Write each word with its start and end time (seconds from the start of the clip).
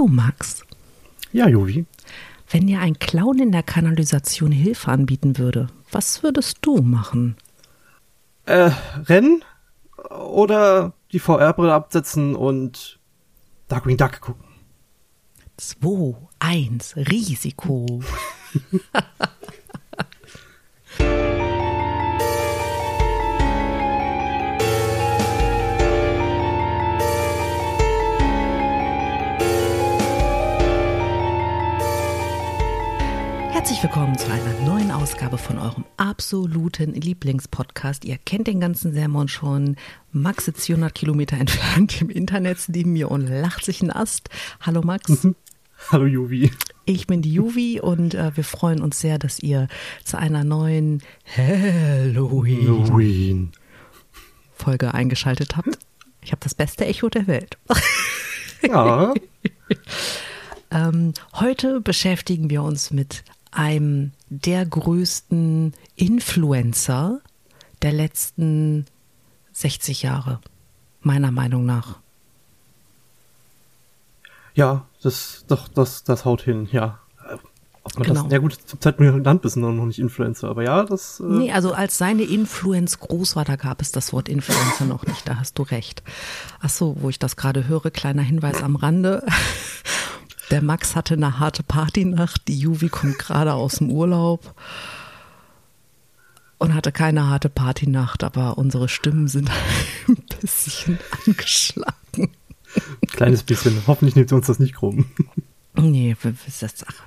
Du, 0.00 0.06
Max. 0.06 0.64
Ja, 1.30 1.46
Jovi. 1.46 1.84
Wenn 2.48 2.66
dir 2.66 2.80
ein 2.80 2.98
Clown 2.98 3.38
in 3.38 3.52
der 3.52 3.62
Kanalisation 3.62 4.50
Hilfe 4.50 4.90
anbieten 4.90 5.36
würde, 5.36 5.66
was 5.92 6.22
würdest 6.22 6.56
du 6.62 6.78
machen? 6.78 7.36
Äh, 8.46 8.70
rennen 9.04 9.44
oder 10.08 10.94
die 11.12 11.18
VR-Brille 11.18 11.74
absetzen 11.74 12.34
und 12.34 12.98
Darkwing 13.68 13.98
Duck 13.98 14.22
gucken? 14.22 14.46
2, 15.58 16.16
1, 16.38 16.96
Risiko. 16.96 18.00
Herzlich 33.80 33.96
willkommen 33.96 34.18
zu 34.18 34.30
einer 34.30 34.60
neuen 34.66 34.90
Ausgabe 34.90 35.38
von 35.38 35.58
eurem 35.58 35.86
absoluten 35.96 36.92
Lieblingspodcast. 36.92 38.04
Ihr 38.04 38.18
kennt 38.18 38.46
den 38.46 38.60
ganzen 38.60 38.92
Sermon 38.92 39.26
schon. 39.26 39.76
Max 40.12 40.44
sitzt 40.44 40.66
400 40.66 40.94
Kilometer 40.94 41.38
entfernt 41.38 42.02
im 42.02 42.10
Internet 42.10 42.58
neben 42.68 42.92
mir 42.92 43.10
und 43.10 43.26
lacht 43.26 43.64
sich 43.64 43.80
einen 43.80 43.90
Ast. 43.90 44.28
Hallo 44.60 44.82
Max. 44.82 45.26
Hallo 45.90 46.04
Juvi. 46.04 46.50
Ich 46.84 47.06
bin 47.06 47.22
die 47.22 47.32
Juvi 47.32 47.80
und 47.80 48.12
äh, 48.12 48.36
wir 48.36 48.44
freuen 48.44 48.82
uns 48.82 49.00
sehr, 49.00 49.18
dass 49.18 49.40
ihr 49.40 49.66
zu 50.04 50.18
einer 50.18 50.44
neuen 50.44 51.02
Halloween, 51.34 52.68
Halloween. 52.68 53.52
Folge 54.52 54.92
eingeschaltet 54.92 55.56
habt. 55.56 55.78
Ich 56.20 56.32
habe 56.32 56.40
das 56.44 56.54
beste 56.54 56.84
Echo 56.84 57.08
der 57.08 57.26
Welt. 57.26 57.56
Ja. 58.62 59.14
ähm, 60.70 61.14
heute 61.32 61.80
beschäftigen 61.80 62.50
wir 62.50 62.62
uns 62.62 62.90
mit 62.90 63.24
einem 63.50 64.12
der 64.28 64.64
größten 64.66 65.74
Influencer 65.96 67.20
der 67.82 67.92
letzten 67.92 68.86
60 69.52 70.02
Jahre, 70.02 70.40
meiner 71.00 71.30
Meinung 71.30 71.66
nach. 71.66 71.98
Ja, 74.54 74.86
das, 75.02 75.44
doch, 75.48 75.68
das, 75.68 76.04
das 76.04 76.24
haut 76.24 76.42
hin, 76.42 76.68
ja. 76.70 76.98
Genau. 77.96 78.24
das, 78.24 78.32
ja 78.32 78.38
gut, 78.38 78.52
zur 78.52 78.78
Zeit 78.78 79.00
Land 79.00 79.42
bist 79.42 79.56
noch 79.56 79.72
nicht 79.72 79.98
Influencer, 79.98 80.48
aber 80.48 80.62
ja, 80.62 80.84
das, 80.84 81.18
äh, 81.20 81.24
Nee, 81.24 81.52
also 81.52 81.72
als 81.72 81.96
seine 81.96 82.22
Influence 82.22 82.98
groß 83.00 83.36
war, 83.36 83.44
da 83.44 83.56
gab 83.56 83.80
es 83.80 83.90
das 83.90 84.12
Wort 84.12 84.28
Influencer 84.28 84.84
noch 84.84 85.06
nicht, 85.06 85.26
da 85.26 85.36
hast 85.36 85.58
du 85.58 85.62
recht. 85.62 86.02
Ach 86.60 86.68
so, 86.68 86.96
wo 87.00 87.08
ich 87.08 87.18
das 87.18 87.36
gerade 87.36 87.66
höre, 87.66 87.90
kleiner 87.90 88.22
Hinweis 88.22 88.62
am 88.62 88.76
Rande. 88.76 89.24
Der 90.50 90.62
Max 90.62 90.96
hatte 90.96 91.14
eine 91.14 91.38
harte 91.38 91.62
Partynacht, 91.62 92.48
die 92.48 92.58
Juvi 92.58 92.88
kommt 92.88 93.18
gerade 93.18 93.54
aus 93.54 93.76
dem 93.76 93.90
Urlaub 93.90 94.54
und 96.58 96.74
hatte 96.74 96.92
keine 96.92 97.28
harte 97.28 97.48
Partynacht, 97.48 98.24
aber 98.24 98.58
unsere 98.58 98.88
Stimmen 98.88 99.28
sind 99.28 99.50
ein 100.08 100.16
bisschen 100.40 100.98
angeschlagen. 101.26 102.30
kleines 103.08 103.42
bisschen. 103.44 103.82
Hoffentlich 103.86 104.16
nimmt 104.16 104.28
sie 104.28 104.34
uns 104.34 104.46
das 104.46 104.58
nicht 104.58 104.74
krumm. 104.74 105.06
Nee, 105.76 106.16
das, 106.60 106.84
ach, 106.86 107.02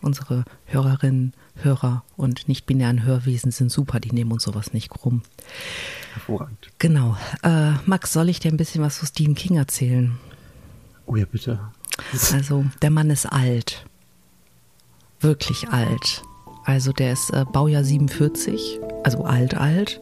unsere 0.00 0.44
Hörerinnen, 0.64 1.34
Hörer 1.56 2.02
und 2.16 2.48
nicht-binären 2.48 3.04
Hörwesen 3.04 3.50
sind 3.50 3.70
super, 3.70 4.00
die 4.00 4.12
nehmen 4.12 4.32
uns 4.32 4.42
sowas 4.44 4.72
nicht 4.72 4.88
krumm. 4.88 5.22
Hervorragend. 6.14 6.70
Genau. 6.78 7.16
Äh, 7.42 7.72
Max, 7.86 8.12
soll 8.12 8.28
ich 8.28 8.40
dir 8.40 8.50
ein 8.50 8.56
bisschen 8.56 8.82
was 8.82 8.98
zu 8.98 9.06
Stephen 9.06 9.34
King 9.34 9.56
erzählen? 9.56 10.18
Oh 11.06 11.14
ja, 11.16 11.24
bitte. 11.24 11.60
Also, 12.32 12.64
der 12.82 12.90
Mann 12.90 13.10
ist 13.10 13.26
alt. 13.26 13.84
Wirklich 15.20 15.68
alt. 15.70 16.22
Also, 16.64 16.92
der 16.92 17.12
ist 17.12 17.30
äh, 17.30 17.44
Baujahr 17.50 17.84
47, 17.84 18.80
also 19.04 19.24
alt, 19.24 19.54
alt. 19.56 20.00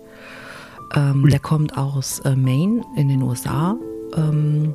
Ähm, 0.94 1.28
der 1.30 1.40
kommt 1.40 1.76
aus 1.76 2.20
äh, 2.20 2.34
Maine 2.36 2.82
in 2.96 3.08
den 3.08 3.22
USA. 3.22 3.76
Ähm, 4.16 4.72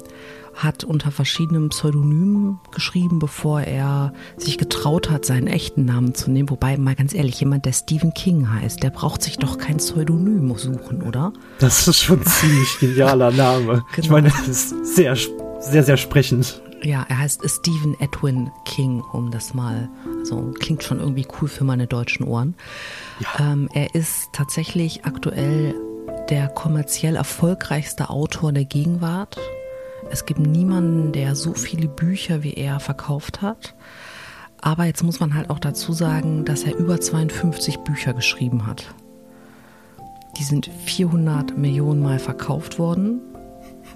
hat 0.55 0.83
unter 0.83 1.09
verschiedenen 1.11 1.69
Pseudonymen 1.69 2.59
geschrieben, 2.71 3.19
bevor 3.19 3.61
er 3.61 4.11
sich 4.35 4.57
getraut 4.57 5.09
hat, 5.09 5.23
seinen 5.23 5.47
echten 5.47 5.85
Namen 5.85 6.15
zu 6.15 6.29
nehmen. 6.31 6.49
Wobei, 6.49 6.75
mal 6.75 6.95
ganz 6.95 7.13
ehrlich, 7.13 7.39
jemand, 7.39 7.65
der 7.65 7.71
Stephen 7.71 8.13
King 8.13 8.51
heißt, 8.51 8.83
der 8.83 8.89
braucht 8.89 9.21
sich 9.23 9.37
doch 9.37 9.57
kein 9.57 9.77
Pseudonym 9.77 10.53
suchen, 10.57 11.01
oder? 11.01 11.31
Das 11.59 11.87
ist 11.87 12.01
schon 12.01 12.19
ein 12.19 12.25
ziemlich 12.25 12.77
genialer 12.79 13.31
Name. 13.31 13.85
Ich 13.91 13.95
Genau. 14.03 14.11
meine, 14.15 14.29
das 14.29 14.47
ist 14.49 14.95
sehr, 14.95 15.15
sehr, 15.61 15.83
sehr 15.83 15.95
sprechend. 15.97 16.61
Ja, 16.81 17.05
er 17.09 17.17
heißt 17.19 17.41
Stephen 17.49 17.99
Edwin 17.99 18.51
King, 18.65 19.01
um 19.11 19.31
das 19.31 19.53
mal, 19.53 19.89
also 20.19 20.53
klingt 20.59 20.83
schon 20.83 20.99
irgendwie 20.99 21.27
cool 21.41 21.49
für 21.49 21.63
meine 21.65 21.87
deutschen 21.87 22.25
Ohren. 22.25 22.55
Ähm, 23.37 23.69
er 23.73 23.95
ist 23.95 24.29
tatsächlich 24.31 25.03
aktuell 25.05 25.75
der 26.29 26.47
kommerziell 26.47 27.15
erfolgreichste 27.15 28.09
Autor 28.09 28.53
der 28.53 28.65
Gegenwart. 28.65 29.37
Es 30.09 30.25
gibt 30.25 30.39
niemanden, 30.39 31.11
der 31.11 31.35
so 31.35 31.53
viele 31.53 31.87
Bücher 31.87 32.43
wie 32.43 32.53
er 32.53 32.79
verkauft 32.79 33.41
hat. 33.41 33.75
Aber 34.61 34.85
jetzt 34.85 35.03
muss 35.03 35.19
man 35.19 35.33
halt 35.35 35.49
auch 35.49 35.59
dazu 35.59 35.93
sagen, 35.93 36.45
dass 36.45 36.63
er 36.63 36.75
über 36.75 36.99
52 36.99 37.79
Bücher 37.79 38.13
geschrieben 38.13 38.67
hat. 38.67 38.93
Die 40.37 40.43
sind 40.43 40.69
400 40.85 41.57
Millionen 41.57 42.01
Mal 42.01 42.19
verkauft 42.19 42.79
worden, 42.79 43.21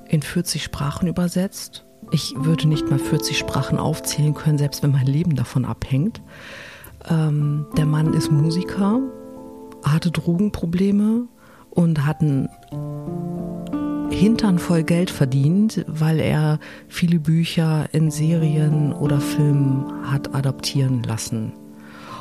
in 0.07 0.21
40 0.21 0.63
Sprachen 0.63 1.07
übersetzt. 1.07 1.85
Ich 2.13 2.35
würde 2.37 2.67
nicht 2.67 2.91
mal 2.91 2.99
40 2.99 3.39
Sprachen 3.39 3.79
aufzählen 3.79 4.35
können, 4.35 4.59
selbst 4.59 4.83
wenn 4.83 4.91
mein 4.91 5.07
Leben 5.07 5.35
davon 5.35 5.65
abhängt. 5.65 6.21
Ähm, 7.09 7.65
der 7.75 7.87
Mann 7.87 8.13
ist 8.13 8.31
Musiker, 8.31 9.01
hatte 9.83 10.11
Drogenprobleme 10.11 11.27
und 11.71 12.05
hat 12.05 12.21
einen 12.21 12.49
Hintern 14.11 14.59
voll 14.59 14.83
Geld 14.83 15.09
verdient, 15.09 15.83
weil 15.87 16.19
er 16.19 16.59
viele 16.87 17.19
Bücher 17.19 17.87
in 17.93 18.11
Serien 18.11 18.93
oder 18.93 19.19
Filmen 19.19 19.91
hat 20.03 20.35
adaptieren 20.35 21.01
lassen. 21.01 21.53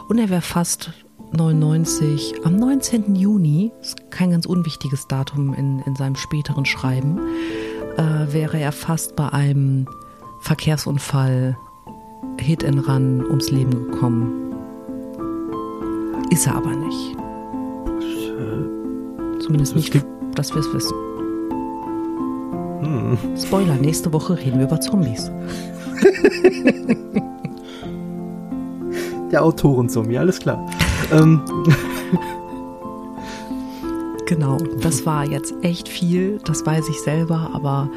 Und 0.08 0.16
er 0.16 0.30
wäre 0.30 0.40
fast 0.40 0.90
99, 1.32 2.34
am 2.44 2.56
19. 2.56 3.14
Juni, 3.14 3.72
ist 3.82 4.10
kein 4.10 4.30
ganz 4.30 4.46
unwichtiges 4.46 5.06
Datum 5.06 5.52
in, 5.52 5.80
in 5.80 5.96
seinem 5.96 6.16
späteren 6.16 6.64
Schreiben, 6.64 7.20
äh, 7.96 8.32
wäre 8.32 8.58
er 8.58 8.72
fast 8.72 9.16
bei 9.16 9.28
einem 9.28 9.86
Verkehrsunfall 10.40 11.56
Hit 12.40 12.64
and 12.64 12.88
Run 12.88 13.24
ums 13.24 13.50
Leben 13.50 13.90
gekommen. 13.90 14.54
Ist 16.30 16.46
er 16.46 16.56
aber 16.56 16.74
nicht. 16.74 17.16
Zumindest 19.40 19.76
nicht, 19.76 19.94
dass 20.34 20.54
wir 20.54 20.60
es 20.60 20.72
wissen. 20.72 20.96
Hm. 22.80 23.18
Spoiler, 23.36 23.74
nächste 23.74 24.10
Woche 24.12 24.38
reden 24.38 24.58
wir 24.58 24.66
über 24.66 24.80
Zombies. 24.80 25.30
Der 29.32 29.42
Autorenzombie, 29.42 30.18
alles 30.18 30.38
klar. 30.38 30.64
ähm, 31.12 31.40
Genau, 34.32 34.56
das 34.56 35.04
war 35.04 35.26
jetzt 35.26 35.52
echt 35.60 35.90
viel, 35.90 36.38
das 36.46 36.64
weiß 36.64 36.88
ich 36.88 37.00
selber, 37.00 37.50
aber 37.52 37.90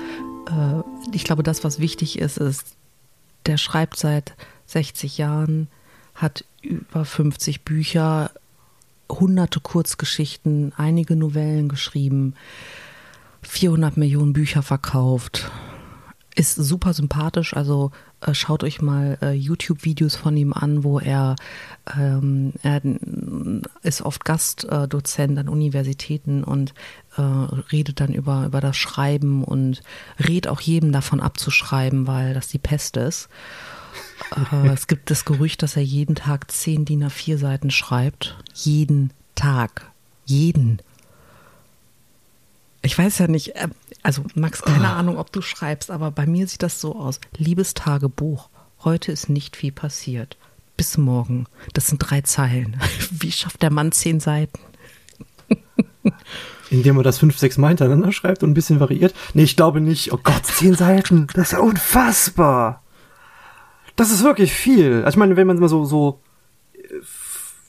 äh, 0.52 1.16
ich 1.16 1.24
glaube, 1.24 1.44
das, 1.44 1.64
was 1.64 1.80
wichtig 1.80 2.20
ist, 2.20 2.40
ist, 2.40 2.76
der 3.46 3.56
schreibt 3.56 3.96
seit 3.96 4.36
60 4.66 5.18
Jahren, 5.18 5.70
hat 6.14 6.44
über 6.62 7.06
50 7.06 7.64
Bücher, 7.64 8.32
hunderte 9.10 9.62
Kurzgeschichten, 9.62 10.74
einige 10.76 11.16
Novellen 11.16 11.70
geschrieben, 11.70 12.34
400 13.44 13.96
Millionen 13.96 14.34
Bücher 14.34 14.62
verkauft. 14.62 15.50
Ist 16.36 16.56
super 16.56 16.94
sympathisch, 16.94 17.56
also 17.56 17.92
schaut 18.34 18.64
euch 18.64 18.82
mal 18.82 19.18
äh, 19.22 19.32
YouTube-Videos 19.34 20.16
von 20.16 20.36
ihm 20.36 20.54
an, 20.54 20.84
wo 20.84 21.00
er, 21.00 21.36
ähm, 21.98 22.54
er 22.64 22.82
ist 23.84 24.02
oft 24.02 24.26
Gastdozent 24.26 25.38
an 25.38 25.50
Universitäten 25.50 26.44
und 26.44 26.74
äh, 27.18 27.22
redet 27.22 28.00
dann 28.00 28.14
über, 28.14 28.46
über 28.46 28.62
das 28.62 28.78
Schreiben 28.78 29.44
und 29.44 29.82
rät 30.20 30.48
auch 30.48 30.62
jedem 30.62 30.92
davon 30.92 31.20
abzuschreiben, 31.20 32.08
weil 32.08 32.34
das 32.34 32.48
die 32.48 32.60
Pest 32.60 32.98
ist. 32.98 33.30
Äh, 34.52 34.70
es 34.70 34.88
gibt 34.88 35.12
das 35.12 35.26
Gerücht, 35.26 35.64
dass 35.64 35.76
er 35.76 35.84
jeden 35.84 36.16
Tag 36.16 36.52
zehn 36.52 36.86
DIN 36.86 37.04
A4 37.04 37.38
Seiten 37.38 37.72
schreibt. 37.72 38.38
Jeden 38.54 39.12
Tag. 39.36 39.92
Jeden. 40.26 40.82
Ich 42.82 42.98
weiß 42.98 43.18
ja 43.20 43.28
nicht, 43.28 43.56
äh, 43.56 43.68
also 44.06 44.24
Max, 44.36 44.62
keine 44.62 44.90
Ahnung, 44.90 45.18
ob 45.18 45.32
du 45.32 45.42
schreibst, 45.42 45.90
aber 45.90 46.12
bei 46.12 46.28
mir 46.28 46.48
sieht 46.48 46.62
das 46.62 46.80
so 46.80 46.96
aus. 46.96 47.20
Liebes 47.38 47.74
Tagebuch, 47.74 48.50
heute 48.84 49.12
ist 49.12 49.30
nicht 49.30 49.56
viel 49.56 49.72
passiert. 49.72 50.38
Bis 50.78 50.98
morgen. 50.98 51.48
Das 51.74 51.88
sind 51.88 52.00
drei 52.00 52.22
Zeilen. 52.22 52.80
Wie 53.12 53.32
schafft 53.32 53.64
der 53.64 53.72
Mann 53.72 53.92
zehn 53.92 54.20
Seiten? 54.20 54.60
indem 56.70 56.96
man 56.96 57.04
das 57.04 57.18
fünf, 57.18 57.38
sechs 57.38 57.58
Mal 57.58 57.70
hintereinander 57.70 58.12
schreibt 58.12 58.44
und 58.44 58.52
ein 58.52 58.54
bisschen 58.54 58.80
variiert. 58.80 59.16
Nee, 59.34 59.44
ich 59.44 59.56
glaube 59.56 59.82
nicht. 59.82 60.14
Oh 60.14 60.20
Gott, 60.22 60.46
zehn 60.46 60.76
Seiten. 60.76 61.28
Das 61.34 61.48
ist 61.48 61.52
ja 61.54 61.60
unfassbar. 61.60 62.84
Das 63.96 64.12
ist 64.12 64.24
wirklich 64.24 64.52
viel. 64.54 64.98
Also 64.98 65.10
ich 65.10 65.18
meine, 65.18 65.36
wenn 65.36 65.48
man 65.48 65.58
mal 65.58 65.70
so, 65.70 65.86
so, 65.86 66.20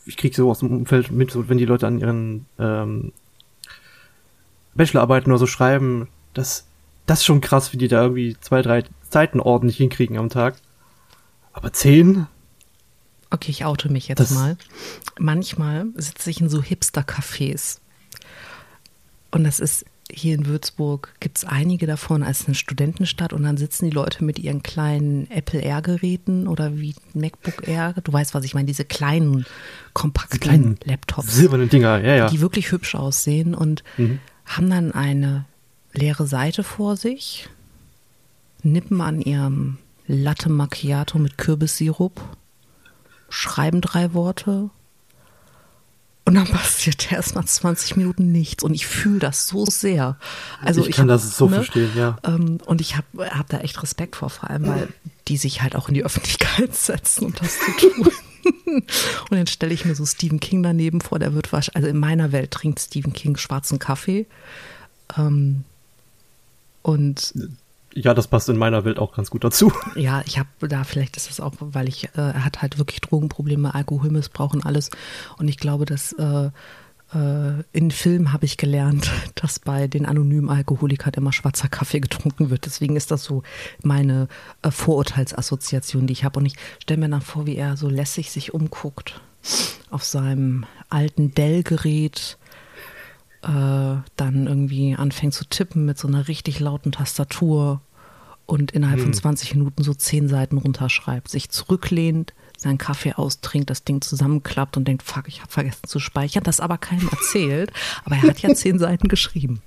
ich 0.05 0.19
krieg 0.19 0.35
so 0.35 0.50
aus 0.50 0.59
dem 0.59 0.71
Umfeld 0.71 1.11
mit, 1.11 1.31
so, 1.31 1.49
wenn 1.49 1.56
die 1.56 1.65
Leute 1.65 1.87
an 1.87 1.99
ihren 1.99 2.47
ähm, 2.59 3.12
Bachelorarbeiten 4.75 5.33
oder 5.33 5.38
so 5.38 5.47
schreiben, 5.47 6.09
das, 6.37 6.67
das 7.06 7.21
ist 7.21 7.25
schon 7.25 7.41
krass, 7.41 7.73
wie 7.73 7.77
die 7.79 7.88
da 7.88 8.03
irgendwie 8.03 8.37
zwei, 8.41 8.62
drei 8.62 8.85
Seiten 9.09 9.41
ordentlich 9.41 9.77
hinkriegen 9.77 10.19
am 10.19 10.29
Tag. 10.31 10.56
Aber 11.53 11.73
zehn? 11.73 12.27
Okay, 13.31 13.50
ich 13.50 13.65
oute 13.65 13.91
mich 13.91 14.09
jetzt 14.09 14.19
Das- 14.21 14.31
mal. 14.33 14.56
Manchmal 15.19 15.87
sitze 15.94 16.31
ich 16.31 16.41
in 16.41 16.49
so 16.49 16.62
Hipster-Cafés. 16.62 17.79
Und 19.31 19.44
das 19.44 19.59
ist 19.61 19.85
hier 20.09 20.37
in 20.37 20.47
Würzburg, 20.47 21.15
gibt 21.19 21.38
es 21.38 21.44
einige 21.44 21.87
davon 21.88 22.23
als 22.23 22.47
eine 22.47 22.55
Studentenstadt 22.55 23.33
und 23.33 23.43
dann 23.43 23.56
sitzen 23.56 23.87
die 23.87 23.91
Leute 23.94 24.23
mit 24.23 24.38
ihren 24.38 24.62
kleinen 24.62 25.29
Apple 25.33 25.61
Air-Geräten 25.61 26.47
oder 26.47 26.77
wie 26.79 26.94
MacBook 27.12 27.67
Air. 27.67 27.93
Du 28.05 28.12
weißt, 28.12 28.33
was 28.33 28.44
ich 28.44 28.55
meine, 28.55 28.67
diese 28.67 28.85
kleinen, 28.85 29.47
kompakten 29.94 30.38
kleinen 30.38 30.79
Laptops 30.85 31.35
Silbernen 31.35 31.69
Dinger, 31.69 31.99
ja, 32.05 32.15
ja. 32.15 32.29
die 32.29 32.41
wirklich 32.41 32.71
hübsch 32.71 32.94
aussehen 32.94 33.53
und 33.55 33.83
haben 34.44 34.71
dann 34.71 34.93
eine 34.93 35.44
leere 35.97 36.27
Seite 36.27 36.63
vor 36.63 36.97
sich, 36.97 37.49
nippen 38.63 39.01
an 39.01 39.21
ihrem 39.21 39.79
Latte 40.07 40.49
Macchiato 40.49 41.19
mit 41.19 41.39
Kürbissirup, 41.39 42.21
schreiben 43.29 43.81
drei 43.81 44.15
Worte 44.15 44.71
und 46.25 46.35
dann 46.35 46.47
passiert 46.53 47.11
erst 47.11 47.35
nach 47.35 47.45
20 47.45 47.97
Minuten 47.97 48.31
nichts 48.33 48.63
und 48.63 48.75
ich 48.75 48.87
fühle 48.87 49.21
das 49.21 49.49
so 49.49 49.65
sehr. 49.65 50.19
Also 50.61 50.87
Ich 50.87 50.97
kann 50.97 51.11
hab, 51.11 51.17
das 51.17 51.37
so 51.37 51.49
verstehen, 51.49 51.91
ja. 51.97 52.19
Ähm, 52.25 52.59
und 52.67 52.81
ich 52.81 52.97
habe 52.97 53.31
hab 53.31 53.49
da 53.49 53.59
echt 53.61 53.83
Respekt 53.83 54.17
vor, 54.17 54.31
vor 54.31 54.51
allem, 54.51 54.67
weil 54.67 54.89
die 55.29 55.37
sich 55.37 55.63
halt 55.63 55.77
auch 55.77 55.89
in 55.89 55.95
die 55.95 56.05
Öffentlichkeit 56.05 56.75
setzen, 56.75 57.27
um 57.27 57.35
das 57.35 57.59
zu 57.59 57.71
tun. 57.73 58.13
und 58.67 59.31
dann 59.31 59.47
stelle 59.47 59.73
ich 59.73 59.85
mir 59.85 59.95
so 59.95 60.05
Stephen 60.05 60.41
King 60.41 60.63
daneben 60.63 61.01
vor, 61.01 61.19
der 61.19 61.35
wird 61.35 61.53
wahrscheinlich, 61.53 61.77
also 61.77 61.89
in 61.89 61.99
meiner 61.99 62.33
Welt 62.33 62.51
trinkt 62.51 62.81
Stephen 62.81 63.13
King 63.13 63.37
schwarzen 63.37 63.79
Kaffee. 63.79 64.27
Ähm, 65.17 65.65
und 66.87 67.35
Ja, 67.94 68.15
das 68.15 68.29
passt 68.29 68.49
in 68.49 68.56
meiner 68.56 68.85
Welt 68.85 69.00
auch 69.00 69.12
ganz 69.12 69.29
gut 69.31 69.43
dazu. 69.43 69.73
ja, 69.97 70.23
ich 70.25 70.38
habe 70.38 70.69
da, 70.69 70.85
vielleicht 70.85 71.17
ist 71.17 71.29
das 71.29 71.41
auch, 71.41 71.55
weil 71.59 71.88
ich, 71.88 72.05
äh, 72.15 72.21
er 72.21 72.44
hat 72.44 72.62
halt 72.62 72.79
wirklich 72.79 73.00
Drogenprobleme, 73.00 73.75
Alkoholmissbrauch 73.75 74.55
und 74.55 74.65
alles. 74.65 74.91
Und 75.37 75.49
ich 75.49 75.56
glaube, 75.56 75.85
dass 75.85 76.12
äh, 76.12 76.50
äh, 77.12 77.62
in 77.73 77.91
Filmen 77.91 78.33
habe 78.33 78.44
ich 78.44 78.56
gelernt, 78.56 79.11
dass 79.35 79.59
bei 79.59 79.88
den 79.88 80.06
anonymen 80.06 80.49
Alkoholikern 80.49 81.15
immer 81.15 81.33
schwarzer 81.33 81.69
Kaffee 81.69 81.99
getrunken 81.99 82.50
wird. 82.50 82.67
Deswegen 82.67 82.94
ist 82.94 83.11
das 83.11 83.25
so 83.25 83.43
meine 83.83 84.29
äh, 84.62 84.71
Vorurteilsassoziation, 84.71 86.06
die 86.06 86.12
ich 86.12 86.23
habe. 86.23 86.38
Und 86.38 86.47
ich 86.47 86.55
stelle 86.81 87.00
mir 87.00 87.09
dann 87.09 87.21
vor, 87.21 87.47
wie 87.47 87.56
er 87.56 87.77
so 87.77 87.88
lässig 87.88 88.31
sich 88.31 88.55
umguckt 88.55 89.21
auf 89.91 90.05
seinem 90.05 90.67
alten 90.88 91.35
Dell-Gerät 91.35 92.38
äh, 93.47 94.03
dann 94.17 94.47
irgendwie 94.47 94.97
anfängt 94.97 95.35
zu 95.35 95.45
tippen 95.45 95.85
mit 95.85 95.99
so 95.99 96.09
einer 96.09 96.29
richtig 96.29 96.59
lauten 96.61 96.93
Tastatur 96.93 97.81
und 98.45 98.73
innerhalb 98.73 99.01
von 99.01 99.13
20 99.13 99.55
Minuten 99.55 99.83
so 99.83 99.93
zehn 99.95 100.29
Seiten 100.29 100.59
runterschreibt, 100.59 101.29
sich 101.29 101.51
zurücklehnt, 101.51 102.33
seinen 102.57 102.79
Kaffee 102.79 103.13
austrinkt, 103.13 103.71
das 103.71 103.85
Ding 103.85 104.01
zusammenklappt 104.01 104.77
und 104.77 104.87
denkt, 104.87 105.03
fuck, 105.03 105.29
ich 105.29 105.41
habe 105.41 105.51
vergessen 105.51 105.87
zu 105.87 105.99
speichern, 105.99 106.45
das 106.45 106.61
aber 106.61 106.79
keinem 106.79 107.09
erzählt, 107.09 107.73
aber 108.05 108.17
er 108.17 108.23
hat 108.23 108.39
ja 108.41 108.55
zehn 108.55 108.79
Seiten 108.79 109.09
geschrieben. 109.09 109.63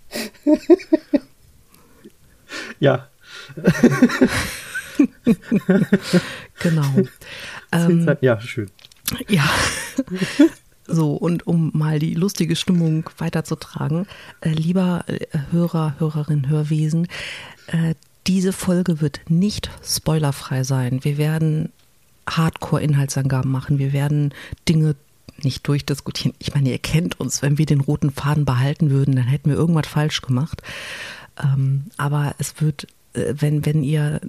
Ja. 2.79 3.07
Genau. 6.59 7.07
Ähm, 7.71 8.17
ja, 8.19 8.41
schön. 8.41 8.69
Ja. 9.29 9.49
So, 10.91 11.13
und 11.13 11.45
um 11.45 11.71
mal 11.73 11.99
die 11.99 12.15
lustige 12.15 12.55
Stimmung 12.55 13.09
weiterzutragen, 13.17 14.07
äh, 14.41 14.49
lieber 14.49 15.05
äh, 15.07 15.19
Hörer, 15.51 15.95
Hörerin, 15.99 16.49
Hörwesen, 16.49 17.07
äh, 17.67 17.93
diese 18.27 18.53
Folge 18.53 19.01
wird 19.01 19.21
nicht 19.29 19.69
spoilerfrei 19.83 20.63
sein. 20.63 21.03
Wir 21.03 21.17
werden 21.17 21.71
Hardcore-Inhaltsangaben 22.27 23.51
machen. 23.51 23.79
Wir 23.79 23.93
werden 23.93 24.33
Dinge 24.67 24.95
nicht 25.43 25.67
durchdiskutieren. 25.67 26.35
Ich 26.39 26.53
meine, 26.53 26.69
ihr 26.69 26.79
kennt 26.79 27.19
uns. 27.19 27.41
Wenn 27.41 27.57
wir 27.57 27.65
den 27.65 27.81
roten 27.81 28.11
Faden 28.11 28.45
behalten 28.45 28.89
würden, 28.89 29.15
dann 29.15 29.27
hätten 29.27 29.49
wir 29.49 29.57
irgendwas 29.57 29.87
falsch 29.87 30.21
gemacht. 30.21 30.61
Ähm, 31.41 31.85
aber 31.97 32.35
es 32.37 32.61
wird, 32.61 32.87
äh, 33.13 33.33
wenn, 33.37 33.65
wenn 33.65 33.83
ihr 33.83 34.21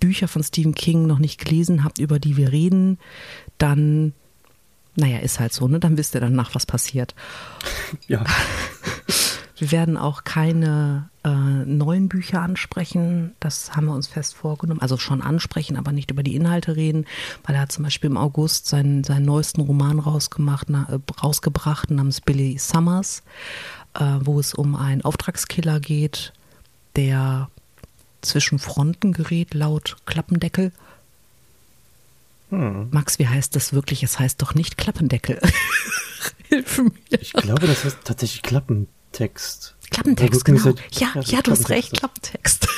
Bücher 0.00 0.28
von 0.28 0.42
Stephen 0.42 0.74
King 0.74 1.06
noch 1.06 1.18
nicht 1.18 1.42
gelesen 1.42 1.84
habt, 1.84 1.98
über 1.98 2.18
die 2.18 2.36
wir 2.36 2.52
reden, 2.52 2.98
dann, 3.58 4.12
naja, 4.94 5.18
ist 5.18 5.40
halt 5.40 5.52
so, 5.52 5.68
ne? 5.68 5.80
Dann 5.80 5.96
wisst 5.96 6.14
ihr 6.14 6.20
danach, 6.20 6.54
was 6.54 6.66
passiert. 6.66 7.14
Ja. 8.08 8.24
Wir 9.62 9.70
werden 9.70 9.96
auch 9.96 10.24
keine 10.24 11.08
äh, 11.22 11.28
neuen 11.30 12.08
Bücher 12.08 12.42
ansprechen. 12.42 13.36
Das 13.38 13.76
haben 13.76 13.86
wir 13.86 13.94
uns 13.94 14.08
fest 14.08 14.34
vorgenommen. 14.34 14.80
Also 14.80 14.96
schon 14.96 15.22
ansprechen, 15.22 15.76
aber 15.76 15.92
nicht 15.92 16.10
über 16.10 16.24
die 16.24 16.34
Inhalte 16.34 16.74
reden, 16.74 17.06
weil 17.44 17.54
er 17.54 17.62
hat 17.62 17.70
zum 17.70 17.84
Beispiel 17.84 18.10
im 18.10 18.16
August 18.16 18.66
seinen, 18.66 19.04
seinen 19.04 19.24
neuesten 19.24 19.60
Roman 19.60 20.00
rausgemacht, 20.00 20.68
na, 20.68 20.88
äh, 20.90 20.98
rausgebracht 21.22 21.92
namens 21.92 22.20
Billy 22.20 22.58
Summers, 22.58 23.22
äh, 23.94 24.18
wo 24.22 24.40
es 24.40 24.52
um 24.52 24.74
einen 24.74 25.02
Auftragskiller 25.02 25.78
geht, 25.78 26.32
der 26.96 27.48
zwischen 28.20 28.58
Fronten 28.58 29.12
gerät, 29.12 29.54
laut 29.54 29.96
Klappendeckel. 30.06 30.72
Hm. 32.52 32.88
Max, 32.90 33.18
wie 33.18 33.26
heißt 33.26 33.56
das 33.56 33.72
wirklich? 33.72 34.02
Es 34.02 34.18
heißt 34.18 34.42
doch 34.42 34.54
nicht 34.54 34.76
Klappendeckel. 34.76 35.40
Hilf 36.48 36.78
mir. 36.78 36.92
Ich 37.20 37.32
glaube, 37.32 37.66
das 37.66 37.84
heißt 37.84 37.98
tatsächlich 38.04 38.42
Klappentext. 38.42 39.74
Klappentext, 39.90 40.44
genau. 40.44 40.60
so- 40.60 40.74
Ja, 40.92 41.14
ja, 41.24 41.40
du 41.40 41.50
hast 41.50 41.70
recht, 41.70 41.94
Klappentext. 41.94 42.68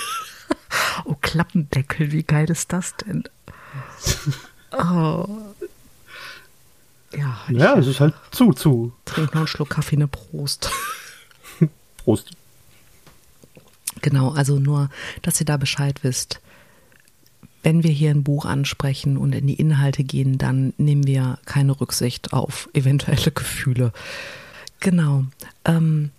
Oh, 1.05 1.15
Klappendeckel, 1.21 2.11
wie 2.12 2.23
geil 2.25 2.49
ist 2.50 2.73
das 2.73 2.94
denn? 2.97 3.25
Oh. 4.73 5.29
Ja, 7.17 7.38
Ja, 7.49 7.79
es 7.79 7.87
ist 7.87 8.00
halt 8.00 8.15
zu, 8.32 8.53
zu. 8.53 8.93
trinke 9.05 9.31
noch 9.32 9.37
einen 9.43 9.47
Schluck 9.47 9.70
Kaffee, 9.70 9.94
eine 9.97 10.09
Prost. 10.09 10.70
Prost. 11.99 12.31
Genau, 14.03 14.32
also 14.32 14.59
nur, 14.59 14.91
dass 15.23 15.38
ihr 15.41 15.47
da 15.47 15.56
Bescheid 15.56 16.00
wisst. 16.03 16.41
Wenn 17.65 17.83
wir 17.83 17.91
hier 17.91 18.11
ein 18.11 18.23
Buch 18.23 18.45
ansprechen 18.45 19.17
und 19.17 19.35
in 19.35 19.47
die 19.47 19.55
Inhalte 19.55 20.05
gehen, 20.05 20.39
dann 20.39 20.75
nehmen 20.77 21.06
wir 21.06 21.39
keine 21.47 21.81
Rücksicht 21.81 22.33
auf 22.33 22.69
eventuelle 22.75 23.33
Gefühle. 23.33 23.93
Genau. 24.81 25.25
Ähm, 25.65 26.11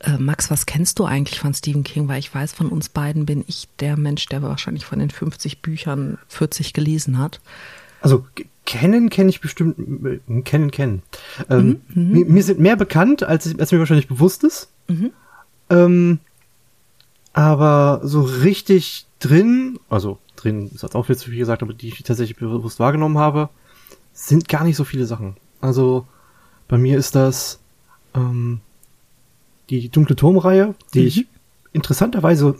äh, 0.00 0.16
Max, 0.16 0.50
was 0.50 0.66
kennst 0.66 0.98
du 0.98 1.04
eigentlich 1.04 1.38
von 1.38 1.52
Stephen 1.54 1.84
King? 1.84 2.08
Weil 2.08 2.18
ich 2.18 2.34
weiß, 2.34 2.52
von 2.52 2.68
uns 2.68 2.88
beiden 2.88 3.26
bin 3.26 3.44
ich 3.46 3.68
der 3.80 3.96
Mensch, 3.96 4.26
der 4.26 4.42
wahrscheinlich 4.42 4.86
von 4.86 4.98
den 4.98 5.10
50 5.10 5.60
Büchern 5.60 6.18
40 6.28 6.72
gelesen 6.72 7.18
hat. 7.18 7.40
Also 8.00 8.26
kennen 8.64 9.10
kenne 9.10 9.30
ich 9.30 9.40
bestimmt, 9.40 9.76
äh, 10.06 10.40
kennen 10.42 10.70
kennen. 10.70 11.02
Ähm, 11.50 11.82
Mhm, 11.88 12.12
mir, 12.12 12.24
mir 12.24 12.42
sind 12.42 12.60
mehr 12.60 12.76
bekannt, 12.76 13.22
als, 13.22 13.58
als 13.58 13.72
mir 13.72 13.78
wahrscheinlich 13.78 14.08
bewusst 14.08 14.44
ist. 14.44 14.68
Mhm. 14.88 15.10
Ähm, 15.70 16.18
aber 17.32 18.00
so 18.04 18.22
richtig 18.22 19.06
drin, 19.20 19.78
also 19.88 20.18
drin 20.36 20.70
ist 20.74 20.82
jetzt 20.82 20.94
auch 20.94 21.06
viel 21.06 21.16
zu 21.16 21.30
viel 21.30 21.38
gesagt, 21.38 21.62
aber 21.62 21.72
die 21.74 21.88
ich 21.88 22.02
tatsächlich 22.02 22.36
bewusst 22.36 22.80
wahrgenommen 22.80 23.18
habe, 23.18 23.48
sind 24.12 24.48
gar 24.48 24.64
nicht 24.64 24.76
so 24.76 24.84
viele 24.84 25.06
Sachen. 25.06 25.36
Also 25.60 26.06
bei 26.68 26.76
mir 26.78 26.98
ist 26.98 27.14
das 27.14 27.60
ähm, 28.14 28.60
die 29.70 29.88
dunkle 29.88 30.16
Turmreihe, 30.16 30.74
die 30.94 31.00
Mhm. 31.00 31.06
ich 31.06 31.26
interessanterweise 31.72 32.56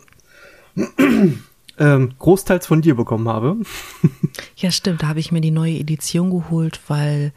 ähm, 1.79 2.13
großteils 2.19 2.67
von 2.67 2.81
dir 2.81 2.95
bekommen 2.95 3.29
habe. 3.29 3.57
Ja, 4.57 4.71
stimmt. 4.71 5.03
Da 5.03 5.09
habe 5.09 5.21
ich 5.21 5.33
mir 5.33 5.41
die 5.41 5.51
neue 5.51 5.75
Edition 5.79 6.31
geholt, 6.31 6.81
weil 6.89 7.33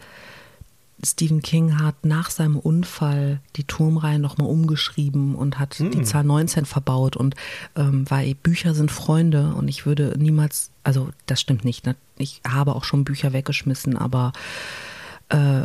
Stephen 1.05 1.41
King 1.41 1.79
hat 1.79 2.03
nach 2.03 2.29
seinem 2.29 2.57
Unfall 2.57 3.39
die 3.55 3.63
Turmreihe 3.63 4.19
nochmal 4.19 4.49
umgeschrieben 4.49 5.35
und 5.35 5.59
hat 5.59 5.79
die 5.79 6.01
Zahl 6.03 6.23
19 6.23 6.65
verbaut. 6.65 7.15
Und 7.15 7.35
ähm, 7.75 8.05
weil 8.09 8.35
Bücher 8.35 8.73
sind 8.73 8.91
Freunde 8.91 9.53
und 9.55 9.67
ich 9.67 9.85
würde 9.85 10.15
niemals, 10.17 10.71
also 10.83 11.09
das 11.25 11.39
stimmt 11.39 11.63
nicht. 11.63 11.85
Ne? 11.85 11.95
Ich 12.17 12.41
habe 12.47 12.75
auch 12.75 12.83
schon 12.83 13.05
Bücher 13.05 13.33
weggeschmissen, 13.33 13.97
aber 13.97 14.33
äh, 15.29 15.63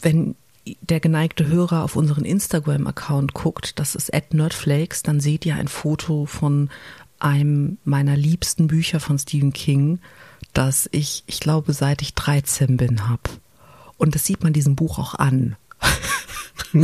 wenn 0.00 0.34
der 0.80 1.00
geneigte 1.00 1.46
Hörer 1.46 1.82
auf 1.82 1.96
unseren 1.96 2.24
Instagram-Account 2.24 3.34
guckt, 3.34 3.78
das 3.80 3.94
ist 3.94 4.14
at 4.14 4.32
nerdflakes, 4.32 5.02
dann 5.02 5.18
seht 5.18 5.44
ihr 5.44 5.56
ein 5.56 5.68
Foto 5.68 6.26
von 6.26 6.70
einem 7.18 7.78
meiner 7.84 8.16
liebsten 8.16 8.66
Bücher 8.66 9.00
von 9.00 9.18
Stephen 9.18 9.52
King, 9.52 10.00
das 10.52 10.88
ich, 10.92 11.24
ich 11.26 11.40
glaube, 11.40 11.72
seit 11.72 12.02
ich 12.02 12.14
13 12.14 12.76
bin, 12.76 13.08
habe. 13.08 13.22
Und 14.02 14.16
das 14.16 14.24
sieht 14.24 14.42
man 14.42 14.52
diesem 14.52 14.74
Buch 14.74 14.98
auch 14.98 15.14
an. 15.14 15.54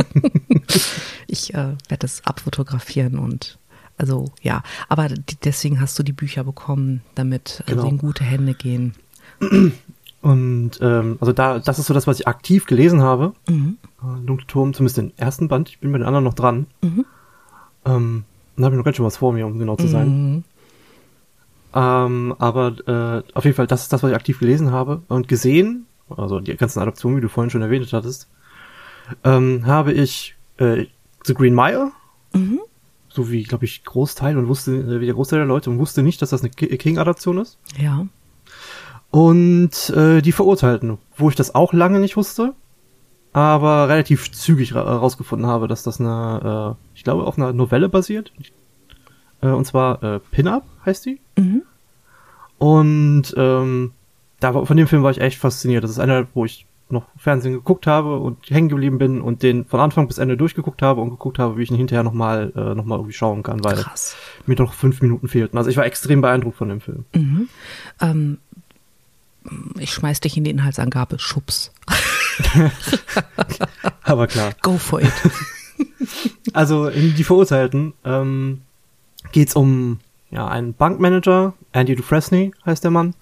ich 1.27 1.53
äh, 1.53 1.75
werde 1.89 2.05
es 2.05 2.25
abfotografieren 2.25 3.19
und 3.19 3.59
Also 3.97 4.31
ja, 4.41 4.63
aber 4.87 5.09
deswegen 5.43 5.81
hast 5.81 5.99
du 5.99 6.03
die 6.03 6.13
Bücher 6.13 6.45
bekommen, 6.45 7.01
damit 7.15 7.61
äh, 7.67 7.71
genau. 7.71 7.81
sie 7.81 7.89
in 7.89 7.97
gute 7.97 8.23
Hände 8.23 8.53
gehen. 8.53 8.95
Und 10.21 10.71
ähm, 10.81 11.17
also 11.21 11.31
da, 11.31 11.59
das 11.59 11.79
ist 11.79 11.87
so 11.87 11.93
das, 11.93 12.05
was 12.07 12.19
ich 12.19 12.27
aktiv 12.27 12.65
gelesen 12.65 13.01
habe. 13.01 13.33
Mhm. 13.47 13.77
Äh, 14.01 14.25
Dunkle 14.25 14.47
Turm, 14.47 14.73
zumindest 14.73 14.97
den 14.97 15.17
ersten 15.17 15.47
Band. 15.47 15.69
Ich 15.69 15.79
bin 15.79 15.91
bei 15.91 15.97
den 15.97 16.07
anderen 16.07 16.25
noch 16.25 16.33
dran. 16.33 16.67
Mhm. 16.81 17.05
Ähm, 17.85 18.23
dann 18.55 18.65
habe 18.65 18.75
ich 18.75 18.77
noch 18.77 18.85
ganz 18.85 18.95
schön 18.97 19.05
was 19.05 19.17
vor 19.17 19.33
mir, 19.33 19.45
um 19.45 19.59
genau 19.59 19.75
zu 19.75 19.87
sein. 19.87 20.07
Mhm. 20.07 20.43
Ähm, 21.73 22.35
aber 22.37 22.75
äh, 22.87 23.23
auf 23.33 23.45
jeden 23.45 23.55
Fall, 23.55 23.67
das 23.67 23.83
ist 23.83 23.93
das, 23.93 24.03
was 24.03 24.09
ich 24.09 24.15
aktiv 24.15 24.39
gelesen 24.39 24.71
habe 24.71 25.01
und 25.07 25.27
gesehen, 25.29 25.85
also 26.15 26.39
die 26.39 26.55
ganzen 26.55 26.79
Adaptionen, 26.79 27.17
wie 27.17 27.21
du 27.21 27.29
vorhin 27.29 27.49
schon 27.49 27.61
erwähnt 27.61 27.91
hattest, 27.91 28.29
ähm, 29.23 29.65
habe 29.65 29.93
ich 29.93 30.35
äh, 30.57 30.85
The 31.25 31.33
Green 31.33 31.55
Mile, 31.55 31.91
mhm. 32.33 32.59
so 33.07 33.31
wie, 33.31 33.43
glaube 33.43 33.65
ich, 33.65 33.83
Großteil 33.83 34.37
und 34.37 34.47
wusste, 34.47 34.75
äh, 34.75 34.99
wie 34.99 35.05
der 35.05 35.15
Großteil 35.15 35.39
der 35.39 35.47
Leute 35.47 35.69
und 35.69 35.79
wusste 35.79 36.03
nicht, 36.03 36.21
dass 36.21 36.29
das 36.29 36.41
eine 36.41 36.49
King-Adaption 36.51 37.37
ist. 37.39 37.57
Ja. 37.77 38.07
Und 39.11 39.89
äh, 39.89 40.21
die 40.21 40.31
Verurteilten, 40.31 40.97
wo 41.17 41.29
ich 41.29 41.35
das 41.35 41.55
auch 41.55 41.73
lange 41.73 41.99
nicht 41.99 42.15
wusste, 42.15 42.53
aber 43.33 43.89
relativ 43.89 44.31
zügig 44.31 44.73
herausgefunden 44.73 45.47
habe, 45.47 45.67
dass 45.67 45.83
das 45.83 45.99
eine, 45.99 46.75
äh, 46.77 46.95
ich 46.95 47.03
glaube, 47.03 47.25
auf 47.25 47.37
einer 47.37 47.53
Novelle 47.53 47.89
basiert. 47.89 48.31
Äh, 49.41 49.49
und 49.49 49.65
zwar 49.65 50.01
äh, 50.03 50.19
Pin-Up 50.19 50.65
heißt 50.85 51.05
die. 51.05 51.19
Mhm. 51.37 51.63
Und 52.57 53.33
ähm, 53.37 53.93
da, 54.39 54.65
von 54.65 54.77
dem 54.77 54.87
Film 54.87 55.03
war 55.03 55.11
ich 55.11 55.21
echt 55.21 55.37
fasziniert. 55.37 55.83
Das 55.83 55.91
ist 55.91 55.99
einer, 55.99 56.27
wo 56.33 56.45
ich 56.45 56.65
noch 56.91 57.05
Fernsehen 57.17 57.53
geguckt 57.53 57.85
habe 57.85 58.17
und 58.17 58.49
hängen 58.49 58.69
geblieben 58.69 58.97
bin 58.97 59.21
und 59.21 59.43
den 59.43 59.65
von 59.65 59.79
Anfang 59.79 60.07
bis 60.07 60.17
Ende 60.17 60.37
durchgeguckt 60.37 60.81
habe 60.81 61.01
und 61.01 61.11
geguckt 61.11 61.37
habe, 61.37 61.57
wie 61.57 61.63
ich 61.63 61.69
ihn 61.69 61.77
hinterher 61.77 62.03
nochmal 62.03 62.51
äh, 62.55 62.73
noch 62.73 62.85
mal 62.85 62.95
irgendwie 62.95 63.13
schauen 63.13 63.43
kann, 63.43 63.63
weil 63.63 63.75
Krass. 63.75 64.15
mir 64.47 64.55
noch 64.55 64.73
fünf 64.73 65.01
Minuten 65.01 65.27
fehlten. 65.27 65.57
Also 65.57 65.69
ich 65.69 65.77
war 65.77 65.85
extrem 65.85 66.21
beeindruckt 66.21 66.57
von 66.57 66.69
dem 66.69 66.81
Film. 66.81 67.05
Mhm. 67.13 67.49
Ähm, 68.01 68.37
ich 69.77 69.93
schmeiß 69.93 70.19
dich 70.19 70.35
in 70.35 70.43
die 70.43 70.51
Inhaltsangabe. 70.51 71.19
Schubs. 71.19 71.71
Aber 74.03 74.27
klar. 74.27 74.53
Go 74.61 74.77
for 74.77 75.01
it. 75.01 75.13
also 76.53 76.87
in 76.87 77.15
Die 77.15 77.23
Verurteilten 77.23 77.93
ähm, 78.03 78.61
geht 79.31 79.55
um 79.55 79.99
ja, 80.31 80.47
einen 80.47 80.73
Bankmanager, 80.73 81.53
Andy 81.71 81.95
Dufresne 81.95 82.51
heißt 82.65 82.83
der 82.83 82.91
Mann, 82.91 83.15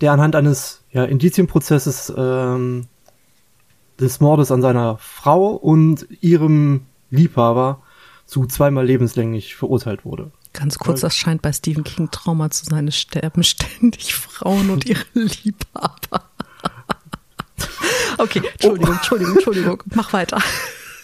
der 0.00 0.12
anhand 0.12 0.36
eines 0.36 0.82
ja, 0.90 1.04
Indizienprozesses 1.04 2.12
ähm, 2.16 2.86
des 4.00 4.20
Mordes 4.20 4.50
an 4.50 4.62
seiner 4.62 4.98
Frau 4.98 5.48
und 5.48 6.06
ihrem 6.20 6.86
Liebhaber 7.10 7.82
zu 8.26 8.46
zweimal 8.46 8.86
lebenslänglich 8.86 9.54
verurteilt 9.54 10.04
wurde. 10.04 10.30
Ganz 10.52 10.78
kurz, 10.78 11.00
das 11.00 11.16
scheint 11.16 11.42
bei 11.42 11.52
Stephen 11.52 11.84
King 11.84 12.10
Trauma 12.10 12.48
zu 12.50 12.64
sein. 12.64 12.86
Es 12.88 12.96
sterben 12.96 13.42
ständig 13.42 14.14
Frauen 14.14 14.70
und 14.70 14.86
ihre 14.86 15.04
Liebhaber. 15.14 16.30
okay, 18.18 18.40
Entschuldigung, 18.52 18.94
Entschuldigung, 18.94 19.34
Entschuldigung. 19.34 19.82
Mach 19.94 20.12
weiter. 20.12 20.38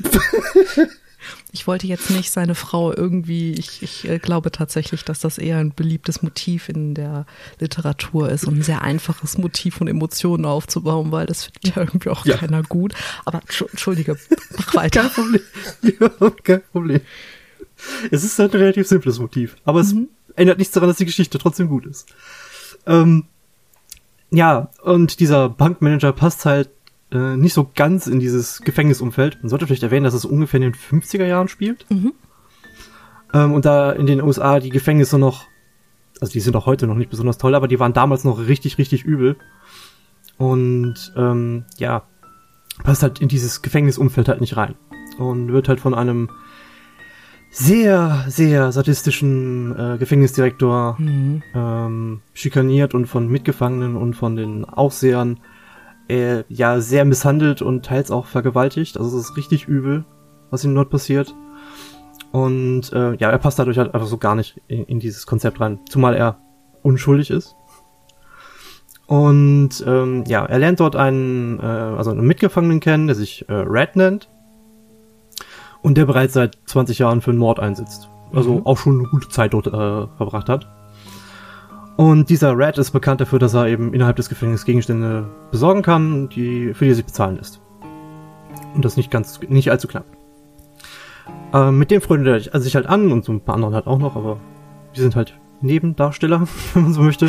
Ich 1.53 1.67
wollte 1.67 1.87
jetzt 1.87 2.11
nicht 2.11 2.31
seine 2.31 2.55
Frau 2.55 2.93
irgendwie, 2.93 3.53
ich, 3.53 3.83
ich 3.83 4.09
äh, 4.09 4.19
glaube 4.19 4.53
tatsächlich, 4.53 5.05
dass 5.05 5.21
das 5.21 5.39
eher 5.39 5.59
ein 5.59 5.73
beliebtes 5.75 6.23
Motiv 6.23 6.69
in 6.69 6.95
der 6.95 7.27
Literatur 7.59 8.29
ist 8.29 8.45
und 8.45 8.59
ein 8.59 8.63
sehr 8.63 8.83
einfaches 8.83 9.39
Motiv 9.39 9.77
von 9.77 9.89
Emotionen 9.89 10.45
aufzubauen, 10.45 11.13
weil 11.13 11.27
das 11.27 11.45
findet 11.45 11.77
ja 11.77 11.83
irgendwie 11.83 12.11
auch 12.11 12.25
ja. 12.25 12.37
keiner 12.37 12.63
gut. 12.63 12.95
Aber 13.25 13.41
entschuldige, 13.71 14.17
mach 14.57 14.75
weiter. 14.75 15.03
Kein 15.03 15.11
Problem. 15.11 15.43
Ja, 15.83 16.31
kein 16.43 16.63
Problem. 16.73 17.01
Es 18.11 18.25
ist 18.25 18.39
halt 18.39 18.55
ein 18.55 18.61
relativ 18.61 18.87
simples 18.87 19.19
Motiv, 19.19 19.57
aber 19.65 19.83
mhm. 19.83 20.09
es 20.33 20.37
ändert 20.37 20.59
nichts 20.59 20.75
daran, 20.75 20.89
dass 20.89 20.99
die 20.99 21.07
Geschichte 21.07 21.39
trotzdem 21.39 21.69
gut 21.69 21.87
ist. 21.87 22.07
Ähm, 22.87 23.25
ja, 24.31 24.71
und 24.83 25.21
dieser 25.21 25.49
Bankmanager 25.49 26.13
passt 26.13 26.45
halt 26.45 26.71
äh, 27.13 27.37
nicht 27.37 27.55
so 27.55 27.71
ganz 27.75 28.07
in 28.07 28.21
dieses 28.21 28.61
Gefängnisumfeld. 28.61 29.39
Man 29.43 29.49
sollte 29.49 29.67
vielleicht 29.67 29.83
erwähnen, 29.83 30.05
dass 30.05 30.15
es 30.15 30.25
ungefähr 30.25 30.61
in 30.61 30.73
den 30.73 30.75
50er 30.75 31.27
Jahren 31.27 31.49
spielt. 31.49 31.87
Mhm. 31.91 32.13
Ähm, 33.33 33.53
und 33.53 33.65
da 33.65 33.93
in 33.93 34.07
den 34.07 34.23
USA 34.23 34.61
die 34.61 34.71
Gefängnisse 34.71 35.19
noch, 35.19 35.47
also 36.21 36.33
die 36.33 36.41
sind 36.41 36.57
auch 36.57 36.67
heute 36.67 36.87
noch 36.87 36.95
nicht 36.95 37.11
besonders 37.11 37.39
toll, 37.39 37.55
aber 37.55 37.69
die 37.69 37.81
waren 37.81 37.93
damals 37.93 38.25
noch 38.25 38.47
richtig, 38.47 38.79
richtig 38.79 39.05
übel. 39.05 39.37
Und 40.39 41.13
ähm, 41.17 41.65
ja, 41.79 42.05
passt 42.83 43.03
halt 43.03 43.21
in 43.21 43.29
dieses 43.29 43.63
Gefängnisumfeld 43.63 44.29
halt 44.29 44.41
nicht 44.41 44.57
rein. 44.57 44.75
Und 45.19 45.53
wird 45.53 45.69
halt 45.69 45.81
von 45.81 45.95
einem 45.95 46.31
sehr, 47.51 48.25
sehr 48.29 48.71
sadistischen 48.71 49.77
äh, 49.77 49.99
Gefängnisdirektor 49.99 50.97
mhm. 50.99 51.43
ähm, 51.55 52.21
schikaniert 52.33 52.95
und 52.95 53.07
von 53.07 53.29
Mitgefangenen 53.29 53.97
und 53.97 54.15
von 54.15 54.37
den 54.37 54.65
Aufsehern 54.65 55.41
äh, 56.11 56.45
ja 56.49 56.81
sehr 56.81 57.05
misshandelt 57.05 57.63
und 57.63 57.85
teils 57.85 58.11
auch 58.11 58.27
vergewaltigt. 58.27 58.99
Also 58.99 59.17
es 59.17 59.31
ist 59.31 59.37
richtig 59.37 59.67
übel, 59.69 60.05
was 60.51 60.65
ihm 60.65 60.75
dort 60.75 60.91
passiert. 60.91 61.35
Und 62.33 62.93
äh, 62.93 63.15
ja, 63.15 63.31
er 63.31 63.39
passt 63.39 63.59
dadurch 63.59 63.79
halt 63.79 63.95
einfach 63.95 64.07
so 64.07 64.19
gar 64.19 64.35
nicht 64.35 64.61
in, 64.69 64.85
in 64.85 65.01
dieses 65.01 65.27
Konzept 65.27 65.61
rein, 65.61 65.81
zumal 65.89 66.15
er 66.15 66.39
unschuldig 66.83 67.31
ist. 67.31 67.57
Und 69.07 69.83
ähm, 69.87 70.25
ja, 70.29 70.45
er 70.45 70.59
lernt 70.61 70.79
dort 70.79 70.95
einen, 70.95 71.59
äh, 71.59 71.63
also 71.63 72.13
einen 72.13 72.27
Mitgefangenen 72.27 72.79
kennen, 72.79 73.09
der 73.09 73.17
sich 73.17 73.49
äh, 73.49 73.55
Red 73.55 73.97
nennt 73.97 74.31
und 75.83 75.97
der 75.97 76.05
bereits 76.05 76.35
seit 76.35 76.59
20 76.67 77.01
Jahren 77.01 77.21
für 77.21 77.31
einen 77.31 77.41
Mord 77.41 77.59
einsitzt. 77.59 78.09
Also 78.33 78.55
mhm. 78.55 78.67
auch 78.67 78.79
schon 78.79 79.01
eine 79.01 79.09
gute 79.09 79.29
Zeit 79.29 79.53
dort 79.53 79.67
äh, 79.67 79.71
verbracht 80.17 80.49
hat. 80.49 80.69
Und 82.01 82.31
dieser 82.31 82.57
Red 82.57 82.79
ist 82.79 82.93
bekannt 82.93 83.21
dafür, 83.21 83.39
dass 83.39 83.53
er 83.53 83.67
eben 83.67 83.93
innerhalb 83.93 84.17
des 84.17 84.31
Gefängnisses 84.31 84.65
Gegenstände 84.65 85.29
besorgen 85.51 85.83
kann, 85.83 86.31
die, 86.31 86.73
für 86.73 86.87
die 86.87 86.93
er 86.93 86.95
sich 86.95 87.05
bezahlen 87.05 87.37
lässt. 87.37 87.61
Und 88.75 88.87
das 88.87 88.97
nicht 88.97 89.11
ganz, 89.11 89.39
nicht 89.47 89.71
allzu 89.71 89.87
knapp. 89.87 90.07
Äh, 91.53 91.71
mit 91.71 91.91
dem 91.91 92.01
freundet 92.01 92.49
er 92.55 92.61
sich 92.63 92.75
halt 92.75 92.87
an 92.87 93.13
und 93.13 93.27
so 93.27 93.33
ein 93.33 93.43
paar 93.43 93.55
anderen 93.55 93.75
halt 93.75 93.87
auch 93.87 93.99
noch, 93.99 94.17
aber 94.17 94.39
die 94.97 95.01
sind 95.01 95.15
halt 95.15 95.39
Nebendarsteller, 95.61 96.49
wenn 96.73 96.85
man 96.85 96.95
so 96.95 97.03
möchte. 97.03 97.29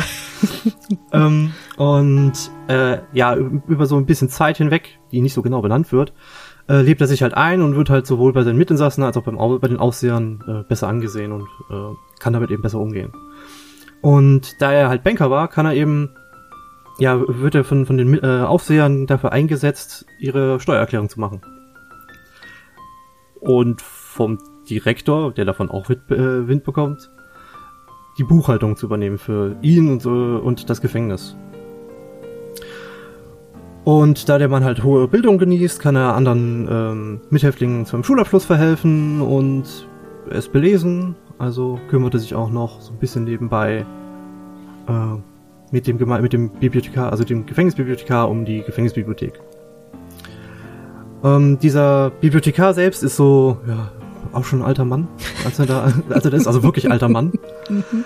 ähm, 1.12 1.52
und 1.76 2.32
äh, 2.68 3.00
ja, 3.12 3.36
über 3.36 3.84
so 3.84 3.98
ein 3.98 4.06
bisschen 4.06 4.30
Zeit 4.30 4.56
hinweg, 4.56 5.00
die 5.10 5.20
nicht 5.20 5.34
so 5.34 5.42
genau 5.42 5.60
benannt 5.60 5.92
wird, 5.92 6.14
äh, 6.66 6.80
lebt 6.80 7.02
er 7.02 7.08
sich 7.08 7.22
halt 7.22 7.34
ein 7.34 7.60
und 7.60 7.76
wird 7.76 7.90
halt 7.90 8.06
sowohl 8.06 8.32
bei 8.32 8.42
seinen 8.42 8.56
Mitinsassen 8.56 9.04
als 9.04 9.18
auch 9.18 9.24
beim, 9.24 9.36
bei 9.36 9.68
den 9.68 9.76
Aussehern 9.76 10.42
äh, 10.48 10.66
besser 10.66 10.88
angesehen 10.88 11.32
und 11.32 11.42
äh, 11.70 11.94
kann 12.20 12.32
damit 12.32 12.50
eben 12.50 12.62
besser 12.62 12.78
umgehen. 12.78 13.12
Und 14.02 14.60
da 14.60 14.72
er 14.72 14.88
halt 14.88 15.04
Banker 15.04 15.30
war, 15.30 15.48
kann 15.48 15.64
er 15.64 15.74
eben, 15.74 16.10
ja, 16.98 17.18
wird 17.26 17.54
er 17.54 17.64
von, 17.64 17.86
von 17.86 17.96
den 17.96 18.22
äh, 18.22 18.42
Aufsehern 18.42 19.06
dafür 19.06 19.32
eingesetzt, 19.32 20.04
ihre 20.18 20.60
Steuererklärung 20.60 21.08
zu 21.08 21.20
machen. 21.20 21.40
Und 23.40 23.80
vom 23.80 24.38
Direktor, 24.68 25.32
der 25.32 25.44
davon 25.44 25.70
auch 25.70 25.88
Wind, 25.88 26.10
äh, 26.10 26.48
Wind 26.48 26.64
bekommt, 26.64 27.10
die 28.18 28.24
Buchhaltung 28.24 28.76
zu 28.76 28.86
übernehmen 28.86 29.18
für 29.18 29.56
ihn 29.62 29.90
und, 29.90 30.04
äh, 30.04 30.08
und 30.08 30.68
das 30.68 30.80
Gefängnis. 30.80 31.36
Und 33.84 34.28
da 34.28 34.38
der 34.38 34.48
Mann 34.48 34.64
halt 34.64 34.84
hohe 34.84 35.08
Bildung 35.08 35.38
genießt, 35.38 35.80
kann 35.80 35.96
er 35.96 36.14
anderen 36.14 36.68
ähm, 36.70 37.20
Mithäftlingen 37.30 37.86
zum 37.86 38.04
Schulabschluss 38.04 38.44
verhelfen 38.44 39.20
und 39.20 39.88
es 40.30 40.48
belesen. 40.48 41.16
Also 41.42 41.80
kümmerte 41.90 42.20
sich 42.20 42.36
auch 42.36 42.50
noch 42.50 42.80
so 42.80 42.92
ein 42.92 42.98
bisschen 42.98 43.24
nebenbei 43.24 43.84
äh, 44.86 44.92
mit, 45.72 45.88
dem, 45.88 45.96
mit 45.98 46.32
dem 46.32 46.50
Bibliothekar, 46.50 47.10
also 47.10 47.24
dem 47.24 47.46
Gefängnisbibliothekar 47.46 48.30
um 48.30 48.44
die 48.44 48.62
Gefängnisbibliothek. 48.62 49.40
Ähm, 51.24 51.58
dieser 51.58 52.10
Bibliothekar 52.10 52.74
selbst 52.74 53.02
ist 53.02 53.16
so, 53.16 53.58
ja, 53.66 53.90
auch 54.32 54.44
schon 54.44 54.60
ein 54.60 54.64
alter 54.64 54.84
Mann, 54.84 55.08
als 55.44 55.58
er 55.58 55.66
da, 55.66 55.92
als 56.10 56.24
er 56.24 56.30
da 56.30 56.36
ist, 56.36 56.46
also 56.46 56.62
wirklich 56.62 56.92
alter 56.92 57.08
Mann. 57.08 57.32
Mhm. 57.68 58.04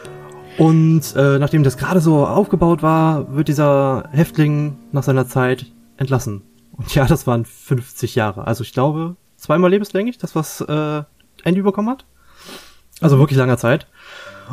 Und 0.56 1.14
äh, 1.14 1.38
nachdem 1.38 1.62
das 1.62 1.76
gerade 1.76 2.00
so 2.00 2.26
aufgebaut 2.26 2.82
war, 2.82 3.36
wird 3.36 3.48
dieser 3.48 4.08
Häftling 4.12 4.78
nach 4.92 5.02
seiner 5.02 5.28
Zeit 5.28 5.66
entlassen. 5.98 6.40
Und 6.72 6.94
ja, 6.94 7.04
das 7.04 7.26
waren 7.26 7.44
50 7.44 8.14
Jahre. 8.14 8.46
Also 8.46 8.64
ich 8.64 8.72
glaube, 8.72 9.16
zweimal 9.36 9.68
lebenslänglich, 9.68 10.16
das 10.16 10.34
was 10.34 10.62
äh, 10.62 11.02
Andy 11.44 11.60
bekommen 11.60 11.90
hat. 11.90 12.06
Also 13.00 13.18
wirklich 13.18 13.38
langer 13.38 13.58
Zeit. 13.58 13.86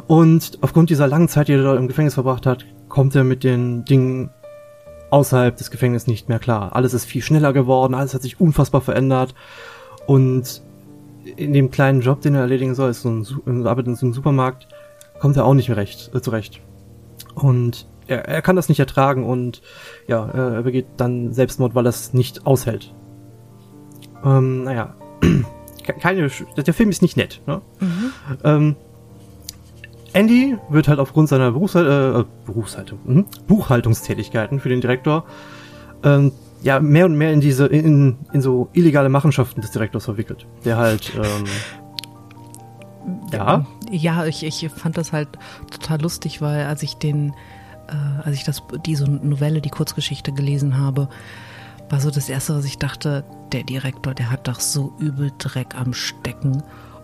Und 0.08 0.58
aufgrund 0.62 0.90
dieser 0.90 1.08
langen 1.08 1.28
Zeit, 1.28 1.48
die 1.48 1.54
er 1.54 1.64
da 1.64 1.76
im 1.76 1.88
Gefängnis 1.88 2.16
verbracht 2.16 2.46
hat, 2.46 2.66
kommt 2.90 3.16
er 3.16 3.24
mit 3.24 3.44
den 3.44 3.86
Dingen 3.86 4.32
außerhalb 5.12 5.56
des 5.56 5.70
Gefängnisses 5.70 6.08
nicht 6.08 6.30
mehr 6.30 6.40
klar. 6.40 6.76
Alles 6.76 6.94
ist 6.94 7.06
viel 7.06 7.22
schneller 7.22 7.54
geworden, 7.54 7.94
alles 7.94 8.14
hat 8.14 8.24
sich 8.24 8.40
unfassbar 8.40 8.82
verändert. 8.82 9.36
Und 10.08 10.64
in 11.36 11.54
dem 11.54 11.72
kleinen 11.72 12.02
Job, 12.02 12.22
den 12.22 12.36
er 12.36 12.42
erledigen 12.42 12.76
soll, 12.76 12.90
ist 12.90 13.04
so 13.04 13.10
ein, 13.10 13.68
arbeitet 13.68 13.90
in 13.90 13.96
so 13.96 14.06
einem 14.08 14.14
Supermarkt, 14.14 14.68
kommt 15.20 15.38
er 15.38 15.46
auch 15.46 15.54
nicht 15.54 15.70
mehr 15.70 15.78
recht, 15.78 16.14
äh, 16.14 16.22
zurecht. 16.22 16.62
Und 17.36 17.88
er, 18.08 18.28
er 18.28 18.42
kann 18.42 18.56
das 18.56 18.70
nicht 18.70 18.80
ertragen 18.80 19.24
und 19.24 19.62
ja, 20.08 20.28
er 20.28 20.64
begeht 20.64 20.88
dann 20.98 21.32
Selbstmord, 21.32 21.76
weil 21.76 21.86
er 21.86 21.90
es 21.90 22.14
nicht 22.14 22.46
aushält. 22.46 22.94
Ähm, 24.26 24.64
naja, 24.64 24.96
keine, 25.84 26.30
der 26.58 26.74
Film 26.74 26.90
ist 26.90 27.02
nicht 27.02 27.18
nett. 27.18 27.42
Ne? 27.46 27.62
Mhm. 27.80 28.12
Ähm, 28.44 28.76
Andy 30.14 30.58
wird 30.70 30.88
halt 30.88 31.00
aufgrund 31.00 31.30
seiner 31.30 31.52
Berufshal 31.52 32.26
äh, 32.26 32.46
Berufshaltung, 32.46 33.00
mhm. 33.04 33.26
Buchhaltungstätigkeiten 33.48 34.60
für 34.60 34.70
den 34.70 34.82
Direktor 34.82 35.26
ähm, 36.04 36.32
ja 36.62 36.80
mehr 36.80 37.06
und 37.06 37.18
mehr 37.18 37.34
in 37.34 37.42
diese 37.42 37.66
in, 37.66 38.18
in 38.32 38.42
so 38.42 38.70
illegale 38.74 39.10
Machenschaften 39.10 39.62
des 39.62 39.72
Direktors 39.72 40.06
verwickelt, 40.06 40.46
der 40.64 40.78
halt 40.78 41.12
ähm, 41.16 41.46
ja 43.32 43.66
ja 43.92 44.26
ich, 44.26 44.44
ich 44.46 44.70
fand 44.70 44.98
das 44.98 45.12
halt 45.12 45.30
total 45.72 46.02
lustig, 46.02 46.42
weil 46.42 46.66
als 46.66 46.84
ich 46.84 46.96
den 46.96 47.34
äh, 47.88 48.24
als 48.24 48.36
ich 48.36 48.44
das 48.44 48.64
diese 48.86 49.10
Novelle 49.10 49.62
die 49.62 49.70
Kurzgeschichte 49.70 50.32
gelesen 50.32 50.78
habe, 50.78 51.10
war 51.94 52.00
so 52.00 52.10
das 52.10 52.28
erste, 52.28 52.56
was 52.56 52.66
ich 52.66 52.80
dachte, 52.80 53.24
der 53.52 53.62
Direktor, 53.62 54.16
der 54.16 54.32
hat 54.32 54.48
doch 54.48 54.60
so 54.60 54.96
übel 54.98 55.32
Dreck 55.38 55.76
am 55.76 55.94
Stecken. 55.94 56.64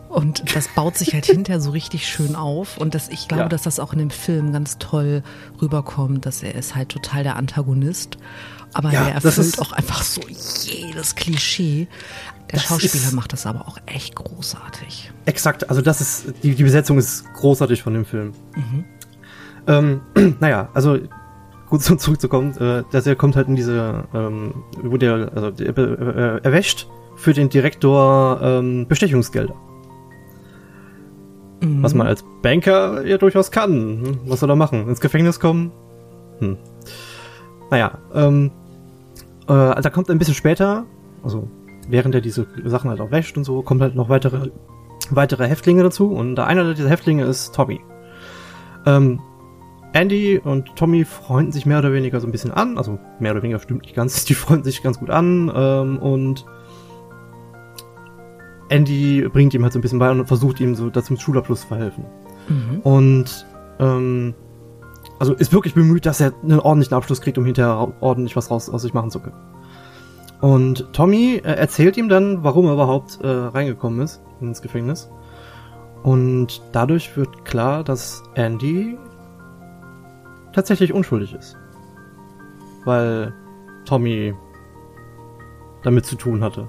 Und 0.10 0.56
das 0.56 0.68
baut 0.68 0.98
sich 0.98 1.14
halt 1.14 1.26
hinterher 1.28 1.62
so 1.62 1.70
richtig 1.70 2.08
schön 2.08 2.36
auf. 2.36 2.80
Und 2.80 2.96
das, 2.96 3.08
ich 3.08 3.28
glaube, 3.28 3.44
ja. 3.44 3.50
dass 3.50 3.62
das 3.62 3.80
auch 3.80 3.94
in 3.94 4.00
dem 4.00 4.10
Film 4.10 4.52
ganz 4.52 4.80
toll 4.80 5.22
rüberkommt, 5.62 6.26
dass 6.26 6.42
er 6.42 6.56
ist 6.56 6.74
halt 6.74 6.90
total 6.90 7.22
der 7.22 7.36
Antagonist. 7.36 8.18
Aber 8.74 8.92
ja, 8.92 9.08
er 9.08 9.24
erfüllt 9.24 9.60
auch 9.60 9.74
einfach 9.74 10.02
so 10.02 10.22
jedes 10.28 11.14
Klischee. 11.14 11.88
Der 12.52 12.58
Schauspieler 12.58 13.12
macht 13.12 13.32
das 13.32 13.46
aber 13.46 13.68
auch 13.68 13.78
echt 13.86 14.16
großartig. 14.16 15.12
Exakt, 15.26 15.70
also 15.70 15.84
das 15.84 16.02
ist, 16.02 16.34
die, 16.42 16.56
die 16.56 16.64
Besetzung 16.64 16.98
ist 16.98 17.32
großartig 17.36 17.84
von 17.84 17.94
dem 17.94 18.06
Film. 18.06 18.34
Mhm. 18.56 18.86
Ähm, 19.68 20.02
naja, 20.40 20.70
also 20.74 20.98
gut 21.70 21.82
so 21.82 21.96
zurückzukommen, 21.96 22.56
äh, 22.58 22.84
dass 22.92 23.08
er 23.08 23.16
kommt 23.16 23.36
halt 23.36 23.48
in 23.48 23.56
diese, 23.56 24.04
ähm, 24.14 24.54
wo 24.82 24.98
der, 24.98 25.32
also 25.36 25.52
der, 25.52 25.78
äh, 25.78 26.44
erwäscht 26.44 26.88
für 27.16 27.34
den 27.34 27.50
Direktor 27.50 28.40
ähm, 28.42 28.88
Bestechungsgelder. 28.88 29.56
Mhm. 31.62 31.84
Was 31.84 31.94
man 31.94 32.08
als 32.08 32.24
Banker 32.42 33.06
ja 33.06 33.18
durchaus 33.18 33.52
kann. 33.52 34.20
Was 34.26 34.40
soll 34.40 34.50
er 34.50 34.56
machen? 34.56 34.88
Ins 34.88 35.02
Gefängnis 35.02 35.40
kommen? 35.40 35.72
Hm. 36.40 36.58
Naja, 37.70 37.98
ähm, 38.14 38.52
äh, 39.48 39.82
da 39.82 39.90
kommt 39.90 40.10
ein 40.10 40.18
bisschen 40.18 40.34
später, 40.34 40.86
also 41.24 41.50
während 41.88 42.16
er 42.16 42.22
diese 42.22 42.48
Sachen 42.66 42.90
halt 42.90 43.02
auch 43.02 43.12
wäscht 43.12 43.38
und 43.38 43.44
so, 43.44 43.62
kommt 43.62 43.82
halt 43.82 43.96
noch 43.96 44.10
weitere, 44.10 44.52
weitere 45.10 45.48
Häftlinge 45.48 45.84
dazu 45.84 46.12
und 46.12 46.40
einer 46.40 46.74
dieser 46.74 46.90
Häftlinge 46.90 47.26
ist 47.26 47.54
Tommy. 47.54 47.82
Ähm, 48.86 49.20
Andy 49.94 50.38
und 50.38 50.76
Tommy 50.76 51.04
freunden 51.04 51.52
sich 51.52 51.66
mehr 51.66 51.80
oder 51.80 51.92
weniger 51.94 52.20
so 52.20 52.28
ein 52.28 52.32
bisschen 52.32 52.52
an. 52.52 52.78
Also 52.78 53.00
mehr 53.20 53.32
oder 53.32 53.42
weniger 53.42 53.60
stimmt 53.60 53.84
nicht 53.84 53.96
ganz. 53.96 54.26
Die 54.26 54.36
freunden 54.36 54.64
sich 54.64 54.84
ganz 54.84 55.00
gut 55.00 55.10
an. 55.10 55.52
Ähm, 55.54 55.98
und 55.98 56.46
Andy 58.70 59.28
bringt 59.30 59.54
ihm 59.54 59.64
halt 59.64 59.74
so 59.74 59.80
ein 59.80 59.82
bisschen 59.82 60.00
bei 60.00 60.12
und 60.12 60.26
versucht 60.28 60.60
ihm 60.60 60.76
so 60.76 60.90
dazu 60.90 61.08
zum 61.08 61.18
Schulabschluss 61.18 61.62
zu 61.62 61.68
verhelfen. 61.68 62.06
Mhm. 62.48 62.80
Und 62.82 63.46
ähm, 63.80 64.36
also 65.18 65.34
ist 65.34 65.52
wirklich 65.52 65.74
bemüht, 65.74 66.06
dass 66.06 66.22
er 66.22 66.34
einen 66.44 66.60
ordentlichen 66.60 66.96
Abschluss 66.96 67.22
kriegt, 67.22 67.38
um 67.38 67.46
hinterher 67.46 67.94
ordentlich 68.00 68.36
was 68.36 68.52
raus 68.52 68.70
aus 68.70 68.84
sich 68.84 68.94
machen 68.94 69.10
zu 69.10 69.20
können. 69.20 69.36
Und 70.40 70.94
Tommy 70.94 71.42
äh, 71.44 71.54
erzählt 71.54 71.98
ihm 71.98 72.10
dann, 72.10 72.44
warum 72.44 72.66
er 72.68 72.74
überhaupt 72.74 73.20
äh, 73.22 73.28
reingekommen 73.28 74.02
ist 74.02 74.22
ins 74.40 74.62
Gefängnis. 74.62 75.10
Und 76.04 76.62
dadurch 76.72 77.18
wird 77.18 77.44
klar, 77.44 77.84
dass 77.84 78.24
Andy 78.36 78.98
tatsächlich 80.54 80.94
unschuldig 80.94 81.34
ist. 81.34 81.58
Weil 82.86 83.34
Tommy 83.86 84.34
damit 85.84 86.06
zu 86.06 86.16
tun 86.16 86.44
hatte. 86.44 86.68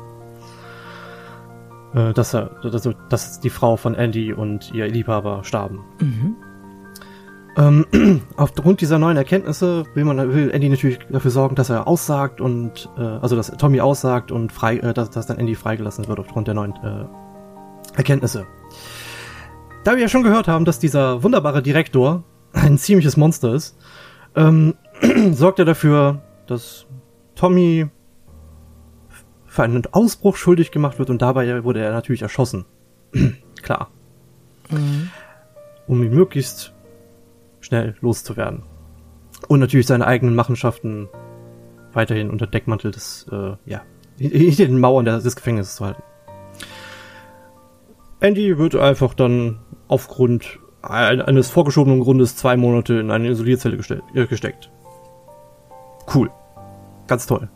Äh, 1.94 2.12
dass 2.12 2.34
er, 2.34 2.50
also, 2.62 2.92
dass 3.08 3.40
die 3.40 3.50
Frau 3.50 3.76
von 3.76 3.94
Andy 3.94 4.32
und 4.32 4.72
ihr 4.72 4.87
Liebhaber 4.88 5.42
starben. 5.44 5.80
Mhm. 6.00 6.37
Ähm, 7.56 8.22
aufgrund 8.37 8.80
dieser 8.80 8.99
neuen 8.99 9.16
Erkenntnisse 9.16 9.84
will 9.94 10.04
man 10.04 10.32
will 10.32 10.50
Andy 10.50 10.68
natürlich 10.68 11.00
dafür 11.10 11.32
sorgen, 11.32 11.56
dass 11.56 11.68
er 11.68 11.88
aussagt 11.88 12.40
und 12.40 12.88
äh, 12.97 13.00
also 13.00 13.34
dass 13.34 13.50
Tommy 13.50 13.80
aussagt 13.80 14.30
und 14.30 14.52
frei, 14.52 14.76
äh, 14.76 14.95
dass, 14.95 15.10
dass 15.10 15.26
dann 15.26 15.38
Andy 15.38 15.56
freigelassen 15.56 16.06
wird 16.06 16.21
aufgrund 16.21 16.47
der 16.47 16.54
neuen 16.54 16.75
äh, 16.76 17.06
Erkenntnisse. 17.97 18.47
Da 19.82 19.95
wir 19.95 20.02
ja 20.02 20.08
schon 20.08 20.23
gehört 20.23 20.47
haben, 20.47 20.64
dass 20.64 20.78
dieser 20.78 21.23
wunderbare 21.25 21.62
Direktor 21.62 22.23
ein 22.52 22.78
ziemliches 22.78 23.17
Monster 23.17 23.54
ist, 23.54 23.76
ähm, 24.34 24.75
sorgt 25.32 25.58
er 25.58 25.65
dafür, 25.65 26.23
dass 26.47 26.86
Tommy 27.34 27.89
für 29.47 29.63
einen 29.63 29.82
Ausbruch 29.93 30.36
schuldig 30.36 30.71
gemacht 30.71 30.99
wird 30.99 31.10
und 31.10 31.23
dabei 31.23 31.65
wurde 31.65 31.80
er 31.80 31.93
natürlich 31.93 32.23
erschossen. 32.23 32.65
Klar. 33.63 33.91
Mhm. 34.71 35.10
Um 35.86 36.02
ihn 36.02 36.15
möglichst 36.15 36.73
schnell 37.60 37.97
loszuwerden. 38.00 38.63
Und 39.49 39.60
natürlich 39.60 39.86
seine 39.86 40.06
eigenen 40.06 40.34
Machenschaften 40.34 41.08
weiterhin 41.93 42.30
unter 42.30 42.47
Deckmantel 42.47 42.91
des, 42.91 43.26
äh, 43.32 43.56
ja, 43.65 43.82
hinter 44.19 44.67
den 44.67 44.78
Mauern 44.78 45.04
des 45.04 45.34
Gefängnisses 45.34 45.76
zu 45.76 45.86
halten. 45.86 46.02
Andy 48.21 48.58
wird 48.58 48.76
einfach 48.76 49.15
dann 49.15 49.60
aufgrund 49.89 50.58
eines 50.82 51.50
vorgeschobenen 51.50 52.00
Grundes 52.00 52.36
zwei 52.36 52.56
Monate 52.56 52.95
in 52.95 53.10
eine 53.10 53.28
Isolierzelle 53.28 53.76
äh, 54.14 54.26
gesteckt. 54.26 54.71
Cool. 56.12 56.30
Ganz 57.06 57.26
toll. 57.26 57.49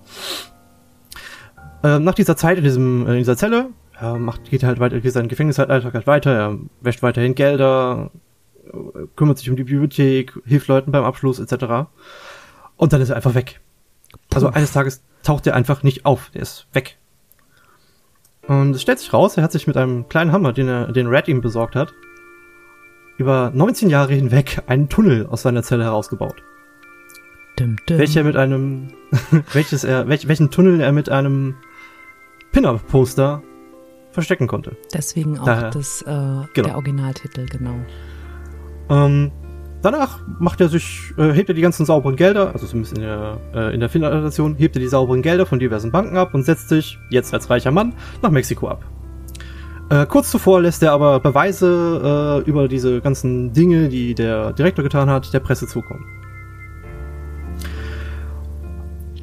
Äh, 1.83 1.99
nach 1.99 2.15
dieser 2.15 2.37
Zeit 2.37 2.59
in, 2.59 2.65
diesem, 2.65 3.07
in 3.07 3.17
dieser 3.17 3.37
Zelle 3.37 3.71
ja, 4.01 4.17
macht, 4.17 4.51
geht 4.51 4.65
halt 4.65 4.81
weiter, 4.81 5.01
geht 5.01 5.13
sein 5.13 5.29
Gefängnisalltag 5.29 5.95
halt 5.95 6.07
weiter, 6.07 6.33
er 6.33 6.59
wäscht 6.81 7.03
weiterhin 7.03 7.35
Gelder, 7.35 8.11
kümmert 9.17 9.39
sich 9.39 9.51
um 9.51 9.57
die 9.57 9.65
Bibliothek, 9.65 10.33
hilft 10.45 10.69
Leuten 10.69 10.93
beim 10.93 11.05
Abschluss 11.05 11.39
etc. 11.39 11.89
Und 12.77 12.93
dann 12.93 13.01
ist 13.01 13.11
er 13.11 13.17
einfach 13.17 13.35
weg. 13.35 13.61
Also 14.33 14.49
eines 14.49 14.73
Tages 14.73 15.03
taucht 15.23 15.47
er 15.47 15.55
einfach 15.55 15.83
nicht 15.83 16.07
auf, 16.07 16.31
der 16.31 16.43
ist 16.43 16.67
weg. 16.73 16.99
Und 18.47 18.75
es 18.75 18.83
stellt 18.83 18.99
sich 18.99 19.13
raus, 19.13 19.37
er 19.37 19.43
hat 19.43 19.53
sich 19.53 19.67
mit 19.67 19.77
einem 19.77 20.09
kleinen 20.09 20.33
Hammer, 20.33 20.53
den 20.53 20.69
er, 20.69 20.93
den 20.93 21.07
Red 21.07 21.29
ihm 21.29 21.41
besorgt 21.41 21.77
hat, 21.77 21.95
über 23.19 23.51
19 23.55 23.91
Jahre 23.91 24.15
hinweg 24.15 24.63
einen 24.67 24.89
Tunnel 24.89 25.27
aus 25.27 25.43
seiner 25.43 25.63
Zelle 25.63 25.85
herausgebaut. 25.85 26.43
Dum, 27.57 27.77
dum. 27.87 27.99
Welcher 27.99 28.25
mit 28.25 28.37
einem, 28.37 28.89
welches 29.53 29.85
er, 29.85 30.09
welch, 30.09 30.27
welchen 30.27 30.51
Tunnel 30.51 30.81
er 30.81 30.93
mit 30.93 31.09
einem 31.09 31.55
Pin-Up-Poster 32.53 33.43
verstecken 34.11 34.47
konnte. 34.47 34.77
Deswegen 34.93 35.39
auch 35.39 35.45
Daher, 35.45 35.71
das, 35.71 36.03
äh, 36.03 36.07
genau. 36.07 36.49
der 36.55 36.75
Originaltitel, 36.77 37.47
genau. 37.47 37.75
Ähm, 38.89 39.33
danach 39.83 40.21
macht 40.39 40.61
er 40.61 40.69
sich, 40.69 41.13
äh, 41.17 41.33
hebt 41.33 41.49
er 41.49 41.55
die 41.55 41.61
ganzen 41.61 41.85
sauberen 41.85 42.17
Gelder, 42.17 42.53
also 42.53 42.67
zumindest 42.67 42.97
in 42.97 43.03
der, 43.03 43.39
äh, 43.55 43.75
in 43.75 43.81
der 43.81 43.89
Filmadaptation, 43.89 44.55
hebt 44.57 44.77
er 44.77 44.81
die 44.81 44.89
sauberen 44.89 45.23
Gelder 45.23 45.47
von 45.47 45.59
diversen 45.59 45.91
Banken 45.91 46.17
ab 46.17 46.35
und 46.35 46.45
setzt 46.45 46.69
sich, 46.69 46.99
jetzt 47.11 47.35
als 47.35 47.51
reicher 47.51 47.71
Mann, 47.71 47.95
nach 48.23 48.31
Mexiko 48.31 48.69
ab. 48.69 48.85
Äh, 49.91 50.07
kurz 50.07 50.31
zuvor 50.31 50.63
lässt 50.63 50.83
er 50.83 50.93
aber 50.93 51.21
Beweise 51.21 52.43
äh, 52.45 52.49
über 52.49 52.69
diese 52.69 53.01
ganzen 53.01 53.53
Dinge, 53.53 53.89
die 53.89 54.15
der 54.15 54.53
Direktor 54.53 54.83
getan 54.83 55.11
hat, 55.11 55.33
der 55.35 55.41
Presse 55.41 55.67
zukommen. 55.67 56.05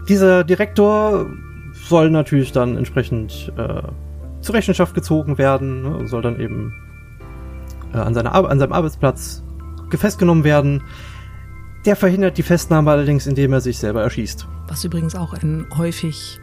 Dieser 0.08 0.44
Direktor 0.44 1.28
soll 1.74 2.10
natürlich 2.10 2.52
dann 2.52 2.78
entsprechend 2.78 3.52
äh, 3.58 3.82
zur 4.42 4.56
Rechenschaft 4.56 4.94
gezogen 4.94 5.38
werden, 5.38 5.84
ne, 5.84 6.08
soll 6.08 6.22
dann 6.22 6.40
eben 6.40 6.74
äh, 7.94 7.98
an, 7.98 8.14
seiner 8.14 8.34
an 8.34 8.60
seinem 8.60 8.74
Arbeitsplatz 8.74 9.44
festgenommen 9.90 10.44
werden. 10.44 10.84
Der 11.86 11.96
verhindert 11.96 12.38
die 12.38 12.44
Festnahme 12.44 12.92
allerdings, 12.92 13.26
indem 13.26 13.54
er 13.54 13.62
sich 13.62 13.80
selber 13.80 14.04
erschießt. 14.04 14.48
Was 14.68 14.84
übrigens 14.84 15.16
auch 15.16 15.34
ein 15.34 15.66
häufig 15.76 16.40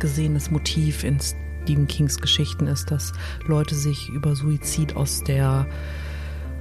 gesehenes 0.00 0.50
Motiv 0.50 1.04
in 1.04 1.18
Stephen 1.62 1.86
Kings 1.86 2.18
Geschichten 2.18 2.66
ist, 2.66 2.90
dass 2.90 3.12
Leute 3.46 3.74
sich 3.74 4.08
über 4.08 4.34
Suizid 4.34 4.96
aus 4.96 5.22
der 5.22 5.66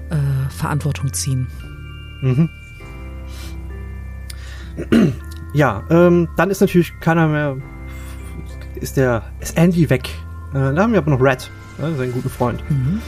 äh, 0.10 0.50
Verantwortung 0.50 1.14
ziehen. 1.14 1.48
Mhm. 2.22 2.50
Ja, 5.54 5.84
ähm, 5.90 6.30
dann 6.38 6.50
ist 6.50 6.62
natürlich 6.62 6.98
keiner 7.00 7.28
mehr. 7.28 7.58
Ist 8.76 8.98
der. 8.98 9.24
Ist 9.40 9.58
Andy 9.58 9.90
weg. 9.90 10.10
Äh, 10.54 10.74
da 10.74 10.84
haben 10.84 10.94
wir 10.94 11.00
aber 11.00 11.12
noch 11.12 11.22
Red, 11.22 11.50
äh, 11.78 11.96
seinen 11.98 12.14
guten 12.14 12.30
Freund. 12.30 12.64
Mhm. 12.70 13.02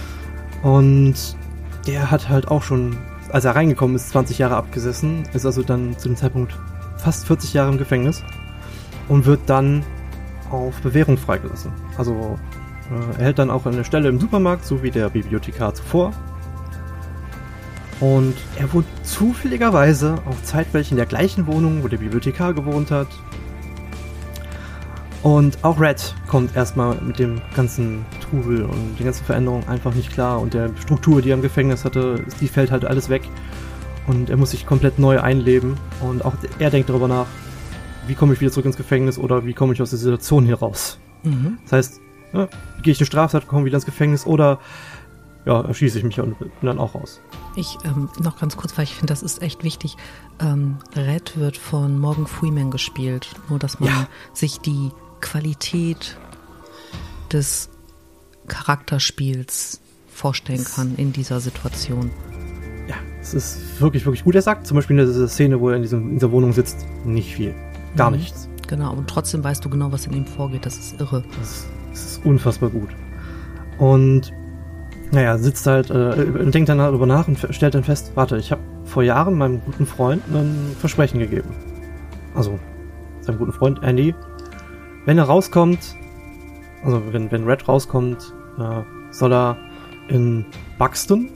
Und 0.62 1.16
der 1.88 2.12
hat 2.12 2.30
halt 2.30 2.50
auch 2.50 2.64
schon, 2.64 2.98
als 3.32 3.46
er 3.46 3.56
reingekommen 3.56 3.96
ist, 3.96 4.10
20 4.10 4.40
Jahre 4.40 4.56
abgesessen, 4.56 5.24
ist 5.34 5.46
also 5.46 5.64
dann 5.64 5.98
zu 5.98 6.10
dem 6.10 6.18
Zeitpunkt 6.18 6.58
fast 6.98 7.28
40 7.28 7.54
Jahre 7.54 7.72
im 7.72 7.78
Gefängnis 7.78 8.24
und 9.10 9.26
wird 9.26 9.42
dann 9.48 9.84
auf 10.54 10.82
Bewährung 10.82 11.18
freigelassen. 11.18 11.72
Also 11.98 12.38
äh, 12.92 13.20
er 13.20 13.26
hält 13.26 13.39
dann 13.39 13.50
auch 13.50 13.66
eine 13.66 13.84
Stelle 13.84 14.10
im 14.10 14.20
Supermarkt, 14.20 14.66
so 14.66 14.84
wie 14.84 14.92
der 14.92 15.10
Bibliothekar 15.10 15.74
zuvor. 15.74 16.12
Und 18.00 18.36
er 18.58 18.72
wohnt 18.74 18.86
zufälligerweise 19.04 20.16
auch 20.30 20.42
zeitweilig 20.44 20.92
in 20.92 20.98
der 20.98 21.06
gleichen 21.06 21.48
Wohnung, 21.48 21.84
wo 21.84 21.88
der 21.88 21.98
Bibliothekar 21.98 22.54
gewohnt 22.54 22.92
hat. 22.92 23.08
Und 25.22 25.63
auch 25.63 25.80
Red 25.80 26.13
kommt 26.28 26.54
erstmal 26.54 26.96
mit 26.96 27.18
dem 27.18 27.42
ganzen 27.56 28.06
Trubel 28.20 28.63
und 28.66 29.00
den 29.00 29.06
ganzen 29.06 29.24
Veränderungen 29.24 29.66
einfach 29.70 29.94
nicht 29.94 30.12
klar. 30.12 30.42
Und 30.42 30.54
der 30.54 30.70
Struktur, 30.82 31.22
die 31.22 31.30
er 31.30 31.36
im 31.36 31.42
Gefängnis 31.42 31.86
hatte, 31.86 32.26
die 32.42 32.50
fällt 32.50 32.72
halt 32.72 32.84
alles 32.84 33.08
weg. 33.08 33.22
Und 34.06 34.30
er 34.30 34.36
muss 34.36 34.52
sich 34.52 34.66
komplett 34.66 35.00
neu 35.00 35.22
einleben. 35.22 35.78
Und 36.02 36.26
auch 36.26 36.34
er 36.60 36.70
denkt 36.70 36.89
darüber 36.89 37.08
nach, 37.08 37.28
wie 38.08 38.16
komme 38.16 38.34
ich 38.34 38.42
wieder 38.42 38.52
zurück 38.52 38.66
ins 38.66 38.78
Gefängnis 38.78 39.18
oder 39.18 39.46
wie 39.46 39.54
komme 39.54 39.74
ich 39.74 39.82
aus 39.82 39.89
der 39.89 40.00
Situation 40.00 40.46
hier 40.46 40.60
raus. 40.60 41.00
Mhm. 41.24 41.58
Das 41.63 41.72
heißt, 41.72 42.02
ja, 42.34 42.48
gehe 42.82 42.92
ich 42.92 43.00
eine 43.00 43.06
Straftat, 43.06 43.48
komme 43.48 43.66
wieder 43.66 43.76
ins 43.76 43.86
Gefängnis 43.86 44.26
oder 44.26 44.60
ja, 45.46 45.62
erschieße 45.62 45.98
ich 45.98 46.04
mich 46.04 46.20
und 46.20 46.39
bin 46.39 46.52
dann 46.62 46.80
auch 46.80 46.96
raus. 46.96 47.20
Ich 47.56 47.78
ähm, 47.84 48.10
noch 48.20 48.39
ganz 48.39 48.56
kurz, 48.56 48.78
weil 48.78 48.86
ich 48.86 48.96
finde, 48.96 49.12
das 49.12 49.24
ist 49.24 49.42
echt 49.42 49.63
wichtig. 49.63 49.98
Ähm, 50.39 50.78
Red 50.96 51.38
wird 51.38 51.58
von 51.58 52.00
Morgan 52.00 52.28
Freeman 52.28 52.72
gespielt, 52.72 53.30
nur 53.50 53.60
dass 53.60 53.80
man 53.80 53.89
ja. 53.89 54.08
sich 54.34 54.60
die 54.60 54.92
Qualität 55.20 56.18
des 57.32 57.70
Charakterspiels 58.48 59.82
vorstellen 60.08 60.63
kann 60.63 60.96
in 60.96 61.12
dieser 61.12 61.39
Situation. 61.39 62.12
Ja, 62.88 62.96
es 63.22 63.34
ist 63.34 63.82
wirklich, 63.82 64.06
wirklich 64.06 64.24
gut. 64.24 64.36
Er 64.36 64.42
sagt 64.42 64.68
zum 64.68 64.76
Beispiel 64.76 64.98
in 64.98 65.06
dieser 65.06 65.28
Szene, 65.28 65.60
wo 65.60 65.70
er 65.70 65.76
in, 65.76 65.82
diesem, 65.82 66.10
in 66.10 66.13
dieser 66.16 66.32
Wohnung 66.32 66.54
sitzt, 66.54 66.86
nicht 67.06 67.34
viel. 67.36 67.54
Gar 67.96 68.12
mhm. 68.12 68.18
nichts. 68.18 68.50
Genau, 68.68 68.94
und 68.94 69.10
trotzdem 69.10 69.44
weißt 69.44 69.64
du 69.64 69.70
genau, 69.70 69.92
was 69.92 70.08
in 70.08 70.14
ihm 70.14 70.26
vorgeht. 70.26 70.66
Das 70.66 70.78
ist 70.78 71.00
irre. 71.00 71.24
Das, 71.40 71.68
das 71.92 72.06
ist 72.06 72.26
unfassbar 72.26 72.70
gut. 72.70 72.90
Und 73.78 74.32
naja, 75.12 75.38
sitzt 75.38 75.68
halt 75.68 75.92
äh, 75.92 76.50
denkt 76.50 76.70
dann 76.70 76.80
darüber 76.80 77.06
nach 77.06 77.28
und 77.28 77.38
stellt 77.52 77.76
dann 77.76 77.84
fest, 77.84 78.14
warte, 78.16 78.38
ich 78.38 78.52
habe 78.52 78.62
vor 78.84 79.04
Jahren 79.04 79.38
meinem 79.38 79.62
guten 79.62 79.86
Freund 79.86 80.24
ein 80.34 80.76
Versprechen 80.80 81.20
gegeben. 81.20 81.50
Also 82.34 82.60
seinem 83.22 83.38
guten 83.38 83.54
Freund 83.54 83.84
Andy. 83.84 84.16
Wenn 85.06 85.18
er 85.18 85.26
rauskommt, 85.26 85.96
also 86.84 87.02
wenn, 87.12 87.32
wenn 87.32 87.46
Red 87.46 87.68
rauskommt, 87.68 88.34
äh, 88.58 88.82
soll 89.12 89.34
er 89.34 89.58
in 90.08 90.46
Buxton 90.78 91.30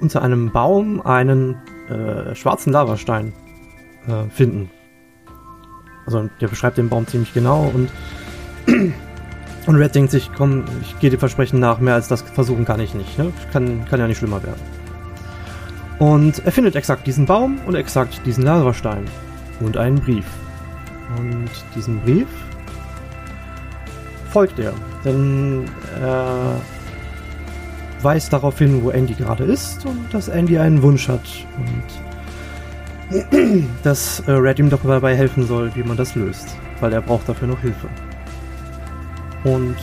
unter 0.00 0.22
einem 0.22 0.50
Baum 0.52 1.00
einen 1.00 1.56
äh, 1.88 2.34
schwarzen 2.34 2.72
Lavastein 2.72 3.32
äh, 4.06 4.28
finden. 4.30 4.70
Also 6.08 6.30
der 6.40 6.48
beschreibt 6.48 6.78
den 6.78 6.88
Baum 6.88 7.06
ziemlich 7.06 7.34
genau 7.34 7.70
und 7.74 7.90
und 9.66 9.76
Red 9.76 9.94
denkt 9.94 10.10
sich, 10.10 10.30
komm, 10.34 10.64
ich 10.80 10.98
gehe 11.00 11.10
dem 11.10 11.20
Versprechen 11.20 11.60
nach, 11.60 11.80
mehr 11.80 11.92
als 11.92 12.08
das 12.08 12.22
versuchen 12.22 12.64
kann 12.64 12.80
ich 12.80 12.94
nicht. 12.94 13.18
Ne? 13.18 13.30
Kann, 13.52 13.84
kann 13.84 14.00
ja 14.00 14.06
nicht 14.06 14.16
schlimmer 14.16 14.42
werden. 14.42 14.62
Und 15.98 16.38
er 16.46 16.50
findet 16.50 16.76
exakt 16.76 17.06
diesen 17.06 17.26
Baum 17.26 17.58
und 17.66 17.74
exakt 17.74 18.24
diesen 18.24 18.42
Lavastein. 18.44 19.04
Und 19.60 19.76
einen 19.76 20.00
Brief. 20.00 20.24
Und 21.18 21.50
diesen 21.76 22.00
Brief 22.00 22.28
folgt 24.30 24.58
er. 24.58 24.72
Denn 25.04 25.66
er 26.00 26.58
weist 28.00 28.32
darauf 28.32 28.58
hin, 28.58 28.82
wo 28.82 28.88
Andy 28.88 29.12
gerade 29.12 29.44
ist 29.44 29.84
und 29.84 30.06
dass 30.14 30.28
Andy 30.28 30.56
einen 30.56 30.80
Wunsch 30.80 31.06
hat. 31.06 31.28
Und 31.58 32.07
dass 33.82 34.20
äh, 34.20 34.32
Red 34.32 34.58
ihm 34.58 34.70
doch 34.70 34.82
dabei 34.82 35.16
helfen 35.16 35.46
soll, 35.46 35.74
wie 35.74 35.82
man 35.82 35.96
das 35.96 36.14
löst. 36.14 36.56
Weil 36.80 36.92
er 36.92 37.00
braucht 37.00 37.28
dafür 37.28 37.48
noch 37.48 37.60
Hilfe. 37.60 37.88
Und 39.44 39.76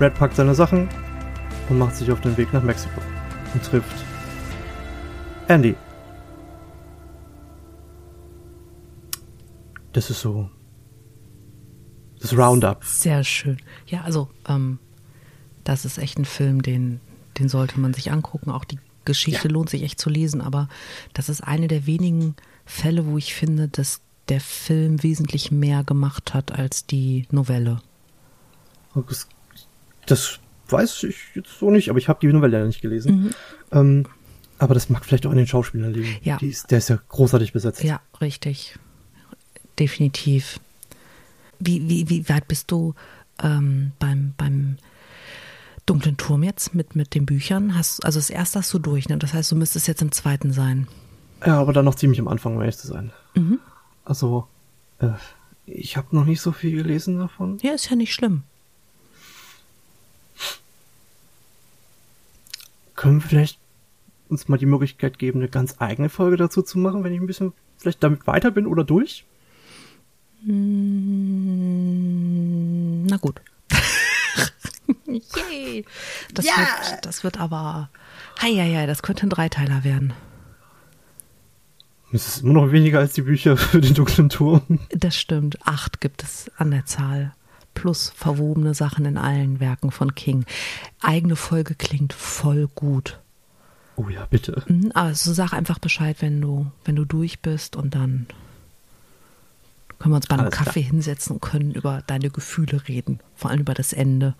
Red 0.00 0.14
packt 0.14 0.36
seine 0.36 0.54
Sachen 0.54 0.88
und 1.68 1.78
macht 1.78 1.96
sich 1.96 2.10
auf 2.10 2.20
den 2.20 2.36
Weg 2.36 2.52
nach 2.52 2.62
Mexiko 2.62 3.00
und 3.52 3.62
trifft 3.62 4.04
Andy. 5.48 5.74
Das 9.92 10.08
ist 10.08 10.20
so 10.20 10.48
das 12.20 12.36
Roundup. 12.36 12.82
Sehr 12.84 13.24
schön. 13.24 13.58
Ja, 13.86 14.02
also 14.02 14.28
ähm, 14.48 14.78
das 15.64 15.84
ist 15.84 15.98
echt 15.98 16.18
ein 16.18 16.24
Film, 16.24 16.62
den, 16.62 17.00
den 17.38 17.48
sollte 17.48 17.78
man 17.80 17.92
sich 17.92 18.12
angucken. 18.12 18.50
Auch 18.50 18.64
die 18.64 18.78
Geschichte 19.04 19.48
ja. 19.48 19.54
lohnt 19.54 19.70
sich 19.70 19.82
echt 19.82 20.00
zu 20.00 20.10
lesen, 20.10 20.40
aber 20.40 20.68
das 21.14 21.28
ist 21.28 21.42
eine 21.42 21.68
der 21.68 21.86
wenigen 21.86 22.34
Fälle, 22.64 23.06
wo 23.06 23.18
ich 23.18 23.34
finde, 23.34 23.68
dass 23.68 24.00
der 24.28 24.40
Film 24.40 25.02
wesentlich 25.02 25.50
mehr 25.50 25.84
gemacht 25.84 26.34
hat 26.34 26.52
als 26.52 26.86
die 26.86 27.26
Novelle. 27.30 27.82
Das, 28.94 29.26
das 30.06 30.38
weiß 30.68 31.04
ich 31.04 31.16
jetzt 31.34 31.58
so 31.58 31.70
nicht, 31.70 31.90
aber 31.90 31.98
ich 31.98 32.08
habe 32.08 32.20
die 32.20 32.32
Novelle 32.32 32.58
ja 32.58 32.66
nicht 32.66 32.80
gelesen. 32.80 33.24
Mhm. 33.24 33.30
Ähm, 33.72 34.06
aber 34.58 34.74
das 34.74 34.88
mag 34.88 35.04
vielleicht 35.04 35.26
auch 35.26 35.32
an 35.32 35.36
den 35.36 35.46
Schauspielern 35.46 35.92
liegen. 35.92 36.16
Ja. 36.22 36.38
Ist, 36.40 36.70
der 36.70 36.78
ist 36.78 36.88
ja 36.88 36.98
großartig 37.08 37.52
besetzt. 37.52 37.82
Ja, 37.82 38.00
richtig. 38.20 38.78
Definitiv. 39.78 40.60
Wie, 41.58 41.88
wie, 41.88 42.08
wie 42.08 42.28
weit 42.28 42.46
bist 42.46 42.70
du 42.70 42.94
ähm, 43.42 43.92
beim, 43.98 44.34
beim 44.36 44.76
Dunklen 45.86 46.16
Turm 46.16 46.42
jetzt 46.42 46.74
mit, 46.74 46.94
mit 46.94 47.14
den 47.14 47.26
Büchern? 47.26 47.74
Hast, 47.76 48.04
also 48.04 48.18
das 48.18 48.30
erste 48.30 48.60
hast 48.60 48.72
du 48.72 48.78
durch, 48.78 49.08
ne? 49.08 49.18
Das 49.18 49.34
heißt, 49.34 49.50
du 49.50 49.56
müsstest 49.56 49.88
jetzt 49.88 50.02
im 50.02 50.12
zweiten 50.12 50.52
sein. 50.52 50.86
Ja, 51.44 51.60
aber 51.60 51.72
dann 51.72 51.84
noch 51.84 51.96
ziemlich 51.96 52.20
am 52.20 52.28
Anfang, 52.28 52.54
um 52.54 52.60
ehrlich 52.60 52.78
zu 52.78 52.86
sein. 52.86 53.12
Mhm. 53.34 53.58
Also, 54.04 54.46
äh, 55.00 55.08
ich 55.66 55.96
habe 55.96 56.14
noch 56.14 56.24
nicht 56.24 56.40
so 56.40 56.52
viel 56.52 56.76
gelesen 56.76 57.18
davon. 57.18 57.58
Ja, 57.62 57.72
ist 57.72 57.90
ja 57.90 57.96
nicht 57.96 58.14
schlimm. 58.14 58.44
Können 62.94 63.20
wir 63.22 63.28
vielleicht 63.28 63.58
uns 64.28 64.48
mal 64.48 64.58
die 64.58 64.66
Möglichkeit 64.66 65.18
geben, 65.18 65.40
eine 65.40 65.48
ganz 65.48 65.76
eigene 65.78 66.08
Folge 66.08 66.36
dazu 66.36 66.62
zu 66.62 66.78
machen, 66.78 67.02
wenn 67.04 67.12
ich 67.12 67.20
ein 67.20 67.26
bisschen 67.26 67.52
vielleicht 67.76 68.02
damit 68.02 68.26
weiter 68.26 68.50
bin 68.50 68.66
oder 68.66 68.84
durch? 68.84 69.24
Hm, 70.44 70.62
na 73.06 73.16
gut. 73.16 73.40
Yay. 75.06 75.84
Das, 76.32 76.44
ja. 76.44 76.52
wird, 76.56 77.06
das 77.06 77.24
wird 77.24 77.38
aber. 77.38 77.90
Hei, 78.40 78.54
hei, 78.54 78.74
hei, 78.74 78.86
das 78.86 79.02
könnte 79.02 79.26
ein 79.26 79.30
Dreiteiler 79.30 79.84
werden. 79.84 80.12
Es 82.12 82.28
ist 82.28 82.42
immer 82.42 82.52
noch 82.52 82.72
weniger 82.72 82.98
als 82.98 83.14
die 83.14 83.22
Bücher 83.22 83.56
für 83.56 83.80
den 83.80 83.94
dunklen 83.94 84.28
Turm. 84.28 84.80
Das 84.90 85.16
stimmt. 85.16 85.58
Acht 85.66 86.00
gibt 86.00 86.22
es 86.22 86.50
an 86.58 86.70
der 86.70 86.84
Zahl. 86.84 87.32
Plus 87.74 88.12
verwobene 88.14 88.74
Sachen 88.74 89.06
in 89.06 89.16
allen 89.16 89.60
Werken 89.60 89.90
von 89.90 90.14
King. 90.14 90.44
Eigene 91.00 91.36
Folge 91.36 91.74
klingt 91.74 92.12
voll 92.12 92.68
gut. 92.74 93.18
Oh 93.96 94.08
ja, 94.10 94.26
bitte. 94.26 94.62
Mhm, 94.68 94.92
also 94.94 95.32
sag 95.32 95.54
einfach 95.54 95.78
Bescheid, 95.78 96.16
wenn 96.20 96.40
du, 96.40 96.70
wenn 96.84 96.96
du 96.96 97.06
durch 97.06 97.40
bist 97.40 97.76
und 97.76 97.94
dann 97.94 98.26
können 99.98 100.12
wir 100.12 100.16
uns 100.16 100.26
bei 100.26 100.34
einem 100.34 100.46
Alles 100.46 100.58
Kaffee 100.58 100.80
klar. 100.80 100.90
hinsetzen 100.90 101.34
und 101.34 101.40
können 101.40 101.72
über 101.72 102.02
deine 102.06 102.30
Gefühle 102.30 102.88
reden. 102.88 103.20
Vor 103.36 103.50
allem 103.50 103.60
über 103.60 103.74
das 103.74 103.92
Ende. 103.92 104.34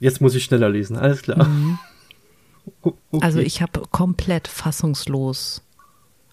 Jetzt 0.00 0.20
muss 0.20 0.34
ich 0.34 0.44
schneller 0.44 0.68
lesen, 0.68 0.96
alles 0.96 1.22
klar. 1.22 1.46
Mhm. 1.46 1.78
Okay. 2.86 3.22
Also 3.22 3.40
ich 3.40 3.60
habe 3.60 3.82
komplett 3.90 4.48
fassungslos 4.48 5.60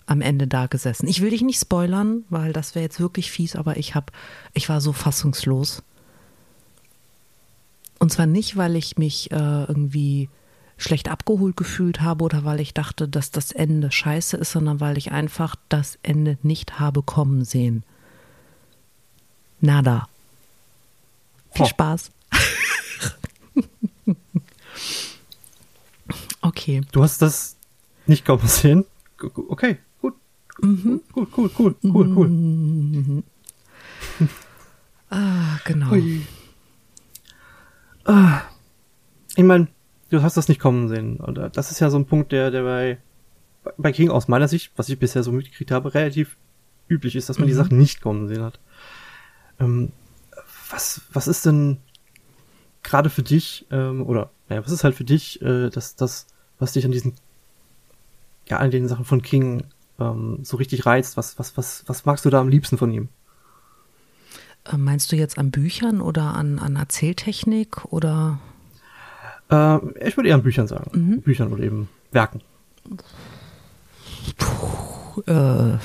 am 0.05 0.21
Ende 0.21 0.47
da 0.47 0.67
gesessen. 0.67 1.07
Ich 1.07 1.21
will 1.21 1.29
dich 1.29 1.41
nicht 1.41 1.59
spoilern, 1.59 2.23
weil 2.29 2.53
das 2.53 2.73
wäre 2.73 2.83
jetzt 2.83 3.01
wirklich 3.01 3.31
fies, 3.31 3.57
aber 3.57 3.75
ich 3.75 3.95
habe, 3.95 4.13
ich 4.53 4.69
war 4.69 4.79
so 4.79 4.93
fassungslos. 4.93 5.83
Und 7.99 8.11
zwar 8.11 8.25
nicht, 8.27 8.57
weil 8.57 8.75
ich 8.77 8.97
mich 8.97 9.29
äh, 9.31 9.35
irgendwie 9.35 10.29
schlecht 10.77 11.09
abgeholt 11.09 11.55
gefühlt 11.55 12.01
habe 12.01 12.23
oder 12.23 12.43
weil 12.43 12.59
ich 12.59 12.73
dachte, 12.73 13.07
dass 13.07 13.31
das 13.31 13.51
Ende 13.51 13.91
scheiße 13.91 14.37
ist, 14.37 14.51
sondern 14.51 14.79
weil 14.79 14.97
ich 14.97 15.11
einfach 15.11 15.55
das 15.69 15.99
Ende 16.01 16.37
nicht 16.41 16.79
habe 16.79 17.03
kommen 17.03 17.45
sehen. 17.45 17.83
Nada. 19.59 20.07
Viel 21.53 21.65
oh. 21.65 21.69
Spaß. 21.69 22.11
Okay. 26.41 26.81
Du 26.91 27.03
hast 27.03 27.21
das 27.21 27.57
nicht 28.07 28.25
kommen 28.25 28.47
sehen? 28.47 28.85
Okay, 29.19 29.77
gut. 30.01 30.15
Mhm. 30.61 31.01
Gut, 31.11 31.29
cool, 31.37 31.51
cool, 31.57 31.75
cool, 31.83 32.13
cool. 32.15 32.27
Mhm. 32.27 33.23
ah, 35.09 35.59
genau. 35.65 35.91
Ah. 38.05 38.41
Ich 39.35 39.43
meine, 39.43 39.67
du 40.09 40.23
hast 40.23 40.35
das 40.35 40.47
nicht 40.47 40.59
kommen 40.59 40.89
sehen. 40.89 41.17
Und 41.17 41.37
das 41.55 41.71
ist 41.71 41.79
ja 41.79 41.89
so 41.89 41.97
ein 41.97 42.05
Punkt, 42.05 42.31
der, 42.31 42.51
der 42.51 42.63
bei, 42.63 42.97
bei 43.77 43.91
King 43.91 44.09
aus 44.09 44.27
meiner 44.27 44.47
Sicht, 44.47 44.71
was 44.75 44.89
ich 44.89 44.99
bisher 44.99 45.23
so 45.23 45.31
mitgekriegt 45.31 45.71
habe, 45.71 45.93
relativ 45.93 46.37
üblich 46.89 47.15
ist, 47.15 47.29
dass 47.29 47.37
man 47.37 47.45
mhm. 47.45 47.51
die 47.51 47.55
Sachen 47.55 47.77
nicht 47.77 48.01
kommen 48.01 48.27
sehen 48.27 48.43
hat. 48.43 48.59
Ähm, 49.59 49.91
was, 50.69 51.01
was 51.13 51.27
ist 51.27 51.45
denn 51.45 51.77
gerade 52.83 53.09
für 53.09 53.23
dich, 53.23 53.65
ähm, 53.71 54.05
oder 54.05 54.29
naja, 54.49 54.63
was 54.63 54.71
ist 54.71 54.83
halt 54.83 54.95
für 54.95 55.03
dich 55.03 55.41
äh, 55.41 55.69
das, 55.69 55.95
das 55.95 56.27
was 56.59 56.73
dich 56.73 56.85
an 56.85 56.91
diesen, 56.91 57.13
ja, 58.47 58.57
an 58.57 58.71
den 58.71 58.87
Sachen 58.87 59.05
von 59.05 59.21
King 59.21 59.63
ähm, 59.99 60.39
so 60.43 60.57
richtig 60.57 60.85
reizt? 60.85 61.17
Was, 61.17 61.39
was, 61.39 61.57
was, 61.57 61.83
was 61.87 62.05
magst 62.05 62.25
du 62.25 62.29
da 62.29 62.39
am 62.39 62.49
liebsten 62.49 62.77
von 62.77 62.91
ihm? 62.91 63.09
Äh, 64.65 64.77
meinst 64.77 65.11
du 65.11 65.15
jetzt 65.15 65.37
an 65.37 65.51
Büchern 65.51 66.01
oder 66.01 66.35
an, 66.35 66.59
an 66.59 66.75
Erzähltechnik 66.75 67.85
oder? 67.85 68.39
Äh, 69.49 69.77
ich 70.07 70.17
würde 70.17 70.29
eher 70.29 70.35
an 70.35 70.43
Büchern 70.43 70.67
sagen. 70.67 70.91
Mhm. 70.93 71.21
Büchern 71.21 71.51
oder 71.51 71.63
eben 71.63 71.89
Werken. 72.11 72.41
Puh, 74.37 75.21
äh 75.25 75.77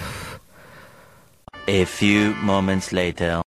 A 1.68 1.85
few 1.85 2.32
moments 2.42 2.92
later. 2.92 3.42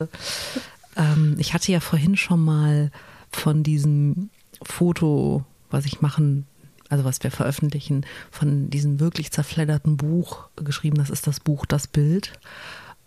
Ähm, 0.96 1.36
ich 1.38 1.54
hatte 1.54 1.72
ja 1.72 1.80
vorhin 1.80 2.16
schon 2.16 2.44
mal 2.44 2.90
von 3.30 3.62
diesem 3.62 4.30
Foto, 4.62 5.44
was 5.70 5.86
ich 5.86 6.00
machen, 6.00 6.46
also 6.88 7.04
was 7.04 7.22
wir 7.22 7.30
veröffentlichen, 7.30 8.04
von 8.30 8.70
diesem 8.70 9.00
wirklich 9.00 9.30
zerfledderten 9.30 9.96
Buch 9.96 10.48
geschrieben. 10.56 10.98
Das 10.98 11.10
ist 11.10 11.26
das 11.26 11.40
Buch 11.40 11.66
Das 11.66 11.86
Bild. 11.86 12.32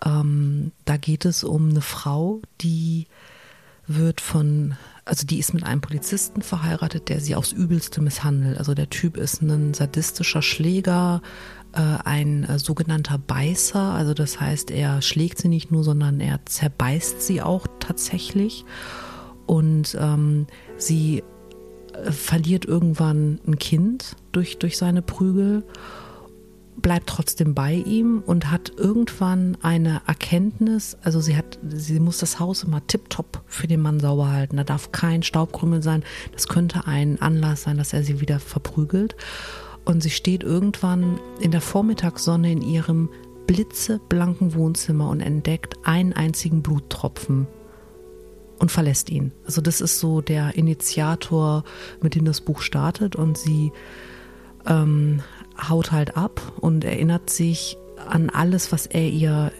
Ähm, 0.03 0.71
da 0.85 0.97
geht 0.97 1.25
es 1.25 1.43
um 1.43 1.69
eine 1.69 1.81
Frau, 1.81 2.41
die 2.61 3.07
wird 3.87 4.19
von, 4.19 4.75
also 5.05 5.27
die 5.27 5.37
ist 5.37 5.53
mit 5.53 5.63
einem 5.63 5.81
Polizisten 5.81 6.41
verheiratet, 6.41 7.09
der 7.09 7.19
sie 7.19 7.35
aufs 7.35 7.51
Übelste 7.51 8.01
misshandelt. 8.01 8.57
Also 8.57 8.73
der 8.73 8.89
Typ 8.89 9.15
ist 9.15 9.41
ein 9.41 9.73
sadistischer 9.73 10.41
Schläger, 10.41 11.21
ein 11.81 12.43
äh, 12.43 12.59
sogenannter 12.59 13.17
Beißer. 13.17 13.79
Also 13.79 14.13
das 14.13 14.39
heißt, 14.39 14.71
er 14.71 15.01
schlägt 15.01 15.39
sie 15.39 15.47
nicht 15.47 15.71
nur, 15.71 15.83
sondern 15.83 16.19
er 16.19 16.39
zerbeißt 16.45 17.21
sie 17.21 17.41
auch 17.41 17.67
tatsächlich. 17.79 18.65
Und 19.45 19.97
ähm, 19.99 20.47
sie 20.77 21.23
äh, 21.93 22.11
verliert 22.11 22.65
irgendwann 22.65 23.39
ein 23.47 23.57
Kind 23.59 24.15
durch, 24.31 24.57
durch 24.57 24.77
seine 24.77 25.01
Prügel 25.01 25.63
bleibt 26.77 27.07
trotzdem 27.07 27.53
bei 27.53 27.73
ihm 27.73 28.21
und 28.25 28.51
hat 28.51 28.73
irgendwann 28.77 29.57
eine 29.61 30.01
Erkenntnis, 30.07 30.97
also 31.03 31.19
sie 31.19 31.37
hat, 31.37 31.57
sie 31.67 31.99
muss 31.99 32.19
das 32.19 32.39
Haus 32.39 32.63
immer 32.63 32.85
tiptop 32.85 33.41
für 33.47 33.67
den 33.67 33.81
Mann 33.81 33.99
sauber 33.99 34.31
halten. 34.31 34.57
Da 34.57 34.63
darf 34.63 34.91
kein 34.91 35.23
Staubkrümmel 35.23 35.81
sein. 35.81 36.03
Das 36.33 36.47
könnte 36.47 36.85
ein 36.85 37.21
Anlass 37.21 37.63
sein, 37.63 37.77
dass 37.77 37.93
er 37.93 38.03
sie 38.03 38.19
wieder 38.21 38.39
verprügelt. 38.39 39.15
Und 39.85 40.01
sie 40.01 40.09
steht 40.09 40.43
irgendwann 40.43 41.19
in 41.39 41.51
der 41.51 41.61
Vormittagssonne 41.61 42.51
in 42.51 42.61
ihrem 42.61 43.09
blitzeblanken 43.47 44.55
Wohnzimmer 44.55 45.09
und 45.09 45.21
entdeckt 45.21 45.75
einen 45.83 46.13
einzigen 46.13 46.63
Bluttropfen 46.63 47.47
und 48.57 48.71
verlässt 48.71 49.09
ihn. 49.09 49.31
Also 49.45 49.61
das 49.61 49.81
ist 49.81 49.99
so 49.99 50.21
der 50.21 50.55
Initiator, 50.55 51.63
mit 52.01 52.15
dem 52.15 52.25
das 52.25 52.41
Buch 52.41 52.61
startet 52.61 53.15
und 53.15 53.37
sie 53.37 53.71
ähm, 54.65 55.21
haut 55.69 55.91
halt 55.91 56.17
ab 56.17 56.41
und 56.59 56.83
erinnert 56.83 57.29
sich 57.29 57.77
an 58.07 58.29
alles, 58.29 58.71
was 58.71 58.87
er 58.87 59.07
ihr 59.07 59.51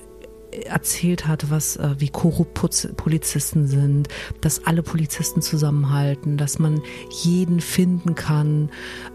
erzählt 0.63 1.27
hat, 1.27 1.49
was 1.51 1.75
äh, 1.77 1.95
wie 1.97 2.09
korrupt 2.09 2.55
Polizisten 2.97 3.67
sind, 3.67 4.07
dass 4.41 4.65
alle 4.65 4.83
Polizisten 4.83 5.41
zusammenhalten, 5.41 6.37
dass 6.37 6.59
man 6.59 6.81
jeden 7.09 7.59
finden 7.59 8.15
kann, 8.15 8.69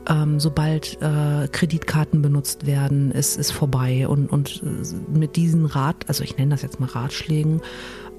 ähm, 0.08 0.40
sobald 0.40 0.98
äh, 1.00 1.48
Kreditkarten 1.48 2.22
benutzt 2.22 2.66
werden, 2.66 3.10
ist 3.10 3.36
ist 3.36 3.52
vorbei 3.52 4.06
und 4.06 4.30
und 4.30 4.62
äh, 4.62 5.18
mit 5.18 5.36
diesen 5.36 5.66
Rat, 5.66 6.04
also 6.08 6.22
ich 6.24 6.36
nenne 6.36 6.50
das 6.50 6.62
jetzt 6.62 6.80
mal 6.80 6.86
Ratschlägen, 6.86 7.60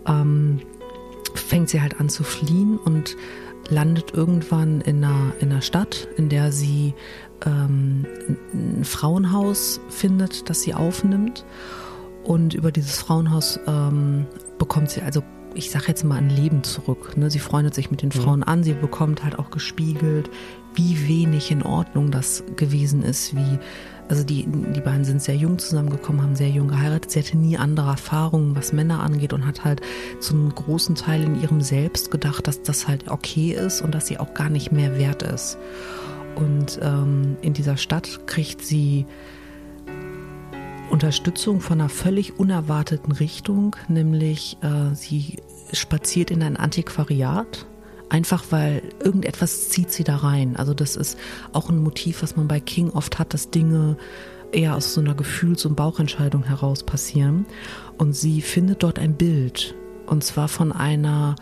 ähm, 0.08 0.62
fängt 1.36 1.70
sie 1.70 1.82
halt 1.82 2.00
an 2.00 2.10
zu 2.10 2.24
fliehen 2.24 2.78
und 2.78 3.16
landet 3.70 4.14
irgendwann 4.14 4.82
in 4.82 5.04
einer, 5.04 5.34
in 5.40 5.52
einer 5.52 5.62
Stadt, 5.62 6.08
in 6.18 6.30
der 6.30 6.52
sie 6.52 6.94
ähm, 7.46 8.06
ein 8.54 8.84
Frauenhaus 8.84 9.80
findet, 9.90 10.50
das 10.50 10.62
sie 10.62 10.74
aufnimmt. 10.74 11.46
Und 12.24 12.54
über 12.54 12.72
dieses 12.72 13.00
Frauenhaus 13.00 13.60
ähm, 13.68 14.26
bekommt 14.60 14.90
sie 14.92 15.02
also, 15.02 15.24
ich 15.54 15.72
sag 15.72 15.88
jetzt 15.88 16.04
mal, 16.04 16.18
ein 16.18 16.30
Leben 16.30 16.64
zurück. 16.64 17.18
Ne? 17.18 17.30
Sie 17.30 17.40
freundet 17.40 17.74
sich 17.74 17.92
mit 17.92 18.02
den 18.02 18.10
mhm. 18.10 18.22
Frauen 18.22 18.44
an, 18.44 18.64
sie 18.64 18.74
bekommt 18.74 19.24
halt 19.24 19.40
auch 19.40 19.50
gespiegelt, 19.50 20.30
wie 20.76 21.08
wenig 21.08 21.52
in 21.52 21.64
Ordnung 21.64 22.12
das 22.12 22.44
gewesen 22.56 23.04
ist, 23.04 23.36
wie 23.36 23.60
also 24.12 24.26
die, 24.26 24.46
die 24.46 24.82
beiden 24.82 25.06
sind 25.06 25.22
sehr 25.22 25.38
jung 25.38 25.58
zusammengekommen, 25.58 26.22
haben 26.22 26.36
sehr 26.36 26.50
jung 26.50 26.68
geheiratet. 26.68 27.12
Sie 27.12 27.20
hatte 27.20 27.38
nie 27.38 27.58
andere 27.58 27.92
Erfahrungen, 27.92 28.58
was 28.58 28.74
Männer 28.74 29.02
angeht 29.02 29.32
und 29.32 29.46
hat 29.46 29.64
halt 29.64 29.80
zu 30.20 30.34
einem 30.34 30.54
großen 30.54 30.96
Teil 30.96 31.24
in 31.24 31.42
ihrem 31.42 31.62
Selbst 31.62 32.12
gedacht, 32.12 32.46
dass 32.46 32.62
das 32.62 32.90
halt 32.90 33.10
okay 33.10 33.54
ist 33.54 33.82
und 33.82 33.96
dass 33.96 34.08
sie 34.08 34.18
auch 34.18 34.34
gar 34.34 34.50
nicht 34.50 34.74
mehr 34.74 35.00
wert 35.00 35.24
ist. 35.24 35.58
Und 36.36 36.78
ähm, 36.82 37.38
in 37.42 37.54
dieser 37.54 37.78
Stadt 37.78 38.28
kriegt 38.28 38.62
sie 38.62 39.06
Unterstützung 40.92 41.62
von 41.62 41.80
einer 41.80 41.90
völlig 41.90 42.38
unerwarteten 42.38 43.14
Richtung, 43.14 43.76
nämlich 43.88 44.58
äh, 44.62 44.94
sie 44.94 45.38
spaziert 45.72 46.32
in 46.32 46.44
ein 46.44 46.58
Antiquariat, 46.58 47.66
einfach 48.10 48.44
weil 48.50 48.84
irgendetwas 49.02 49.70
zieht 49.70 49.92
sie 49.92 50.04
da 50.04 50.18
rein. 50.18 50.58
Also 50.58 50.74
das 50.74 50.98
ist 50.98 51.18
auch 51.54 51.70
ein 51.70 51.80
Motiv, 51.80 52.22
was 52.22 52.36
man 52.36 52.48
bei 52.48 52.60
King 52.60 52.90
oft 52.92 53.20
hat, 53.20 53.34
dass 53.34 53.50
Dinge 53.50 53.98
eher 54.52 54.76
aus 54.76 54.94
so 54.94 55.00
einer 55.00 55.16
Gefühls- 55.16 55.66
und 55.66 55.76
Bauchentscheidung 55.76 56.44
heraus 56.44 56.84
passieren. 56.84 57.46
Und 57.98 58.14
sie 58.14 58.42
findet 58.42 58.84
dort 58.84 59.00
ein 59.00 59.16
Bild, 59.16 59.76
und 60.08 60.26
zwar 60.26 60.50
von 60.50 60.74
einer 60.74 61.36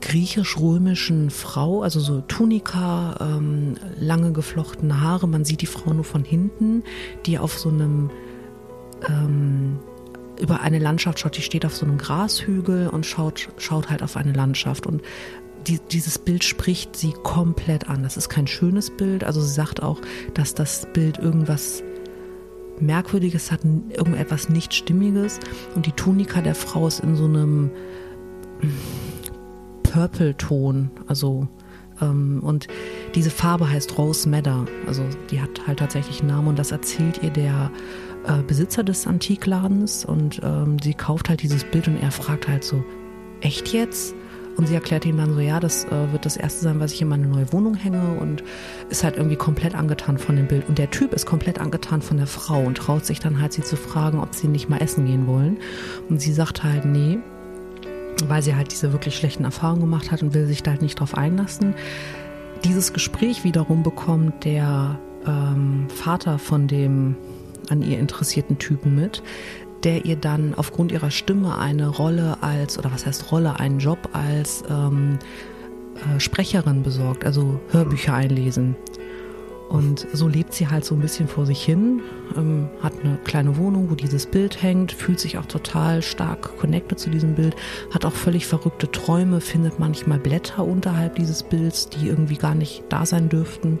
griechisch-römischen 0.00 1.30
Frau, 1.30 1.82
also 1.82 2.00
so 2.00 2.20
Tunika, 2.20 3.16
ähm, 3.20 3.74
lange 3.98 4.32
geflochtene 4.32 5.00
Haare. 5.00 5.28
Man 5.28 5.44
sieht 5.44 5.62
die 5.62 5.66
Frau 5.66 5.92
nur 5.92 6.04
von 6.04 6.24
hinten, 6.24 6.82
die 7.24 7.38
auf 7.38 7.58
so 7.58 7.68
einem 7.68 8.10
ähm, 9.08 9.78
über 10.40 10.60
eine 10.60 10.78
Landschaft 10.78 11.20
schaut. 11.20 11.36
Die 11.36 11.42
steht 11.42 11.64
auf 11.64 11.74
so 11.74 11.86
einem 11.86 11.98
Grashügel 11.98 12.88
und 12.88 13.06
schaut, 13.06 13.48
schaut 13.58 13.90
halt 13.90 14.02
auf 14.02 14.16
eine 14.16 14.32
Landschaft. 14.32 14.86
Und 14.86 15.02
die, 15.66 15.78
dieses 15.90 16.18
Bild 16.18 16.44
spricht 16.44 16.96
sie 16.96 17.12
komplett 17.22 17.88
an. 17.88 18.02
Das 18.02 18.16
ist 18.16 18.28
kein 18.28 18.46
schönes 18.46 18.90
Bild. 18.90 19.24
Also 19.24 19.40
sie 19.40 19.52
sagt 19.52 19.82
auch, 19.82 20.00
dass 20.34 20.54
das 20.54 20.86
Bild 20.92 21.18
irgendwas 21.18 21.82
Merkwürdiges 22.78 23.50
hat, 23.50 23.64
irgendetwas 23.64 24.48
nicht 24.48 24.74
Stimmiges. 24.74 25.40
Und 25.74 25.86
die 25.86 25.92
Tunika 25.92 26.42
der 26.42 26.54
Frau 26.54 26.86
ist 26.86 27.00
in 27.00 27.16
so 27.16 27.24
einem 27.24 27.70
Purple-Ton, 29.82 30.90
also 31.06 31.48
ähm, 32.00 32.40
und 32.42 32.68
diese 33.14 33.30
Farbe 33.30 33.70
heißt 33.70 33.96
Rose 33.96 34.28
Madder, 34.28 34.66
also 34.86 35.02
die 35.30 35.40
hat 35.40 35.66
halt 35.66 35.78
tatsächlich 35.78 36.20
einen 36.20 36.28
Namen 36.28 36.48
und 36.48 36.58
das 36.58 36.70
erzählt 36.70 37.22
ihr 37.22 37.30
der 37.30 37.70
äh, 38.26 38.42
Besitzer 38.46 38.82
des 38.84 39.06
Antikladens 39.06 40.04
und 40.04 40.40
ähm, 40.42 40.78
sie 40.82 40.94
kauft 40.94 41.28
halt 41.28 41.42
dieses 41.42 41.64
Bild 41.64 41.88
und 41.88 41.96
er 41.96 42.10
fragt 42.10 42.48
halt 42.48 42.64
so, 42.64 42.82
echt 43.40 43.68
jetzt? 43.72 44.14
Und 44.56 44.68
sie 44.68 44.74
erklärt 44.74 45.04
ihm 45.04 45.18
dann 45.18 45.34
so, 45.34 45.40
ja, 45.40 45.60
das 45.60 45.84
äh, 45.84 46.12
wird 46.12 46.24
das 46.24 46.38
erste 46.38 46.62
sein, 46.62 46.80
was 46.80 46.92
ich 46.92 47.02
in 47.02 47.08
meine 47.08 47.26
neue 47.26 47.52
Wohnung 47.52 47.74
hänge 47.74 48.16
und 48.18 48.42
ist 48.88 49.04
halt 49.04 49.16
irgendwie 49.16 49.36
komplett 49.36 49.74
angetan 49.74 50.16
von 50.16 50.34
dem 50.34 50.46
Bild. 50.46 50.66
Und 50.66 50.78
der 50.78 50.90
Typ 50.90 51.12
ist 51.12 51.26
komplett 51.26 51.60
angetan 51.60 52.00
von 52.00 52.16
der 52.16 52.26
Frau 52.26 52.62
und 52.62 52.78
traut 52.78 53.04
sich 53.04 53.20
dann 53.20 53.40
halt, 53.40 53.52
sie 53.52 53.62
zu 53.62 53.76
fragen, 53.76 54.18
ob 54.18 54.34
sie 54.34 54.48
nicht 54.48 54.70
mal 54.70 54.78
essen 54.78 55.04
gehen 55.04 55.26
wollen. 55.26 55.58
Und 56.08 56.22
sie 56.22 56.32
sagt 56.32 56.64
halt, 56.64 56.86
nee, 56.86 57.18
weil 58.24 58.42
sie 58.42 58.54
halt 58.54 58.72
diese 58.72 58.92
wirklich 58.92 59.16
schlechten 59.16 59.44
Erfahrungen 59.44 59.82
gemacht 59.82 60.10
hat 60.10 60.22
und 60.22 60.32
will 60.32 60.46
sich 60.46 60.62
da 60.62 60.70
halt 60.70 60.82
nicht 60.82 61.00
drauf 61.00 61.18
einlassen. 61.18 61.74
Dieses 62.64 62.94
Gespräch 62.94 63.44
wiederum 63.44 63.82
bekommt 63.82 64.44
der 64.46 64.98
ähm, 65.26 65.86
Vater 65.90 66.38
von 66.38 66.66
dem 66.66 67.16
an 67.68 67.82
ihr 67.82 67.98
interessierten 67.98 68.58
Typen 68.58 68.94
mit, 68.94 69.22
der 69.84 70.04
ihr 70.04 70.16
dann 70.16 70.54
aufgrund 70.54 70.92
ihrer 70.92 71.10
Stimme 71.10 71.58
eine 71.58 71.88
Rolle 71.88 72.38
als, 72.42 72.78
oder 72.78 72.90
was 72.92 73.06
heißt 73.06 73.30
Rolle, 73.30 73.58
einen 73.60 73.78
Job 73.78 74.08
als 74.12 74.64
ähm, 74.68 75.18
äh, 75.96 76.20
Sprecherin 76.20 76.82
besorgt, 76.82 77.24
also 77.24 77.60
Hörbücher 77.70 78.14
einlesen. 78.14 78.76
Und 79.68 80.06
so 80.12 80.28
lebt 80.28 80.52
sie 80.54 80.68
halt 80.68 80.84
so 80.84 80.94
ein 80.94 81.00
bisschen 81.00 81.26
vor 81.26 81.44
sich 81.44 81.64
hin, 81.64 82.00
ähm, 82.36 82.68
hat 82.82 82.92
eine 83.02 83.18
kleine 83.24 83.56
Wohnung, 83.56 83.90
wo 83.90 83.96
dieses 83.96 84.26
Bild 84.26 84.62
hängt, 84.62 84.92
fühlt 84.92 85.18
sich 85.18 85.38
auch 85.38 85.46
total 85.46 86.02
stark 86.02 86.56
connected 86.58 87.00
zu 87.00 87.10
diesem 87.10 87.34
Bild, 87.34 87.56
hat 87.92 88.04
auch 88.04 88.12
völlig 88.12 88.46
verrückte 88.46 88.90
Träume, 88.90 89.40
findet 89.40 89.80
manchmal 89.80 90.20
Blätter 90.20 90.64
unterhalb 90.64 91.16
dieses 91.16 91.42
Bilds, 91.42 91.88
die 91.88 92.06
irgendwie 92.06 92.36
gar 92.36 92.54
nicht 92.54 92.84
da 92.88 93.06
sein 93.06 93.28
dürften. 93.28 93.80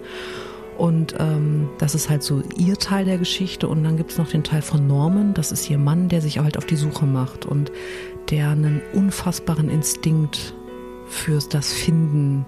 Und 0.78 1.14
ähm, 1.18 1.68
das 1.78 1.94
ist 1.94 2.10
halt 2.10 2.22
so 2.22 2.42
ihr 2.56 2.76
Teil 2.76 3.04
der 3.04 3.18
Geschichte. 3.18 3.68
Und 3.68 3.84
dann 3.84 3.96
gibt 3.96 4.12
es 4.12 4.18
noch 4.18 4.28
den 4.28 4.44
Teil 4.44 4.62
von 4.62 4.86
Norman, 4.86 5.34
das 5.34 5.52
ist 5.52 5.68
ihr 5.70 5.78
Mann, 5.78 6.08
der 6.08 6.20
sich 6.20 6.38
halt 6.38 6.58
auf 6.58 6.66
die 6.66 6.76
Suche 6.76 7.06
macht 7.06 7.46
und 7.46 7.72
der 8.30 8.50
einen 8.50 8.82
unfassbaren 8.92 9.70
Instinkt 9.70 10.54
fürs 11.06 11.48
das 11.48 11.72
Finden 11.72 12.44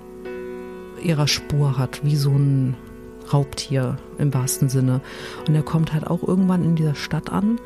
ihrer 1.02 1.28
Spur 1.28 1.78
hat, 1.78 2.04
wie 2.04 2.16
so 2.16 2.30
ein 2.30 2.76
Raubtier 3.32 3.96
im 4.18 4.32
wahrsten 4.34 4.68
Sinne. 4.68 5.00
Und 5.46 5.54
er 5.54 5.62
kommt 5.62 5.92
halt 5.92 6.06
auch 6.06 6.26
irgendwann 6.26 6.64
in 6.64 6.76
dieser 6.76 6.94
Stadt 6.94 7.30
an, 7.30 7.60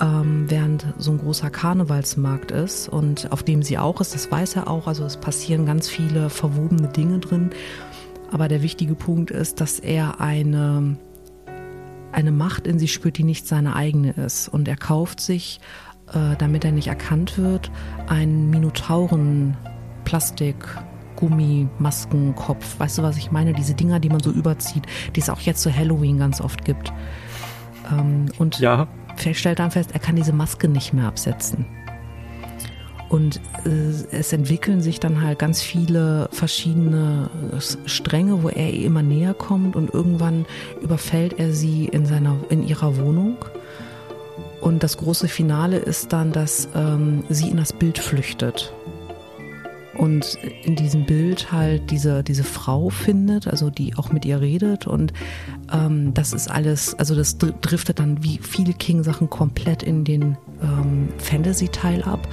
ähm, 0.00 0.44
während 0.48 0.86
so 0.98 1.12
ein 1.12 1.18
großer 1.18 1.50
Karnevalsmarkt 1.50 2.50
ist 2.50 2.88
und 2.88 3.32
auf 3.32 3.42
dem 3.42 3.62
sie 3.62 3.78
auch 3.78 4.00
ist, 4.00 4.14
das 4.14 4.30
weiß 4.30 4.56
er 4.56 4.68
auch. 4.68 4.86
Also 4.86 5.04
es 5.04 5.16
passieren 5.16 5.64
ganz 5.66 5.88
viele 5.88 6.28
verwobene 6.28 6.88
Dinge 6.88 7.18
drin. 7.18 7.50
Aber 8.30 8.48
der 8.48 8.62
wichtige 8.62 8.94
Punkt 8.94 9.30
ist, 9.30 9.60
dass 9.60 9.78
er 9.78 10.20
eine, 10.20 10.96
eine 12.12 12.32
Macht 12.32 12.66
in 12.66 12.78
sich 12.78 12.92
spürt, 12.92 13.18
die 13.18 13.24
nicht 13.24 13.46
seine 13.46 13.76
eigene 13.76 14.12
ist. 14.12 14.48
Und 14.48 14.68
er 14.68 14.76
kauft 14.76 15.20
sich, 15.20 15.60
äh, 16.12 16.36
damit 16.36 16.64
er 16.64 16.72
nicht 16.72 16.88
erkannt 16.88 17.38
wird, 17.38 17.70
einen 18.08 18.50
Minotauren 18.50 19.56
Plastik 20.04 20.56
Gummimaskenkopf. 21.16 22.78
Weißt 22.78 22.98
du, 22.98 23.02
was 23.02 23.16
ich 23.16 23.30
meine? 23.30 23.52
Diese 23.52 23.74
Dinger, 23.74 24.00
die 24.00 24.10
man 24.10 24.20
so 24.20 24.30
überzieht, 24.30 24.84
die 25.14 25.20
es 25.20 25.30
auch 25.30 25.40
jetzt 25.40 25.62
zu 25.62 25.74
Halloween 25.74 26.18
ganz 26.18 26.40
oft 26.40 26.64
gibt. 26.64 26.92
Ähm, 27.90 28.26
und 28.38 28.58
ja. 28.60 28.86
stellt 29.32 29.58
dann 29.58 29.70
fest, 29.70 29.90
er 29.92 30.00
kann 30.00 30.16
diese 30.16 30.32
Maske 30.32 30.68
nicht 30.68 30.92
mehr 30.92 31.06
absetzen. 31.06 31.66
Und 33.08 33.40
äh, 33.64 34.16
es 34.16 34.32
entwickeln 34.32 34.80
sich 34.80 34.98
dann 34.98 35.22
halt 35.22 35.38
ganz 35.38 35.62
viele 35.62 36.28
verschiedene 36.32 37.30
Stränge, 37.86 38.42
wo 38.42 38.48
er 38.48 38.72
immer 38.72 39.02
näher 39.02 39.34
kommt. 39.34 39.76
Und 39.76 39.94
irgendwann 39.94 40.46
überfällt 40.80 41.38
er 41.38 41.52
sie 41.52 41.86
in 41.86 42.06
seiner 42.06 42.36
in 42.48 42.66
ihrer 42.66 42.96
Wohnung. 42.96 43.36
Und 44.60 44.82
das 44.82 44.96
große 44.96 45.28
Finale 45.28 45.76
ist 45.76 46.12
dann, 46.12 46.32
dass 46.32 46.68
ähm, 46.74 47.22
sie 47.28 47.50
in 47.50 47.56
das 47.56 47.72
Bild 47.72 47.98
flüchtet. 47.98 48.72
Und 49.96 50.38
in 50.64 50.76
diesem 50.76 51.06
Bild 51.06 51.52
halt 51.52 51.90
diese, 51.90 52.22
diese 52.22 52.44
Frau 52.44 52.90
findet, 52.90 53.46
also 53.46 53.70
die 53.70 53.96
auch 53.96 54.12
mit 54.12 54.24
ihr 54.24 54.40
redet. 54.40 54.86
Und 54.86 55.12
ähm, 55.72 56.12
das 56.12 56.32
ist 56.32 56.50
alles, 56.50 56.94
also 56.98 57.14
das 57.14 57.38
driftet 57.38 57.98
dann 57.98 58.22
wie 58.22 58.38
viele 58.42 58.74
King-Sachen 58.74 59.30
komplett 59.30 59.82
in 59.82 60.04
den 60.04 60.36
ähm, 60.62 61.08
Fantasy-Teil 61.18 62.02
ab 62.02 62.28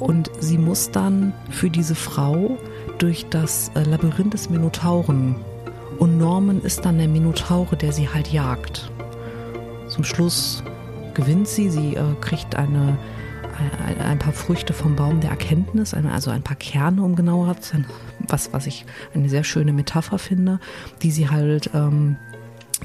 und 0.00 0.30
sie 0.40 0.58
muss 0.58 0.90
dann 0.90 1.32
für 1.50 1.70
diese 1.70 1.94
Frau 1.94 2.58
durch 2.98 3.26
das 3.30 3.70
äh, 3.74 3.82
Labyrinth 3.82 4.34
des 4.34 4.50
Minotauren. 4.50 5.36
Und 5.98 6.18
Norman 6.18 6.60
ist 6.62 6.84
dann 6.84 6.98
der 6.98 7.08
Minotaure, 7.08 7.76
der 7.76 7.92
sie 7.92 8.08
halt 8.08 8.28
jagt. 8.32 8.90
Zum 9.88 10.04
Schluss 10.04 10.62
gewinnt 11.14 11.48
sie, 11.48 11.70
sie 11.70 11.94
äh, 11.94 12.14
kriegt 12.20 12.54
eine 12.56 12.98
ein 13.98 14.18
paar 14.18 14.32
Früchte 14.32 14.72
vom 14.72 14.94
Baum 14.94 15.20
der 15.20 15.30
Erkenntnis, 15.30 15.92
also 15.94 16.30
ein 16.30 16.42
paar 16.42 16.56
Kerne, 16.56 17.02
um 17.02 17.16
genauer 17.16 17.60
zu 17.60 17.72
sein, 17.72 17.86
was, 18.20 18.52
was 18.52 18.66
ich 18.66 18.86
eine 19.14 19.28
sehr 19.28 19.44
schöne 19.44 19.72
Metapher 19.72 20.18
finde, 20.18 20.60
die 21.02 21.10
sie 21.10 21.28
halt 21.28 21.70
ähm, 21.74 22.16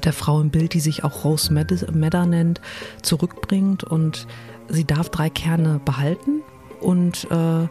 der 0.03 0.13
Frau 0.13 0.41
im 0.41 0.49
Bild, 0.49 0.73
die 0.73 0.79
sich 0.79 1.03
auch 1.03 1.23
Rose 1.23 1.53
Medder 1.53 2.25
nennt, 2.25 2.59
zurückbringt. 3.03 3.83
Und 3.83 4.27
sie 4.67 4.85
darf 4.85 5.09
drei 5.09 5.29
Kerne 5.29 5.79
behalten 5.83 6.41
und 6.83 7.29
äh, 7.31 7.67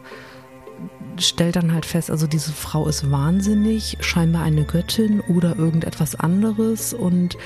stellt 1.21 1.55
dann 1.55 1.73
halt 1.73 1.85
fest, 1.85 2.09
also 2.09 2.27
diese 2.27 2.51
Frau 2.51 2.87
ist 2.87 3.09
wahnsinnig, 3.09 3.97
scheinbar 4.01 4.43
eine 4.43 4.63
Göttin 4.63 5.21
oder 5.21 5.55
irgendetwas 5.55 6.15
anderes 6.15 6.93
und 6.93 7.37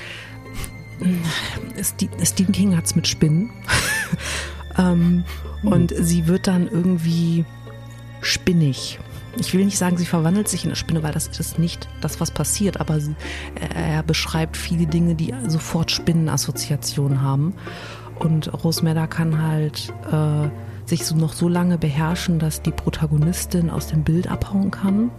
Stephen 2.22 2.52
King 2.52 2.76
hat 2.76 2.86
es 2.86 2.96
mit 2.96 3.06
Spinnen. 3.06 3.50
ähm, 4.78 5.24
Mhm. 5.62 5.72
Und 5.72 5.94
sie 5.96 6.26
wird 6.26 6.46
dann 6.46 6.68
irgendwie 6.68 7.44
spinnig. 8.20 8.98
Ich 9.36 9.54
will 9.54 9.64
nicht 9.64 9.78
sagen, 9.78 9.96
sie 9.96 10.06
verwandelt 10.06 10.48
sich 10.48 10.64
in 10.64 10.70
eine 10.70 10.76
Spinne, 10.76 11.02
weil 11.02 11.12
das 11.12 11.28
ist 11.28 11.58
nicht 11.58 11.88
das, 12.00 12.20
was 12.20 12.30
passiert, 12.30 12.80
aber 12.80 12.98
sie, 12.98 13.14
er 13.72 14.02
beschreibt 14.02 14.56
viele 14.56 14.86
Dinge, 14.86 15.14
die 15.14 15.32
sofort 15.46 15.90
Spinnenassoziationen 15.90 17.22
haben. 17.22 17.54
Und 18.18 18.52
Rosmeda 18.64 19.06
kann 19.06 19.40
halt 19.40 19.92
äh, 20.10 20.48
sich 20.88 21.04
so 21.04 21.14
noch 21.14 21.32
so 21.32 21.48
lange 21.48 21.78
beherrschen, 21.78 22.38
dass 22.38 22.62
die 22.62 22.70
Protagonistin 22.70 23.70
aus 23.70 23.88
dem 23.88 24.04
Bild 24.04 24.30
abhauen 24.30 24.70
kann. 24.70 25.10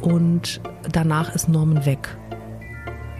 Und 0.00 0.60
danach 0.90 1.34
ist 1.34 1.48
Norman 1.48 1.86
weg. 1.86 2.16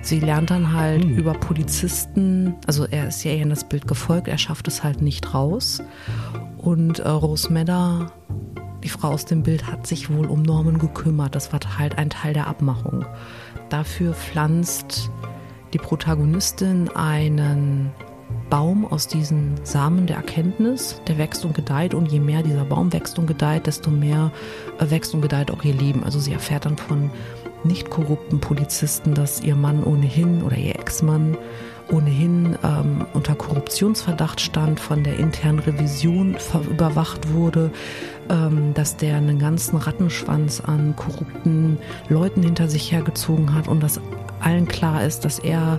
Sie 0.02 0.20
lernt 0.20 0.50
dann 0.50 0.72
halt 0.72 1.04
mhm. 1.04 1.16
über 1.16 1.34
Polizisten, 1.34 2.54
also 2.66 2.86
er 2.86 3.08
ist 3.08 3.24
ja 3.24 3.32
in 3.32 3.50
das 3.50 3.68
Bild 3.68 3.86
gefolgt, 3.86 4.28
er 4.28 4.38
schafft 4.38 4.68
es 4.68 4.84
halt 4.84 5.02
nicht 5.02 5.34
raus. 5.34 5.82
Und 6.56 7.00
äh, 7.00 7.08
Rosmedda, 7.08 8.12
die 8.82 8.88
Frau 8.88 9.08
aus 9.08 9.24
dem 9.24 9.42
Bild, 9.42 9.66
hat 9.66 9.86
sich 9.86 10.10
wohl 10.10 10.26
um 10.26 10.42
Norman 10.42 10.78
gekümmert. 10.78 11.34
Das 11.34 11.52
war 11.52 11.60
halt 11.78 11.98
ein 11.98 12.10
Teil 12.10 12.32
der 12.32 12.46
Abmachung. 12.46 13.04
Dafür 13.70 14.14
pflanzt 14.14 15.10
die 15.72 15.78
Protagonistin 15.78 16.88
einen 16.90 17.92
Baum 18.50 18.86
aus 18.86 19.06
diesen 19.06 19.54
Samen 19.64 20.06
der 20.06 20.16
Erkenntnis, 20.16 21.00
der 21.06 21.18
wächst 21.18 21.44
und 21.44 21.54
gedeiht 21.54 21.94
und 21.94 22.10
je 22.10 22.20
mehr 22.20 22.42
dieser 22.42 22.64
Baum 22.64 22.92
wächst 22.92 23.18
und 23.18 23.26
gedeiht, 23.26 23.66
desto 23.66 23.90
mehr 23.90 24.32
äh, 24.78 24.90
wächst 24.90 25.14
und 25.14 25.22
gedeiht 25.22 25.50
auch 25.50 25.62
ihr 25.64 25.74
Leben. 25.74 26.04
Also 26.04 26.18
sie 26.18 26.32
erfährt 26.32 26.64
dann 26.64 26.76
von 26.76 27.10
nicht 27.64 27.90
korrupten 27.90 28.40
Polizisten, 28.40 29.14
dass 29.14 29.40
ihr 29.40 29.56
Mann 29.56 29.82
ohnehin 29.82 30.42
oder 30.42 30.56
ihr 30.56 30.78
Ex-Mann 30.78 31.36
ohnehin 31.90 32.56
ähm, 32.62 33.06
unter 33.14 33.34
Korruptionsverdacht 33.34 34.40
stand, 34.40 34.78
von 34.78 35.02
der 35.04 35.18
internen 35.18 35.58
Revision 35.58 36.36
überwacht 36.70 37.32
wurde, 37.32 37.70
ähm, 38.28 38.74
dass 38.74 38.96
der 38.96 39.16
einen 39.16 39.38
ganzen 39.38 39.76
Rattenschwanz 39.76 40.60
an 40.60 40.94
korrupten 40.96 41.78
Leuten 42.08 42.42
hinter 42.42 42.68
sich 42.68 42.92
hergezogen 42.92 43.54
hat 43.54 43.68
und 43.68 43.82
dass 43.82 44.00
allen 44.40 44.68
klar 44.68 45.04
ist, 45.04 45.24
dass 45.24 45.38
er 45.38 45.78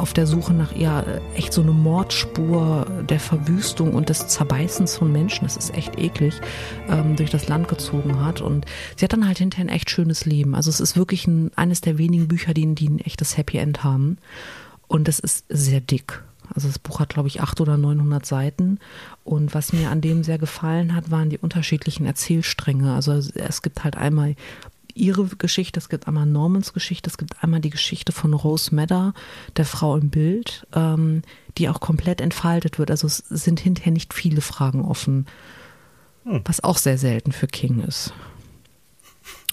auf 0.00 0.12
der 0.12 0.26
Suche 0.26 0.52
nach 0.52 0.72
ihr 0.72 1.20
echt 1.34 1.52
so 1.52 1.62
eine 1.62 1.72
Mordspur 1.72 2.86
der 3.08 3.20
Verwüstung 3.20 3.94
und 3.94 4.08
des 4.08 4.26
Zerbeißens 4.28 4.96
von 4.96 5.12
Menschen, 5.12 5.44
das 5.44 5.56
ist 5.56 5.74
echt 5.74 5.98
eklig, 5.98 6.40
ähm, 6.88 7.16
durch 7.16 7.30
das 7.30 7.48
Land 7.48 7.68
gezogen 7.68 8.24
hat. 8.24 8.40
Und 8.40 8.66
sie 8.96 9.04
hat 9.04 9.12
dann 9.12 9.26
halt 9.26 9.38
hinterher 9.38 9.66
ein 9.66 9.74
echt 9.74 9.90
schönes 9.90 10.24
Leben. 10.24 10.54
Also 10.54 10.70
es 10.70 10.80
ist 10.80 10.96
wirklich 10.96 11.26
ein, 11.26 11.50
eines 11.56 11.80
der 11.80 11.98
wenigen 11.98 12.28
Bücher, 12.28 12.54
die, 12.54 12.74
die 12.74 12.88
ein 12.88 12.98
echtes 12.98 13.36
Happy 13.36 13.58
End 13.58 13.84
haben. 13.84 14.18
Und 14.88 15.08
es 15.08 15.20
ist 15.20 15.44
sehr 15.48 15.80
dick. 15.80 16.22
Also 16.52 16.66
das 16.66 16.78
Buch 16.78 16.98
hat, 16.98 17.10
glaube 17.10 17.28
ich, 17.28 17.40
800 17.40 17.60
oder 17.60 17.76
900 17.76 18.26
Seiten. 18.26 18.78
Und 19.22 19.54
was 19.54 19.72
mir 19.72 19.90
an 19.90 20.00
dem 20.00 20.24
sehr 20.24 20.38
gefallen 20.38 20.94
hat, 20.94 21.10
waren 21.10 21.30
die 21.30 21.38
unterschiedlichen 21.38 22.06
Erzählstränge. 22.06 22.94
Also 22.94 23.12
es 23.12 23.62
gibt 23.62 23.84
halt 23.84 23.96
einmal 23.96 24.34
ihre 24.94 25.24
Geschichte, 25.26 25.78
es 25.78 25.88
gibt 25.88 26.06
einmal 26.06 26.26
Normans 26.26 26.72
Geschichte, 26.72 27.08
es 27.10 27.18
gibt 27.18 27.42
einmal 27.42 27.60
die 27.60 27.70
Geschichte 27.70 28.12
von 28.12 28.32
Rose 28.34 28.74
Madder, 28.74 29.14
der 29.56 29.64
Frau 29.64 29.96
im 29.96 30.10
Bild, 30.10 30.66
ähm, 30.74 31.22
die 31.58 31.68
auch 31.68 31.80
komplett 31.80 32.20
entfaltet 32.20 32.78
wird. 32.78 32.90
Also 32.90 33.06
es 33.06 33.18
sind 33.28 33.60
hinterher 33.60 33.92
nicht 33.92 34.14
viele 34.14 34.40
Fragen 34.40 34.84
offen, 34.84 35.26
hm. 36.24 36.42
was 36.44 36.62
auch 36.62 36.78
sehr 36.78 36.98
selten 36.98 37.32
für 37.32 37.46
King 37.46 37.80
ist. 37.80 38.12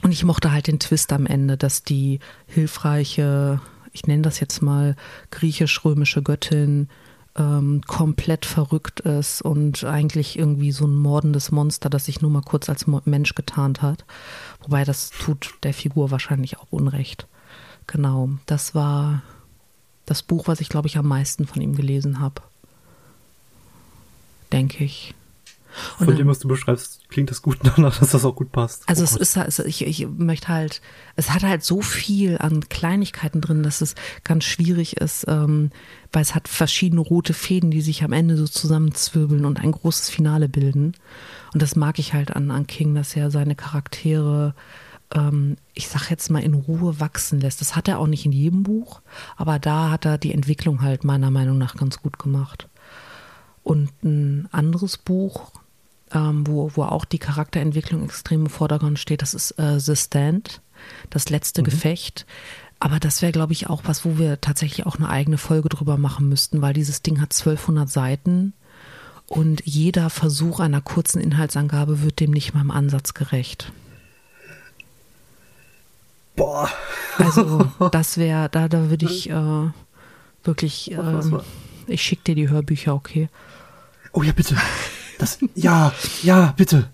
Und 0.04 0.12
ich 0.12 0.23
mochte 0.23 0.52
halt 0.52 0.67
den 0.67 0.80
Twist 0.80 1.12
am 1.12 1.26
Ende, 1.26 1.58
dass 1.58 1.84
die 1.84 2.19
hilfreiche, 2.47 3.62
ich 3.93 4.06
nenne 4.06 4.21
das 4.21 4.39
jetzt 4.39 4.62
mal 4.62 4.95
griechisch-römische 5.32 6.21
Göttin, 6.21 6.88
ähm, 7.38 7.82
komplett 7.86 8.45
verrückt 8.45 9.00
ist 9.02 9.41
und 9.41 9.84
eigentlich 9.84 10.38
irgendwie 10.38 10.71
so 10.71 10.86
ein 10.86 10.95
mordendes 10.95 11.52
Monster, 11.52 11.89
das 11.89 12.06
sich 12.06 12.21
nur 12.21 12.32
mal 12.32 12.41
kurz 12.41 12.69
als 12.69 12.88
Mensch 12.88 13.36
getarnt 13.36 13.82
hat. 13.82 14.06
Wobei 14.62 14.84
das 14.84 15.12
tut 15.12 15.56
der 15.63 15.73
Figur 15.73 16.12
wahrscheinlich 16.12 16.58
auch 16.58 16.67
Unrecht. 16.71 17.28
Genau, 17.86 18.30
das 18.45 18.76
war 18.76 19.21
das 20.06 20.23
Buch, 20.23 20.47
was 20.47 20.62
ich 20.62 20.69
glaube 20.69 20.88
ich 20.88 20.97
am 20.97 21.08
meisten 21.08 21.45
von 21.45 21.62
ihm 21.62 21.76
gelesen 21.76 22.19
habe. 22.19 22.41
Denke 24.52 24.84
ich. 24.84 25.13
Und 25.99 26.05
Von 26.05 26.15
dem, 26.15 26.27
was 26.27 26.39
du 26.39 26.47
beschreibst, 26.47 27.07
klingt 27.09 27.29
das 27.29 27.41
gut 27.41 27.57
danach, 27.63 27.99
dass 27.99 28.11
das 28.11 28.25
auch 28.25 28.35
gut 28.35 28.51
passt. 28.51 28.83
Also 28.87 29.03
oh 29.03 29.05
es 29.05 29.15
ist, 29.15 29.37
also 29.37 29.63
ich, 29.63 29.85
ich 29.85 30.07
möchte 30.07 30.49
halt, 30.49 30.81
es 31.15 31.31
hat 31.31 31.43
halt 31.43 31.63
so 31.63 31.81
viel 31.81 32.37
an 32.37 32.67
Kleinigkeiten 32.69 33.41
drin, 33.41 33.63
dass 33.63 33.81
es 33.81 33.95
ganz 34.23 34.43
schwierig 34.43 34.97
ist, 34.97 35.25
ähm, 35.27 35.71
weil 36.11 36.21
es 36.21 36.35
hat 36.35 36.47
verschiedene 36.47 37.01
rote 37.01 37.33
Fäden, 37.33 37.71
die 37.71 37.81
sich 37.81 38.03
am 38.03 38.13
Ende 38.13 38.37
so 38.37 38.47
zusammenzwirbeln 38.47 39.45
und 39.45 39.59
ein 39.59 39.71
großes 39.71 40.09
Finale 40.09 40.49
bilden. 40.49 40.93
Und 41.53 41.61
das 41.61 41.75
mag 41.75 41.99
ich 41.99 42.13
halt 42.13 42.35
an, 42.35 42.51
an 42.51 42.67
King, 42.67 42.95
dass 42.95 43.15
er 43.15 43.31
seine 43.31 43.55
Charaktere 43.55 44.53
ähm, 45.13 45.57
ich 45.73 45.87
sag 45.87 46.09
jetzt 46.09 46.29
mal, 46.29 46.43
in 46.43 46.53
Ruhe 46.53 46.99
wachsen 46.99 47.39
lässt. 47.39 47.61
Das 47.61 47.75
hat 47.75 47.87
er 47.87 47.99
auch 47.99 48.07
nicht 48.07 48.25
in 48.25 48.31
jedem 48.31 48.63
Buch, 48.63 49.01
aber 49.35 49.59
da 49.59 49.89
hat 49.89 50.05
er 50.05 50.17
die 50.17 50.33
Entwicklung 50.33 50.81
halt 50.81 51.03
meiner 51.03 51.31
Meinung 51.31 51.57
nach 51.57 51.75
ganz 51.75 52.01
gut 52.01 52.19
gemacht. 52.19 52.67
Und 53.63 53.91
ein 54.03 54.47
anderes 54.51 54.97
Buch, 54.97 55.51
ähm, 56.13 56.45
wo, 56.47 56.71
wo 56.75 56.83
auch 56.83 57.05
die 57.05 57.19
Charakterentwicklung 57.19 58.03
extrem 58.03 58.41
im 58.45 58.49
Vordergrund 58.49 58.99
steht. 58.99 59.21
Das 59.21 59.33
ist 59.33 59.51
äh, 59.51 59.79
The 59.79 59.95
Stand, 59.95 60.61
das 61.09 61.29
letzte 61.29 61.61
mhm. 61.61 61.65
Gefecht. 61.65 62.25
Aber 62.79 62.99
das 62.99 63.21
wäre, 63.21 63.31
glaube 63.31 63.53
ich, 63.53 63.67
auch 63.67 63.83
was, 63.85 64.05
wo 64.05 64.17
wir 64.17 64.39
tatsächlich 64.39 64.85
auch 64.85 64.97
eine 64.97 65.09
eigene 65.09 65.37
Folge 65.37 65.69
drüber 65.69 65.97
machen 65.97 66.29
müssten, 66.29 66.61
weil 66.61 66.73
dieses 66.73 67.01
Ding 67.01 67.19
hat 67.19 67.33
1200 67.33 67.89
Seiten 67.89 68.53
und 69.27 69.61
jeder 69.65 70.09
Versuch 70.09 70.59
einer 70.59 70.81
kurzen 70.81 71.19
Inhaltsangabe 71.19 72.01
wird 72.01 72.19
dem 72.19 72.31
nicht 72.31 72.53
mal 72.53 72.62
im 72.62 72.71
Ansatz 72.71 73.13
gerecht. 73.13 73.71
Boah. 76.35 76.69
Also, 77.17 77.67
das 77.91 78.17
wäre, 78.17 78.47
da, 78.49 78.67
da 78.69 78.89
würde 78.89 79.08
ich 79.08 79.29
äh, 79.29 79.71
wirklich, 80.43 80.91
äh, 80.91 81.21
ich 81.87 82.03
schicke 82.03 82.23
dir 82.25 82.35
die 82.35 82.49
Hörbücher, 82.49 82.93
okay? 82.93 83.27
Oh 84.13 84.21
ja, 84.21 84.31
bitte. 84.31 84.55
Das, 85.17 85.39
ja, 85.55 85.93
ja, 86.23 86.53
bitte. 86.57 86.89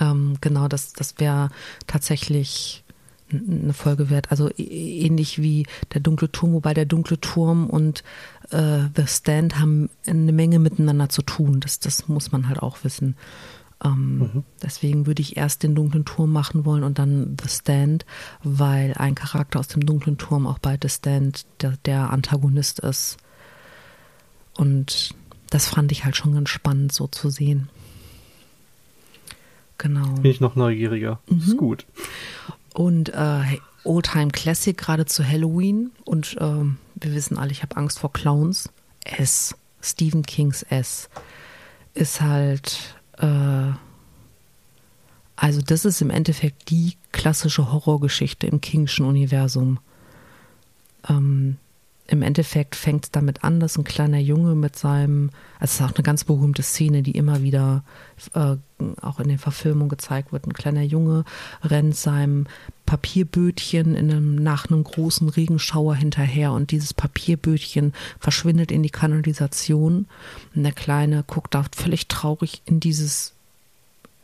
Ähm, 0.00 0.36
genau, 0.40 0.68
das, 0.68 0.92
das 0.92 1.14
wäre 1.18 1.50
tatsächlich 1.86 2.84
eine 3.30 3.74
Folge 3.74 4.10
wert. 4.10 4.30
Also 4.30 4.50
ähnlich 4.56 5.40
wie 5.40 5.66
der 5.92 6.00
dunkle 6.00 6.30
Turm, 6.30 6.52
wobei 6.52 6.74
der 6.74 6.86
dunkle 6.86 7.20
Turm 7.20 7.68
und 7.68 8.02
äh, 8.50 8.80
The 8.96 9.06
Stand 9.06 9.58
haben 9.58 9.90
eine 10.06 10.32
Menge 10.32 10.58
miteinander 10.58 11.08
zu 11.08 11.22
tun. 11.22 11.60
Das, 11.60 11.78
das 11.80 12.08
muss 12.08 12.32
man 12.32 12.48
halt 12.48 12.60
auch 12.60 12.84
wissen. 12.84 13.16
Ähm, 13.84 14.18
mhm. 14.18 14.44
Deswegen 14.62 15.06
würde 15.06 15.22
ich 15.22 15.36
erst 15.36 15.62
den 15.62 15.74
dunklen 15.74 16.04
Turm 16.04 16.32
machen 16.32 16.64
wollen 16.64 16.82
und 16.82 16.98
dann 16.98 17.36
The 17.40 17.48
Stand, 17.48 18.06
weil 18.42 18.94
ein 18.94 19.14
Charakter 19.14 19.60
aus 19.60 19.68
dem 19.68 19.84
dunklen 19.84 20.18
Turm 20.18 20.46
auch 20.46 20.58
bei 20.58 20.78
The 20.80 20.88
Stand 20.88 21.46
der, 21.60 21.74
der 21.84 22.10
Antagonist 22.10 22.80
ist. 22.80 23.18
und 24.56 25.14
das 25.50 25.68
fand 25.68 25.92
ich 25.92 26.04
halt 26.04 26.16
schon 26.16 26.34
ganz 26.34 26.48
spannend 26.48 26.92
so 26.92 27.06
zu 27.06 27.30
sehen. 27.30 27.68
Genau. 29.78 30.08
Bin 30.14 30.30
ich 30.30 30.40
noch 30.40 30.56
neugieriger. 30.56 31.20
Mhm. 31.28 31.38
Ist 31.38 31.56
gut. 31.56 31.86
Und 32.74 33.10
äh, 33.10 33.58
Oldtime 33.84 34.30
Classic 34.30 34.76
gerade 34.76 35.06
zu 35.06 35.26
Halloween. 35.26 35.92
Und 36.04 36.36
ähm, 36.40 36.78
wir 36.96 37.14
wissen 37.14 37.38
alle, 37.38 37.52
ich 37.52 37.62
habe 37.62 37.76
Angst 37.76 37.98
vor 37.98 38.12
Clowns. 38.12 38.70
S. 39.04 39.54
Stephen 39.80 40.24
Kings 40.24 40.62
S. 40.64 41.08
Ist 41.94 42.20
halt. 42.20 42.96
Äh, 43.18 43.72
also, 45.36 45.62
das 45.62 45.84
ist 45.84 46.02
im 46.02 46.10
Endeffekt 46.10 46.68
die 46.70 46.96
klassische 47.12 47.72
Horrorgeschichte 47.72 48.48
im 48.48 48.60
Kingschen 48.60 49.06
Universum. 49.06 49.78
Ähm, 51.08 51.58
im 52.10 52.22
Endeffekt 52.22 52.74
fängt 52.74 53.04
es 53.04 53.10
damit 53.10 53.44
an, 53.44 53.60
dass 53.60 53.76
ein 53.76 53.84
kleiner 53.84 54.18
Junge 54.18 54.54
mit 54.54 54.76
seinem, 54.76 55.30
also 55.60 55.64
es 55.64 55.74
ist 55.74 55.82
auch 55.82 55.94
eine 55.94 56.02
ganz 56.02 56.24
berühmte 56.24 56.62
Szene, 56.62 57.02
die 57.02 57.10
immer 57.12 57.42
wieder 57.42 57.84
äh, 58.32 58.56
auch 59.02 59.20
in 59.20 59.28
den 59.28 59.38
Verfilmungen 59.38 59.90
gezeigt 59.90 60.32
wird. 60.32 60.46
Ein 60.46 60.54
kleiner 60.54 60.82
Junge 60.82 61.26
rennt 61.62 61.96
seinem 61.96 62.46
Papierbötchen 62.86 63.94
in 63.94 64.10
einem, 64.10 64.36
nach 64.36 64.70
einem 64.70 64.84
großen 64.84 65.28
Regenschauer 65.28 65.96
hinterher 65.96 66.52
und 66.52 66.70
dieses 66.70 66.94
Papierbötchen 66.94 67.92
verschwindet 68.18 68.72
in 68.72 68.82
die 68.82 68.88
Kanalisation. 68.88 70.06
Und 70.54 70.62
der 70.62 70.72
Kleine 70.72 71.24
guckt 71.26 71.54
da 71.54 71.66
völlig 71.76 72.08
traurig 72.08 72.62
in 72.64 72.80
dieses 72.80 73.34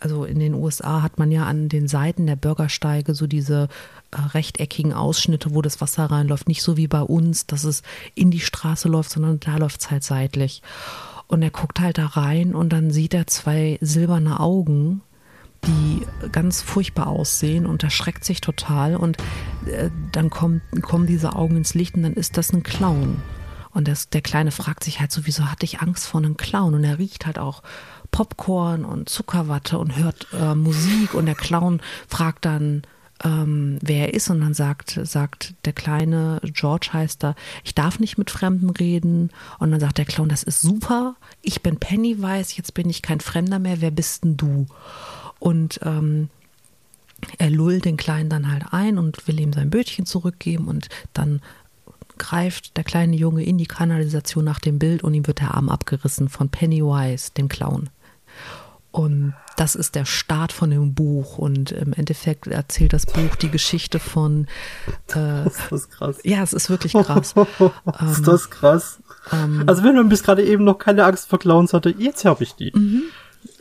also 0.04 0.26
in 0.26 0.38
den 0.38 0.52
USA 0.52 1.00
hat 1.00 1.18
man 1.18 1.32
ja 1.32 1.46
an 1.46 1.70
den 1.70 1.88
Seiten 1.88 2.26
der 2.26 2.36
Bürgersteige 2.36 3.14
so 3.14 3.26
diese 3.26 3.68
äh, 4.10 4.20
rechteckigen 4.20 4.92
Ausschnitte, 4.92 5.54
wo 5.54 5.62
das 5.62 5.80
Wasser 5.80 6.04
reinläuft. 6.04 6.46
Nicht 6.46 6.62
so 6.62 6.76
wie 6.76 6.88
bei 6.88 7.00
uns, 7.00 7.46
dass 7.46 7.64
es 7.64 7.82
in 8.14 8.30
die 8.30 8.40
Straße 8.40 8.86
läuft, 8.86 9.08
sondern 9.08 9.40
da 9.40 9.56
läuft 9.56 9.80
es 9.80 9.90
halt 9.90 10.04
seitlich. 10.04 10.60
Und 11.26 11.40
er 11.40 11.48
guckt 11.48 11.80
halt 11.80 11.96
da 11.96 12.04
rein 12.04 12.54
und 12.54 12.70
dann 12.70 12.90
sieht 12.90 13.14
er 13.14 13.26
zwei 13.28 13.78
silberne 13.80 14.40
Augen, 14.40 15.00
die 15.66 16.02
ganz 16.30 16.60
furchtbar 16.60 17.06
aussehen 17.06 17.64
und 17.64 17.82
erschreckt 17.82 18.26
sich 18.26 18.42
total. 18.42 18.96
Und 18.96 19.16
äh, 19.64 19.88
dann 20.12 20.28
kommt, 20.28 20.60
kommen 20.82 21.06
diese 21.06 21.34
Augen 21.34 21.56
ins 21.56 21.72
Licht 21.72 21.94
und 21.94 22.02
dann 22.02 22.12
ist 22.12 22.36
das 22.36 22.52
ein 22.52 22.62
Clown. 22.62 23.22
Und 23.70 23.88
das, 23.88 24.10
der 24.10 24.20
Kleine 24.20 24.50
fragt 24.50 24.84
sich 24.84 25.00
halt 25.00 25.12
so, 25.12 25.22
wieso 25.24 25.50
hatte 25.50 25.64
ich 25.64 25.80
Angst 25.80 26.06
vor 26.06 26.20
einem 26.20 26.36
Clown? 26.36 26.74
Und 26.74 26.84
er 26.84 26.98
riecht 26.98 27.24
halt 27.24 27.38
auch 27.38 27.62
Popcorn 28.14 28.84
und 28.84 29.08
Zuckerwatte 29.08 29.76
und 29.76 29.96
hört 29.96 30.28
äh, 30.32 30.54
Musik 30.54 31.14
und 31.14 31.26
der 31.26 31.34
Clown 31.34 31.82
fragt 32.06 32.44
dann, 32.44 32.82
ähm, 33.24 33.78
wer 33.82 34.06
er 34.06 34.14
ist 34.14 34.30
und 34.30 34.40
dann 34.40 34.54
sagt, 34.54 35.00
sagt 35.02 35.54
der 35.64 35.72
kleine 35.72 36.40
George 36.44 36.90
heißt 36.92 37.24
er, 37.24 37.34
ich 37.64 37.74
darf 37.74 37.98
nicht 37.98 38.16
mit 38.16 38.30
Fremden 38.30 38.70
reden 38.70 39.30
und 39.58 39.72
dann 39.72 39.80
sagt 39.80 39.98
der 39.98 40.04
Clown, 40.04 40.28
das 40.28 40.44
ist 40.44 40.60
super, 40.60 41.16
ich 41.42 41.60
bin 41.60 41.80
Pennywise, 41.80 42.54
jetzt 42.56 42.72
bin 42.72 42.88
ich 42.88 43.02
kein 43.02 43.18
Fremder 43.18 43.58
mehr, 43.58 43.80
wer 43.80 43.90
bist 43.90 44.22
denn 44.22 44.36
du? 44.36 44.66
Und 45.40 45.80
ähm, 45.82 46.28
er 47.38 47.50
lullt 47.50 47.84
den 47.84 47.96
Kleinen 47.96 48.30
dann 48.30 48.48
halt 48.48 48.66
ein 48.70 48.96
und 48.96 49.26
will 49.26 49.40
ihm 49.40 49.52
sein 49.52 49.70
Bötchen 49.70 50.06
zurückgeben 50.06 50.68
und 50.68 50.88
dann 51.14 51.40
greift 52.16 52.76
der 52.76 52.84
kleine 52.84 53.16
Junge 53.16 53.42
in 53.42 53.58
die 53.58 53.66
Kanalisation 53.66 54.44
nach 54.44 54.60
dem 54.60 54.78
Bild 54.78 55.02
und 55.02 55.14
ihm 55.14 55.26
wird 55.26 55.40
der 55.40 55.54
Arm 55.54 55.68
abgerissen 55.68 56.28
von 56.28 56.48
Pennywise, 56.48 57.32
dem 57.36 57.48
Clown. 57.48 57.90
Und 58.94 59.34
das 59.56 59.74
ist 59.74 59.96
der 59.96 60.04
Start 60.04 60.52
von 60.52 60.70
dem 60.70 60.94
Buch. 60.94 61.36
Und 61.36 61.72
im 61.72 61.92
Endeffekt 61.94 62.46
erzählt 62.46 62.92
das 62.92 63.06
Buch 63.06 63.34
die 63.34 63.50
Geschichte 63.50 63.98
von. 63.98 64.46
Äh, 65.12 65.46
ist 65.48 65.62
das 65.68 65.90
krass. 65.90 66.18
Ja, 66.22 66.44
es 66.44 66.52
ist 66.52 66.70
wirklich 66.70 66.92
krass. 66.92 67.34
ist 68.12 68.28
das 68.28 68.50
krass? 68.50 69.00
Ähm, 69.32 69.64
also 69.66 69.82
wenn 69.82 69.96
man 69.96 70.08
bis 70.08 70.22
gerade 70.22 70.44
eben 70.44 70.62
noch 70.62 70.78
keine 70.78 71.04
Angst 71.06 71.28
vor 71.28 71.40
Clowns 71.40 71.72
hatte, 71.72 71.92
jetzt 71.98 72.24
habe 72.24 72.44
ich 72.44 72.54
die. 72.54 72.68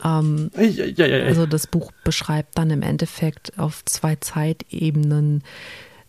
ähm, 0.04 0.52
Ja, 0.56 0.62
ja, 0.62 0.84
ja, 1.04 1.16
ja. 1.16 1.24
also 1.24 1.46
das 1.46 1.66
Buch 1.66 1.90
beschreibt 2.04 2.56
dann 2.56 2.70
im 2.70 2.82
Endeffekt 2.82 3.58
auf 3.58 3.84
zwei 3.86 4.14
Zeitebenen 4.14 5.42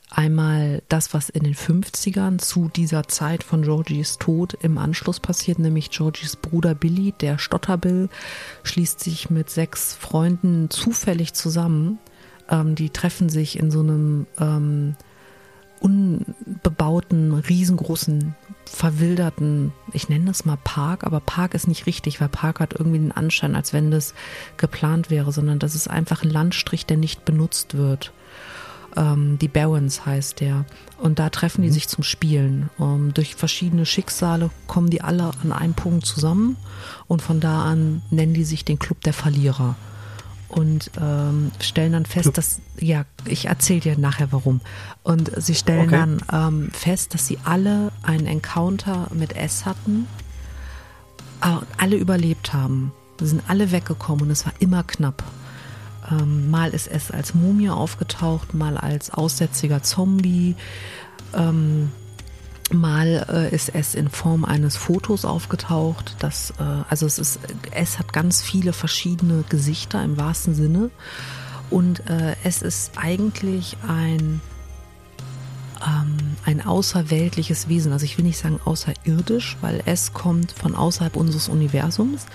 einmal 0.10 0.84
das, 0.90 1.14
was 1.14 1.30
in 1.30 1.44
den 1.44 1.56
50ern 1.56 2.40
zu 2.40 2.70
dieser 2.70 3.08
Zeit 3.08 3.44
von 3.44 3.64
Georgies 3.64 4.18
Tod 4.18 4.54
im 4.62 4.78
Anschluss 4.78 5.20
passiert, 5.20 5.60
nämlich 5.60 5.92
Georgies 5.92 6.36
Bruder 6.36 6.76
Billy, 6.76 7.14
der 7.20 7.38
Stotterbill, 7.38 8.10
schließt 8.64 9.00
sich 9.00 9.30
mit 9.30 9.50
sechs 9.50 9.94
Freunden 9.94 10.70
zufällig 10.70 11.34
zusammen. 11.34 12.00
Ähm, 12.50 12.76
die 12.76 12.90
treffen 12.90 13.30
sich 13.30 13.58
in 13.60 13.72
so 13.72 13.80
einem 13.80 14.28
ähm, 14.40 14.96
unbebauten, 15.80 17.34
riesengroßen, 17.34 18.36
verwilderten, 18.66 19.74
ich 19.94 20.10
nenne 20.10 20.26
das 20.26 20.46
mal 20.46 20.58
Park, 20.64 21.04
aber 21.04 21.20
Park 21.20 21.54
ist 21.54 21.68
nicht 21.68 21.86
richtig, 21.86 22.20
weil 22.20 22.30
Park 22.30 22.60
hat 22.60 22.74
irgendwie 22.74 23.00
den 23.00 23.12
Anschein, 23.12 23.56
als 23.56 23.74
wenn 23.74 23.92
das 23.92 24.14
geplant 24.58 25.10
wäre, 25.10 25.32
sondern 25.32 25.60
das 25.60 25.76
ist 25.76 25.88
einfach 25.88 26.24
ein 26.24 26.32
Landstrich, 26.32 26.86
der 26.86 26.98
nicht 26.98 27.26
benutzt 27.26 27.78
wird. 27.78 28.12
Ähm, 28.96 29.38
die 29.40 29.48
Barons 29.48 30.06
heißt 30.06 30.40
der. 30.40 30.66
Und 30.98 31.20
da 31.20 31.30
treffen 31.30 31.62
die 31.62 31.70
sich 31.72 31.88
zum 31.88 32.04
Spielen. 32.04 32.70
Ähm, 32.80 33.14
durch 33.14 33.36
verschiedene 33.36 33.86
Schicksale 33.86 34.50
kommen 34.68 34.90
die 34.90 35.02
alle 35.02 35.32
an 35.44 35.52
einem 35.52 35.74
Punkt 35.74 36.06
zusammen 36.06 36.56
und 37.08 37.22
von 37.22 37.40
da 37.40 37.64
an 37.64 38.02
nennen 38.10 38.34
die 38.34 38.44
sich 38.46 38.64
den 38.66 38.80
Club 38.80 39.02
der 39.02 39.14
Verlierer 39.14 39.76
und 40.48 40.92
ähm, 41.02 41.52
stellen 41.60 41.94
dann 41.94 42.06
fest, 42.06 42.24
Club. 42.24 42.36
dass, 42.36 42.60
ja, 42.80 43.04
ich 43.26 43.46
erzähle 43.48 43.82
dir 43.82 43.98
nachher 43.98 44.32
warum. 44.32 44.62
Und 45.04 45.32
sie 45.38 45.56
stellen 45.56 45.88
Okay. 45.88 45.98
dann 45.98 46.22
ähm, 46.32 46.72
fest, 46.72 47.14
dass 47.14 47.28
sie 47.28 47.40
alle 47.44 47.92
einen 48.04 48.26
Encounter 48.28 49.08
mit 49.14 49.36
S 49.36 49.66
hatten, 49.66 50.08
aber 51.42 51.64
alle 51.78 51.98
überlebt 51.98 52.54
haben. 52.54 52.92
Sie 53.20 53.28
sind 53.28 53.44
alle 53.48 53.72
weggekommen 53.72 54.24
und 54.26 54.32
es 54.32 54.46
war 54.46 54.54
immer 54.60 54.84
knapp. 54.84 55.24
Ähm, 56.12 56.50
mal 56.50 56.72
ist 56.72 56.88
es 56.88 57.12
als 57.12 57.34
Mumie 57.34 57.70
aufgetaucht, 57.70 58.54
mal 58.54 58.78
als 58.78 59.12
aussätziger 59.12 59.84
Zombie. 59.84 60.56
Ähm, 61.34 61.92
mal 62.72 63.26
äh, 63.30 63.56
ist 63.56 63.70
es 63.74 63.96
in 63.96 64.10
Form 64.10 64.46
eines 64.46 64.76
Fotos 64.76 65.26
aufgetaucht. 65.26 66.16
Das, 66.20 66.52
äh, 66.60 66.64
also 66.90 67.06
es 67.06 67.20
ist, 67.20 67.40
es 67.72 68.00
hat 68.00 68.14
ganz 68.14 68.42
viele 68.42 68.74
verschiedene 68.74 69.44
Gesichter 69.50 70.04
im 70.04 70.18
wahrsten 70.18 70.56
Sinne. 70.56 70.90
Und 71.70 72.08
äh, 72.10 72.36
es 72.44 72.62
ist 72.62 72.92
eigentlich 72.96 73.78
ein 73.88 74.42
ähm, 75.86 76.18
ein 76.46 76.66
außerweltliches 76.66 77.68
Wesen. 77.68 77.92
Also 77.92 78.06
ich 78.06 78.18
will 78.18 78.26
nicht 78.26 78.38
sagen 78.38 78.60
außerirdisch, 78.64 79.58
weil 79.62 79.82
es 79.86 80.14
kommt 80.14 80.52
von 80.52 80.76
außerhalb 80.76 81.16
unseres 81.16 81.50
Universums, 81.50 82.26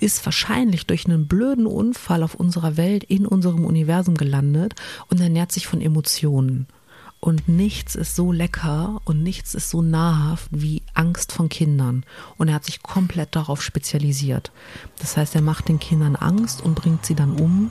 ist 0.00 0.24
wahrscheinlich 0.24 0.86
durch 0.86 1.06
einen 1.06 1.26
blöden 1.26 1.66
Unfall 1.66 2.22
auf 2.22 2.34
unserer 2.34 2.76
Welt 2.76 3.04
in 3.04 3.26
unserem 3.26 3.64
Universum 3.64 4.16
gelandet 4.16 4.74
und 5.08 5.20
ernährt 5.20 5.52
sich 5.52 5.66
von 5.66 5.80
Emotionen. 5.80 6.66
Und 7.20 7.48
nichts 7.48 7.94
ist 7.94 8.16
so 8.16 8.32
lecker 8.32 9.00
und 9.06 9.22
nichts 9.22 9.54
ist 9.54 9.70
so 9.70 9.80
nahrhaft 9.80 10.48
wie 10.50 10.82
Angst 10.92 11.32
von 11.32 11.48
Kindern. 11.48 12.04
Und 12.36 12.48
er 12.48 12.54
hat 12.54 12.66
sich 12.66 12.82
komplett 12.82 13.34
darauf 13.34 13.62
spezialisiert. 13.62 14.52
Das 14.98 15.16
heißt, 15.16 15.34
er 15.34 15.40
macht 15.40 15.68
den 15.68 15.78
Kindern 15.78 16.16
Angst 16.16 16.60
und 16.60 16.74
bringt 16.74 17.06
sie 17.06 17.14
dann 17.14 17.32
um 17.32 17.70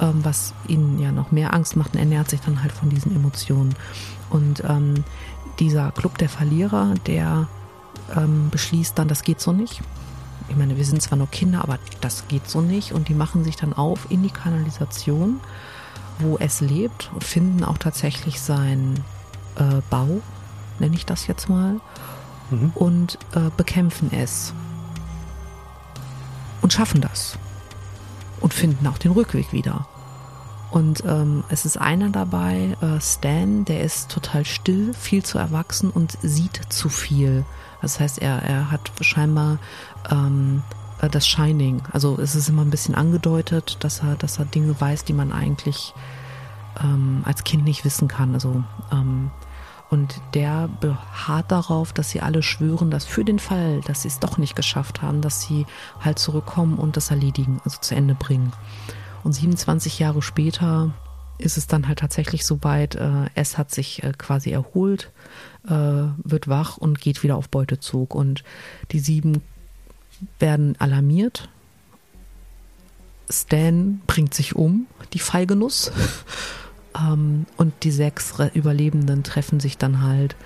ähm, 0.00 0.24
was 0.24 0.54
ihnen 0.68 0.98
ja 0.98 1.12
noch 1.12 1.32
mehr 1.32 1.54
Angst 1.54 1.76
macht 1.76 1.94
und 1.94 2.00
ernährt 2.00 2.30
sich 2.30 2.40
dann 2.40 2.62
halt 2.62 2.72
von 2.72 2.88
diesen 2.88 3.14
Emotionen. 3.14 3.74
Und 4.32 4.62
ähm, 4.66 5.04
dieser 5.58 5.92
Club 5.92 6.18
der 6.18 6.28
Verlierer, 6.28 6.94
der 7.06 7.46
ähm, 8.16 8.48
beschließt 8.50 8.98
dann, 8.98 9.08
das 9.08 9.22
geht 9.22 9.40
so 9.40 9.52
nicht. 9.52 9.82
Ich 10.48 10.56
meine, 10.56 10.76
wir 10.76 10.84
sind 10.84 11.00
zwar 11.02 11.18
nur 11.18 11.28
Kinder, 11.28 11.62
aber 11.62 11.78
das 12.00 12.26
geht 12.28 12.48
so 12.48 12.60
nicht. 12.60 12.92
Und 12.92 13.08
die 13.08 13.14
machen 13.14 13.44
sich 13.44 13.56
dann 13.56 13.72
auf 13.72 14.06
in 14.10 14.22
die 14.22 14.30
Kanalisation, 14.30 15.40
wo 16.18 16.36
es 16.38 16.60
lebt 16.60 17.10
und 17.14 17.24
finden 17.24 17.64
auch 17.64 17.78
tatsächlich 17.78 18.40
seinen 18.40 18.96
äh, 19.56 19.80
Bau, 19.90 20.20
nenne 20.78 20.94
ich 20.96 21.06
das 21.06 21.26
jetzt 21.26 21.48
mal, 21.48 21.80
Mhm. 22.50 22.72
und 22.74 23.18
äh, 23.34 23.50
bekämpfen 23.56 24.10
es. 24.12 24.52
Und 26.60 26.72
schaffen 26.72 27.00
das 27.00 27.38
und 28.40 28.52
finden 28.54 28.86
auch 28.86 28.98
den 28.98 29.12
Rückweg 29.12 29.52
wieder. 29.52 29.86
Und 30.72 31.04
ähm, 31.06 31.44
es 31.50 31.66
ist 31.66 31.76
einer 31.76 32.08
dabei, 32.08 32.78
äh, 32.80 32.98
Stan, 32.98 33.66
der 33.66 33.82
ist 33.82 34.10
total 34.10 34.46
still, 34.46 34.94
viel 34.94 35.22
zu 35.22 35.36
erwachsen 35.36 35.90
und 35.90 36.16
sieht 36.22 36.60
zu 36.70 36.88
viel. 36.88 37.44
Das 37.82 38.00
heißt, 38.00 38.18
er, 38.20 38.42
er 38.42 38.70
hat 38.70 38.90
scheinbar 39.02 39.58
ähm, 40.10 40.62
äh, 41.02 41.10
das 41.10 41.26
Shining. 41.26 41.82
Also 41.92 42.18
es 42.18 42.34
ist 42.34 42.48
immer 42.48 42.62
ein 42.62 42.70
bisschen 42.70 42.94
angedeutet, 42.94 43.76
dass 43.80 44.00
er, 44.00 44.16
dass 44.16 44.38
er 44.38 44.46
Dinge 44.46 44.74
weiß, 44.80 45.04
die 45.04 45.12
man 45.12 45.30
eigentlich 45.30 45.92
ähm, 46.82 47.20
als 47.26 47.44
Kind 47.44 47.64
nicht 47.64 47.84
wissen 47.84 48.08
kann. 48.08 48.32
Also 48.32 48.64
ähm, 48.90 49.30
und 49.90 50.22
der 50.32 50.70
beharrt 50.80 51.52
darauf, 51.52 51.92
dass 51.92 52.08
sie 52.08 52.22
alle 52.22 52.42
schwören, 52.42 52.90
dass 52.90 53.04
für 53.04 53.26
den 53.26 53.38
Fall, 53.38 53.82
dass 53.82 54.02
sie 54.02 54.08
es 54.08 54.20
doch 54.20 54.38
nicht 54.38 54.56
geschafft 54.56 55.02
haben, 55.02 55.20
dass 55.20 55.42
sie 55.42 55.66
halt 56.00 56.18
zurückkommen 56.18 56.78
und 56.78 56.96
das 56.96 57.10
erledigen, 57.10 57.60
also 57.66 57.76
zu 57.78 57.94
Ende 57.94 58.14
bringen. 58.14 58.54
Und 59.24 59.32
27 59.32 59.98
Jahre 59.98 60.22
später 60.22 60.92
ist 61.38 61.56
es 61.56 61.66
dann 61.66 61.88
halt 61.88 61.98
tatsächlich 61.98 62.44
so 62.44 62.62
weit, 62.62 62.94
äh, 62.94 63.26
es 63.34 63.58
hat 63.58 63.70
sich 63.70 64.02
äh, 64.02 64.12
quasi 64.16 64.50
erholt, 64.50 65.10
äh, 65.66 65.70
wird 65.70 66.48
wach 66.48 66.76
und 66.76 67.00
geht 67.00 67.22
wieder 67.22 67.36
auf 67.36 67.48
Beutezug. 67.48 68.14
Und 68.14 68.44
die 68.90 69.00
sieben 69.00 69.42
werden 70.38 70.76
alarmiert. 70.78 71.48
Stan 73.28 74.00
bringt 74.06 74.34
sich 74.34 74.54
um, 74.56 74.86
die 75.12 75.18
Feigenuss. 75.18 75.92
ähm, 76.96 77.46
und 77.56 77.72
die 77.82 77.92
sechs 77.92 78.34
Überlebenden 78.54 79.22
treffen 79.24 79.60
sich 79.60 79.78
dann 79.78 80.02
halt 80.02 80.36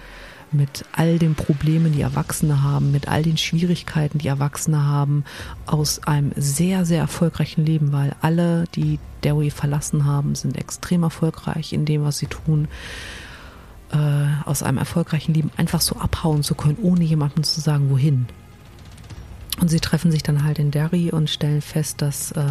mit 0.56 0.84
all 0.92 1.18
den 1.18 1.34
Problemen, 1.34 1.92
die 1.92 2.00
Erwachsene 2.00 2.62
haben, 2.62 2.92
mit 2.92 3.08
all 3.08 3.22
den 3.22 3.36
Schwierigkeiten, 3.36 4.18
die 4.18 4.28
Erwachsene 4.28 4.84
haben, 4.84 5.24
aus 5.66 6.02
einem 6.06 6.32
sehr, 6.36 6.84
sehr 6.84 7.00
erfolgreichen 7.00 7.64
Leben, 7.64 7.92
weil 7.92 8.14
alle, 8.20 8.64
die 8.74 8.98
Derry 9.22 9.50
verlassen 9.50 10.04
haben, 10.04 10.34
sind 10.34 10.56
extrem 10.56 11.02
erfolgreich 11.02 11.72
in 11.72 11.84
dem, 11.84 12.04
was 12.04 12.18
sie 12.18 12.26
tun. 12.26 12.68
Äh, 13.92 14.48
aus 14.48 14.62
einem 14.62 14.78
erfolgreichen 14.78 15.32
Leben 15.32 15.50
einfach 15.56 15.80
so 15.80 15.96
abhauen 15.96 16.42
zu 16.42 16.54
können, 16.54 16.78
ohne 16.82 17.04
jemandem 17.04 17.44
zu 17.44 17.60
sagen, 17.60 17.90
wohin. 17.90 18.26
Und 19.60 19.68
sie 19.68 19.80
treffen 19.80 20.10
sich 20.10 20.22
dann 20.22 20.44
halt 20.44 20.58
in 20.58 20.70
Derry 20.70 21.10
und 21.10 21.30
stellen 21.30 21.62
fest, 21.62 22.02
dass 22.02 22.32
äh, 22.32 22.42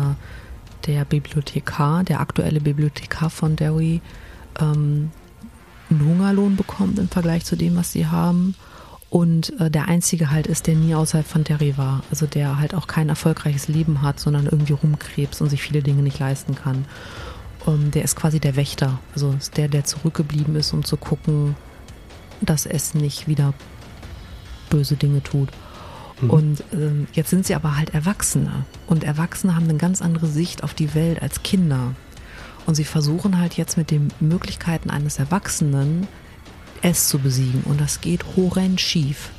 der 0.88 1.06
Bibliothekar, 1.06 2.04
der 2.04 2.20
aktuelle 2.20 2.62
Bibliothekar 2.62 3.30
von 3.30 3.56
Derry, 3.56 4.02
ähm, 4.60 5.12
einen 5.90 6.06
Hungerlohn 6.06 6.56
bekommt 6.56 7.00
im 7.00 7.10
Vergleich 7.10 7.46
zu 7.46 7.56
dem, 7.56 7.76
was 7.76 7.92
sie 7.92 8.08
haben. 8.08 8.56
Und 9.10 9.58
äh, 9.60 9.70
der 9.70 9.88
einzige 9.88 10.32
halt 10.32 10.48
ist, 10.48 10.68
der 10.68 10.76
nie 10.76 10.96
außerhalb 10.96 11.28
von 11.28 11.44
Derry 11.44 11.78
war. 11.78 12.04
Also 12.10 12.26
der 12.26 12.60
halt 12.60 12.74
auch 12.74 12.88
kein 12.88 13.10
erfolgreiches 13.10 13.68
Leben 13.68 14.02
hat, 14.02 14.20
sondern 14.20 14.46
irgendwie 14.46 14.74
rumkrebst 14.74 15.42
und 15.42 15.50
sich 15.50 15.62
viele 15.62 15.82
Dinge 15.82 16.02
nicht 16.02 16.20
leisten 16.20 16.56
kann. 16.56 16.86
Um, 17.66 17.90
der 17.92 18.04
ist 18.04 18.16
quasi 18.16 18.40
der 18.40 18.56
Wächter. 18.56 19.00
Also 19.14 19.34
ist 19.38 19.58
der, 19.58 19.68
der 19.68 19.86
zurückgeblieben 19.86 20.56
ist, 20.56 20.74
um 20.74 20.84
zu 20.84 20.98
gucken, 20.98 21.56
dass 22.42 22.66
es 22.66 22.94
nicht 22.94 23.28
wieder 23.28 23.54
böse 24.70 24.96
Dinge 24.96 25.24
tut. 25.24 25.50
Mhm. 26.22 26.30
Und 26.30 26.64
ähm, 26.74 27.08
jetzt 27.14 27.30
sind 27.30 27.46
sie 27.46 27.56
aber 27.56 27.78
halt 27.78 27.94
Erwachsene. 27.94 28.66
Und 28.88 29.04
Erwachsene 29.04 29.56
haben 29.56 29.68
eine 29.70 29.78
ganz 29.78 30.02
andere 30.02 30.28
Sicht 30.28 30.64
auf 30.64 30.74
die 30.74 30.94
Welt 30.94 31.22
als 31.22 31.44
Kinder. 31.44 31.96
Und 32.66 32.76
sie 32.76 32.84
versuchen 32.84 33.40
halt 33.40 33.56
jetzt 33.58 33.78
mit 33.78 33.92
den 33.92 34.10
Möglichkeiten 34.20 34.90
eines 34.90 35.20
Erwachsenen 35.20 36.08
es 36.82 37.08
zu 37.08 37.20
besiegen. 37.20 37.64
Und 37.64 37.80
das 37.82 38.02
geht 38.02 38.26
horrend 38.36 38.82
schief. 38.82 39.30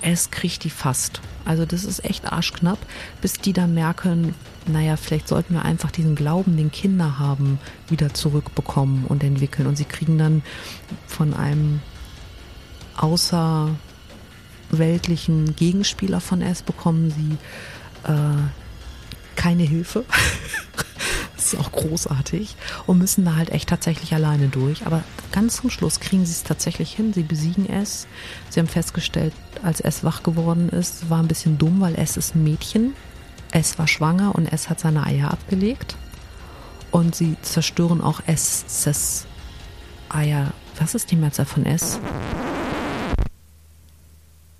Es 0.00 0.30
kriegt 0.30 0.64
die 0.64 0.70
fast. 0.70 1.20
Also 1.44 1.64
das 1.64 1.84
ist 1.84 2.04
echt 2.04 2.32
arschknapp, 2.32 2.78
bis 3.20 3.34
die 3.34 3.52
dann 3.52 3.74
merken, 3.74 4.34
naja, 4.66 4.96
vielleicht 4.96 5.28
sollten 5.28 5.54
wir 5.54 5.64
einfach 5.64 5.90
diesen 5.90 6.16
Glauben, 6.16 6.56
den 6.56 6.72
Kinder 6.72 7.18
haben, 7.18 7.58
wieder 7.88 8.14
zurückbekommen 8.14 9.04
und 9.06 9.24
entwickeln. 9.24 9.66
Und 9.66 9.76
sie 9.76 9.84
kriegen 9.84 10.18
dann 10.18 10.42
von 11.06 11.34
einem 11.34 11.80
außerweltlichen 12.96 15.56
Gegenspieler 15.56 16.20
von 16.20 16.42
S 16.42 16.62
bekommen 16.62 17.10
sie 17.10 17.38
äh, 18.10 18.36
keine 19.36 19.62
Hilfe. 19.62 20.04
Das 21.42 21.54
ist 21.54 21.58
auch 21.58 21.72
großartig 21.72 22.54
und 22.86 22.98
müssen 22.98 23.24
da 23.24 23.34
halt 23.34 23.50
echt 23.50 23.68
tatsächlich 23.68 24.14
alleine 24.14 24.46
durch. 24.46 24.86
Aber 24.86 25.02
ganz 25.32 25.56
zum 25.56 25.70
Schluss 25.70 25.98
kriegen 25.98 26.24
sie 26.24 26.30
es 26.30 26.44
tatsächlich 26.44 26.94
hin. 26.94 27.12
Sie 27.12 27.24
besiegen 27.24 27.68
es. 27.68 28.06
Sie 28.48 28.60
haben 28.60 28.68
festgestellt, 28.68 29.32
als 29.60 29.80
es 29.80 30.04
wach 30.04 30.22
geworden 30.22 30.68
ist, 30.68 31.10
war 31.10 31.18
ein 31.18 31.26
bisschen 31.26 31.58
dumm, 31.58 31.80
weil 31.80 31.96
es 31.96 32.16
ist 32.16 32.36
ein 32.36 32.44
Mädchen. 32.44 32.94
Es 33.50 33.76
war 33.76 33.88
schwanger 33.88 34.36
und 34.36 34.46
es 34.46 34.70
hat 34.70 34.78
seine 34.78 35.04
Eier 35.04 35.32
abgelegt. 35.32 35.96
Und 36.92 37.16
sie 37.16 37.36
zerstören 37.42 38.02
auch 38.02 38.20
es, 38.26 39.26
Eier. 40.08 40.52
Was 40.78 40.94
ist 40.94 41.10
die 41.10 41.16
Mehrzahl 41.16 41.46
von 41.46 41.66
S? 41.66 41.98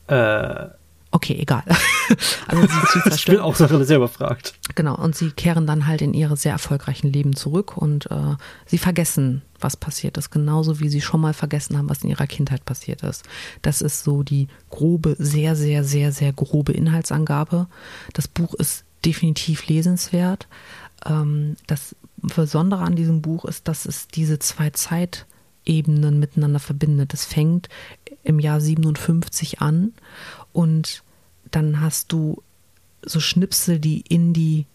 Äh 0.09 0.82
Okay, 1.15 1.37
egal. 1.39 1.63
also 2.49 2.63
sie 2.63 2.69
zu 2.69 3.01
zerstören. 3.03 3.15
ich 3.15 3.25
bin 3.27 3.41
auch 3.41 3.55
sehr 3.55 3.97
überfragt. 3.99 4.55
Genau, 4.75 4.97
und 4.97 5.15
sie 5.15 5.31
kehren 5.31 5.67
dann 5.67 5.87
halt 5.87 6.01
in 6.01 6.15
ihre 6.15 6.39
sehr 6.39 6.53
erfolgreichen 6.53 7.13
Leben 7.13 7.37
zurück 7.37 7.77
und 7.77 8.11
äh, 8.11 8.37
sie 8.65 8.79
vergessen, 8.79 9.43
was 9.61 9.77
passiert 9.77 10.17
ist, 10.17 10.31
genauso 10.31 10.81
wie 10.81 10.89
sie 10.89 11.03
schon 11.03 11.21
mal 11.21 11.35
vergessen 11.35 11.77
haben, 11.77 11.91
was 11.91 12.03
in 12.03 12.09
ihrer 12.09 12.27
Kindheit 12.27 12.65
passiert 12.65 13.03
ist. 13.03 13.25
Das 13.61 13.83
ist 13.83 14.05
so 14.05 14.23
die 14.23 14.49
grobe, 14.71 15.15
sehr, 15.19 15.55
sehr, 15.55 15.85
sehr, 15.85 16.13
sehr 16.13 16.33
grobe 16.33 16.73
Inhaltsangabe. 16.73 17.67
Das 18.15 18.27
Buch 18.27 18.55
ist 18.55 18.85
definitiv 19.05 19.67
lesenswert. 19.67 20.49
Ähm, 21.05 21.57
das 21.67 21.95
Besondere 22.17 22.83
an 22.83 22.97
diesem 22.97 23.21
Buch 23.21 23.45
ist, 23.45 23.69
dass 23.69 23.85
es 23.85 24.09
diese 24.09 24.39
zwei 24.39 24.71
Zeitebenen 24.71 26.19
miteinander 26.19 26.61
verbindet. 26.61 27.13
Es 27.13 27.27
fängt 27.27 27.69
im 28.23 28.39
Jahr 28.39 28.61
57 28.61 29.61
an 29.61 29.93
und 30.53 31.03
dann 31.51 31.81
hast 31.81 32.13
du 32.13 32.43
so 33.05 33.21
Schnipsel, 33.21 33.79
die 33.79 34.03
in 34.09 34.33
die 34.33 34.67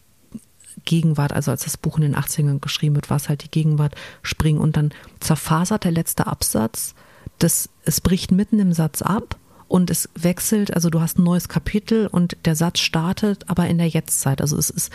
Gegenwart, 0.85 1.33
also 1.33 1.51
als 1.51 1.63
das 1.63 1.77
Buch 1.77 1.97
in 1.97 2.03
den 2.03 2.15
80ern 2.15 2.59
geschrieben 2.59 2.95
wird, 2.95 3.09
war 3.09 3.17
es 3.17 3.29
halt 3.29 3.43
die 3.43 3.51
Gegenwart, 3.51 3.95
springen 4.21 4.59
und 4.59 4.77
dann 4.77 4.91
zerfasert 5.19 5.83
der 5.83 5.91
letzte 5.91 6.27
Absatz, 6.27 6.93
das, 7.39 7.69
es 7.83 8.01
bricht 8.01 8.31
mitten 8.31 8.59
im 8.59 8.73
Satz 8.73 9.01
ab 9.01 9.37
und 9.67 9.89
es 9.89 10.09
wechselt, 10.15 10.73
also 10.73 10.89
du 10.89 11.01
hast 11.01 11.19
ein 11.19 11.23
neues 11.23 11.49
Kapitel 11.49 12.07
und 12.07 12.37
der 12.45 12.55
Satz 12.55 12.79
startet 12.79 13.49
aber 13.49 13.67
in 13.67 13.77
der 13.77 13.87
Jetztzeit. 13.87 14.41
Also 14.41 14.57
es 14.57 14.69
ist 14.69 14.91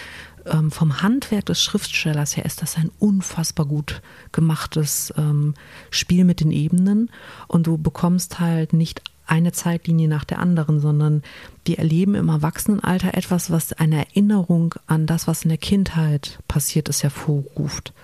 ähm, 0.47 0.71
vom 0.71 1.03
Handwerk 1.03 1.47
des 1.47 1.63
Schriftstellers 1.63 2.37
her 2.37 2.45
ist 2.45 2.63
das 2.63 2.77
ein 2.77 2.91
unfassbar 2.99 3.67
gut 3.67 4.03
gemachtes 4.33 5.13
ähm, 5.17 5.55
Spiel 5.91 6.25
mit 6.25 6.41
den 6.41 6.51
Ebenen 6.51 7.11
und 7.49 7.67
du 7.67 7.77
bekommst 7.77 8.41
halt 8.41 8.73
nicht 8.73 9.03
eine 9.33 9.53
Zeitlinie 9.53 10.09
nach 10.09 10.25
der 10.25 10.41
anderen, 10.41 10.79
sondern 10.79 11.23
die 11.67 11.79
erleben 11.79 12.15
im 12.15 12.29
Erwachsenenalter 12.29 13.15
etwas, 13.15 13.51
was 13.51 13.73
eine 13.73 13.97
Erinnerung 13.97 14.75
an 14.87 15.07
das, 15.07 15.27
was 15.27 15.45
in 15.45 15.49
der 15.49 15.57
Kindheit 15.57 16.39
passiert 16.49 16.91
ist, 16.91 17.03
hervorruft. 17.03 17.95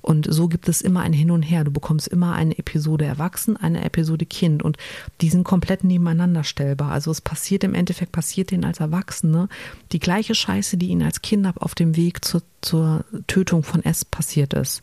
Und 0.00 0.26
so 0.28 0.48
gibt 0.48 0.68
es 0.68 0.82
immer 0.82 1.00
ein 1.00 1.12
Hin 1.12 1.30
und 1.30 1.42
Her. 1.42 1.62
Du 1.62 1.70
bekommst 1.70 2.08
immer 2.08 2.34
eine 2.34 2.58
Episode 2.58 3.04
Erwachsen, 3.04 3.56
eine 3.56 3.84
Episode 3.84 4.26
Kind 4.26 4.64
und 4.64 4.76
die 5.20 5.30
sind 5.30 5.44
komplett 5.44 5.84
nebeneinander 5.84 6.42
stellbar. 6.42 6.90
Also 6.90 7.12
es 7.12 7.20
passiert 7.20 7.62
im 7.62 7.74
Endeffekt, 7.74 8.10
passiert 8.10 8.50
ihnen 8.50 8.64
als 8.64 8.80
Erwachsene 8.80 9.48
die 9.92 10.00
gleiche 10.00 10.34
Scheiße, 10.34 10.76
die 10.76 10.88
ihnen 10.88 11.02
als 11.02 11.22
Kinder 11.22 11.54
auf 11.56 11.76
dem 11.76 11.94
Weg 11.96 12.24
zur, 12.24 12.42
zur 12.60 13.04
Tötung 13.28 13.62
von 13.62 13.84
S 13.84 14.04
passiert 14.04 14.54
ist. 14.54 14.82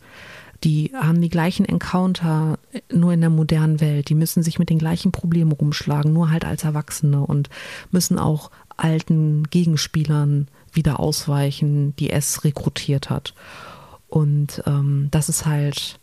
Die 0.64 0.92
haben 0.94 1.22
die 1.22 1.30
gleichen 1.30 1.66
Encounter 1.66 2.60
nur 2.92 3.14
in 3.14 3.22
der 3.22 3.32
modernen 3.32 3.82
Welt. 3.82 4.10
Die 4.10 4.16
müssen 4.16 4.44
sich 4.44 4.60
mit 4.60 4.70
den 4.70 4.78
gleichen 4.78 5.12
Problemen 5.12 5.52
rumschlagen, 5.52 6.14
nur 6.14 6.30
halt 6.30 6.46
als 6.46 6.64
Erwachsene 6.64 7.26
und 7.26 7.50
müssen 7.90 8.20
auch 8.20 8.52
alten 8.78 9.44
Gegenspielern 9.50 10.48
wieder 10.72 11.00
ausweichen, 11.00 11.96
die 11.98 12.12
es 12.12 12.44
rekrutiert 12.44 13.10
hat. 13.10 13.34
Und 14.08 14.62
ähm, 14.68 15.08
das 15.12 15.30
ist 15.30 15.46
halt 15.46 16.00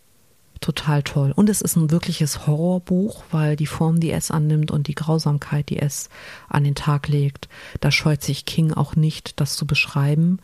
total 0.61 1.02
toll. 1.02 1.32
Und 1.34 1.48
es 1.48 1.61
ist 1.61 1.76
ein 1.76 1.90
wirkliches 1.90 2.46
Horrorbuch, 2.46 3.22
weil 3.30 3.54
die 3.54 3.66
Form, 3.66 4.00
die 4.00 4.11
es 4.11 4.30
annimmt 4.30 4.70
und 4.70 4.88
die 4.88 4.94
Grausamkeit, 4.94 5.68
die 5.68 5.78
es 5.78 6.09
an 6.48 6.64
den 6.64 6.74
Tag 6.74 7.09
legt, 7.09 7.48
da 7.80 7.90
scheut 7.90 8.22
sich 8.22 8.44
King 8.44 8.72
auch 8.72 8.96
nicht, 8.96 9.40
das 9.40 9.54
zu 9.54 9.66
beschreiben. 9.66 10.40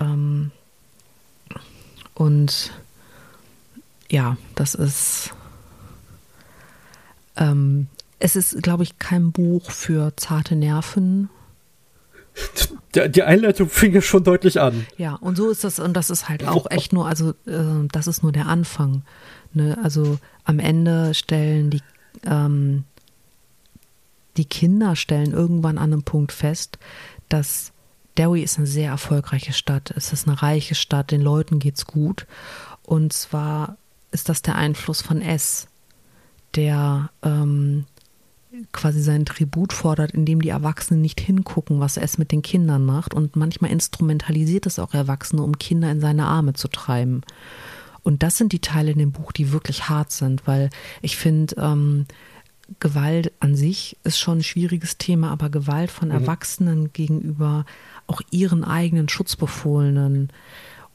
Ähm, 0.00 0.50
und 2.14 2.72
ja, 4.10 4.36
das 4.54 4.74
ist. 4.74 5.34
Ähm, 7.36 7.88
es 8.18 8.34
ist, 8.34 8.62
glaube 8.62 8.82
ich, 8.82 8.98
kein 8.98 9.32
Buch 9.32 9.70
für 9.70 10.16
zarte 10.16 10.56
Nerven, 10.56 11.28
die, 12.94 13.22
Einleitung 13.22 13.68
fing 13.68 13.92
ja 13.94 14.00
schon 14.00 14.24
deutlich 14.24 14.60
an. 14.60 14.86
Ja, 14.96 15.14
und 15.14 15.36
so 15.36 15.50
ist 15.50 15.64
das, 15.64 15.78
und 15.78 15.94
das 15.94 16.10
ist 16.10 16.28
halt 16.28 16.46
auch 16.46 16.70
echt 16.70 16.92
nur, 16.92 17.06
also 17.06 17.30
äh, 17.46 17.86
das 17.90 18.06
ist 18.06 18.22
nur 18.22 18.32
der 18.32 18.46
Anfang. 18.46 19.02
Ne? 19.52 19.78
Also 19.82 20.18
am 20.44 20.58
Ende 20.58 21.14
stellen 21.14 21.70
die, 21.70 21.82
ähm, 22.24 22.84
die 24.36 24.44
Kinder 24.44 24.96
stellen 24.96 25.32
irgendwann 25.32 25.78
an 25.78 25.92
einem 25.92 26.02
Punkt 26.02 26.32
fest, 26.32 26.78
dass 27.28 27.72
Derry 28.18 28.42
ist 28.42 28.58
eine 28.58 28.66
sehr 28.66 28.90
erfolgreiche 28.90 29.52
Stadt. 29.52 29.92
Es 29.96 30.12
ist 30.12 30.26
eine 30.26 30.40
reiche 30.40 30.74
Stadt, 30.74 31.10
den 31.10 31.20
Leuten 31.20 31.58
geht's 31.58 31.86
gut. 31.86 32.26
Und 32.82 33.12
zwar 33.12 33.76
ist 34.10 34.28
das 34.28 34.42
der 34.42 34.56
Einfluss 34.56 35.02
von 35.02 35.20
S, 35.20 35.68
der 36.54 37.10
ähm, 37.22 37.84
quasi 38.72 39.02
seinen 39.02 39.26
Tribut 39.26 39.72
fordert, 39.72 40.12
indem 40.12 40.40
die 40.40 40.48
Erwachsenen 40.48 41.02
nicht 41.02 41.20
hingucken, 41.20 41.80
was 41.80 41.96
es 41.96 42.18
mit 42.18 42.32
den 42.32 42.42
Kindern 42.42 42.84
macht. 42.84 43.14
Und 43.14 43.36
manchmal 43.36 43.70
instrumentalisiert 43.70 44.66
es 44.66 44.78
auch 44.78 44.94
Erwachsene, 44.94 45.42
um 45.42 45.58
Kinder 45.58 45.90
in 45.90 46.00
seine 46.00 46.26
Arme 46.26 46.54
zu 46.54 46.68
treiben. 46.68 47.22
Und 48.02 48.22
das 48.22 48.38
sind 48.38 48.52
die 48.52 48.60
Teile 48.60 48.92
in 48.92 48.98
dem 48.98 49.12
Buch, 49.12 49.32
die 49.32 49.52
wirklich 49.52 49.88
hart 49.88 50.12
sind, 50.12 50.46
weil 50.46 50.70
ich 51.02 51.16
finde, 51.16 51.56
ähm, 51.58 52.06
Gewalt 52.80 53.32
an 53.40 53.54
sich 53.54 53.96
ist 54.02 54.18
schon 54.18 54.38
ein 54.38 54.44
schwieriges 54.44 54.98
Thema, 54.98 55.30
aber 55.30 55.50
Gewalt 55.50 55.90
von 55.90 56.08
mhm. 56.08 56.14
Erwachsenen 56.14 56.92
gegenüber 56.92 57.64
auch 58.06 58.20
ihren 58.30 58.64
eigenen 58.64 59.08
Schutzbefohlenen. 59.08 60.30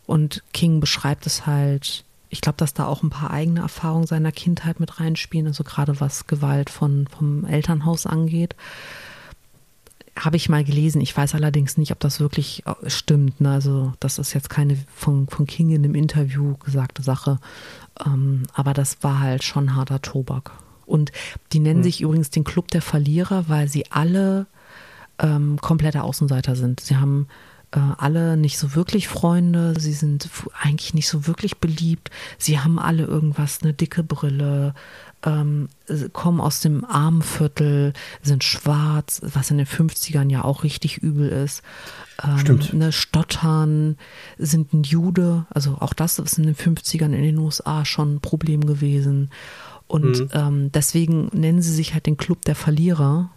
Und 0.05 0.43
King 0.53 0.79
beschreibt 0.79 1.25
es 1.25 1.45
halt 1.45 2.03
ich 2.31 2.39
glaube, 2.39 2.55
dass 2.57 2.73
da 2.73 2.87
auch 2.87 3.03
ein 3.03 3.09
paar 3.09 3.29
eigene 3.29 3.59
Erfahrungen 3.59 4.07
seiner 4.07 4.31
Kindheit 4.31 4.79
mit 4.79 5.01
reinspielen, 5.01 5.47
also 5.47 5.65
gerade 5.65 5.99
was 5.99 6.27
Gewalt 6.27 6.69
von, 6.69 7.07
vom 7.07 7.45
Elternhaus 7.45 8.05
angeht. 8.05 8.55
Habe 10.17 10.37
ich 10.37 10.47
mal 10.47 10.63
gelesen. 10.63 11.01
Ich 11.01 11.15
weiß 11.15 11.35
allerdings 11.35 11.77
nicht, 11.77 11.91
ob 11.91 11.99
das 11.99 12.21
wirklich 12.21 12.63
äh, 12.65 12.89
stimmt. 12.89 13.41
Ne? 13.41 13.51
Also, 13.51 13.93
das 13.99 14.17
ist 14.17 14.33
jetzt 14.33 14.49
keine 14.49 14.77
von, 14.95 15.27
von 15.27 15.45
King 15.45 15.71
in 15.71 15.83
einem 15.83 15.95
Interview 15.95 16.55
gesagte 16.57 17.03
Sache. 17.03 17.37
Ähm, 18.05 18.43
aber 18.53 18.73
das 18.73 19.03
war 19.03 19.19
halt 19.19 19.43
schon 19.43 19.75
harter 19.75 20.01
Tobak. 20.01 20.51
Und 20.85 21.11
die 21.51 21.59
nennen 21.59 21.79
mhm. 21.79 21.83
sich 21.83 22.01
übrigens 22.01 22.29
den 22.29 22.45
Club 22.45 22.69
der 22.69 22.81
Verlierer, 22.81 23.49
weil 23.49 23.67
sie 23.67 23.91
alle 23.91 24.47
ähm, 25.19 25.59
komplette 25.59 26.03
Außenseiter 26.03 26.55
sind. 26.55 26.79
Sie 26.79 26.95
haben 26.95 27.27
äh, 27.71 27.79
alle 27.97 28.37
nicht 28.37 28.57
so 28.57 28.75
wirklich 28.75 29.07
Freunde, 29.07 29.79
sie 29.79 29.93
sind 29.93 30.29
eigentlich 30.59 30.93
nicht 30.93 31.07
so 31.07 31.27
wirklich 31.27 31.57
beliebt, 31.57 32.09
sie 32.37 32.59
haben 32.59 32.79
alle 32.79 33.05
irgendwas, 33.05 33.59
eine 33.61 33.73
dicke 33.73 34.03
Brille, 34.03 34.73
ähm, 35.23 35.69
kommen 36.13 36.41
aus 36.41 36.61
dem 36.61 36.83
Armenviertel, 36.83 37.93
sind 38.21 38.43
schwarz, 38.43 39.21
was 39.23 39.51
in 39.51 39.57
den 39.57 39.67
50ern 39.67 40.29
ja 40.31 40.43
auch 40.43 40.63
richtig 40.63 40.97
übel 40.97 41.29
ist. 41.29 41.61
Ähm, 42.23 42.39
Stimmt. 42.39 42.73
Ne, 42.73 42.91
stottern, 42.91 43.97
sind 44.37 44.73
ein 44.73 44.83
Jude, 44.83 45.45
also 45.49 45.77
auch 45.79 45.93
das 45.93 46.19
ist 46.19 46.37
in 46.37 46.45
den 46.45 46.55
50ern 46.55 47.13
in 47.13 47.23
den 47.23 47.37
USA 47.37 47.85
schon 47.85 48.15
ein 48.15 48.21
Problem 48.21 48.65
gewesen. 48.65 49.29
Und 49.87 50.19
mhm. 50.19 50.29
ähm, 50.33 50.71
deswegen 50.71 51.29
nennen 51.33 51.61
sie 51.61 51.73
sich 51.73 51.93
halt 51.93 52.05
den 52.05 52.17
Club 52.17 52.43
der 52.45 52.55
Verlierer, 52.55 53.29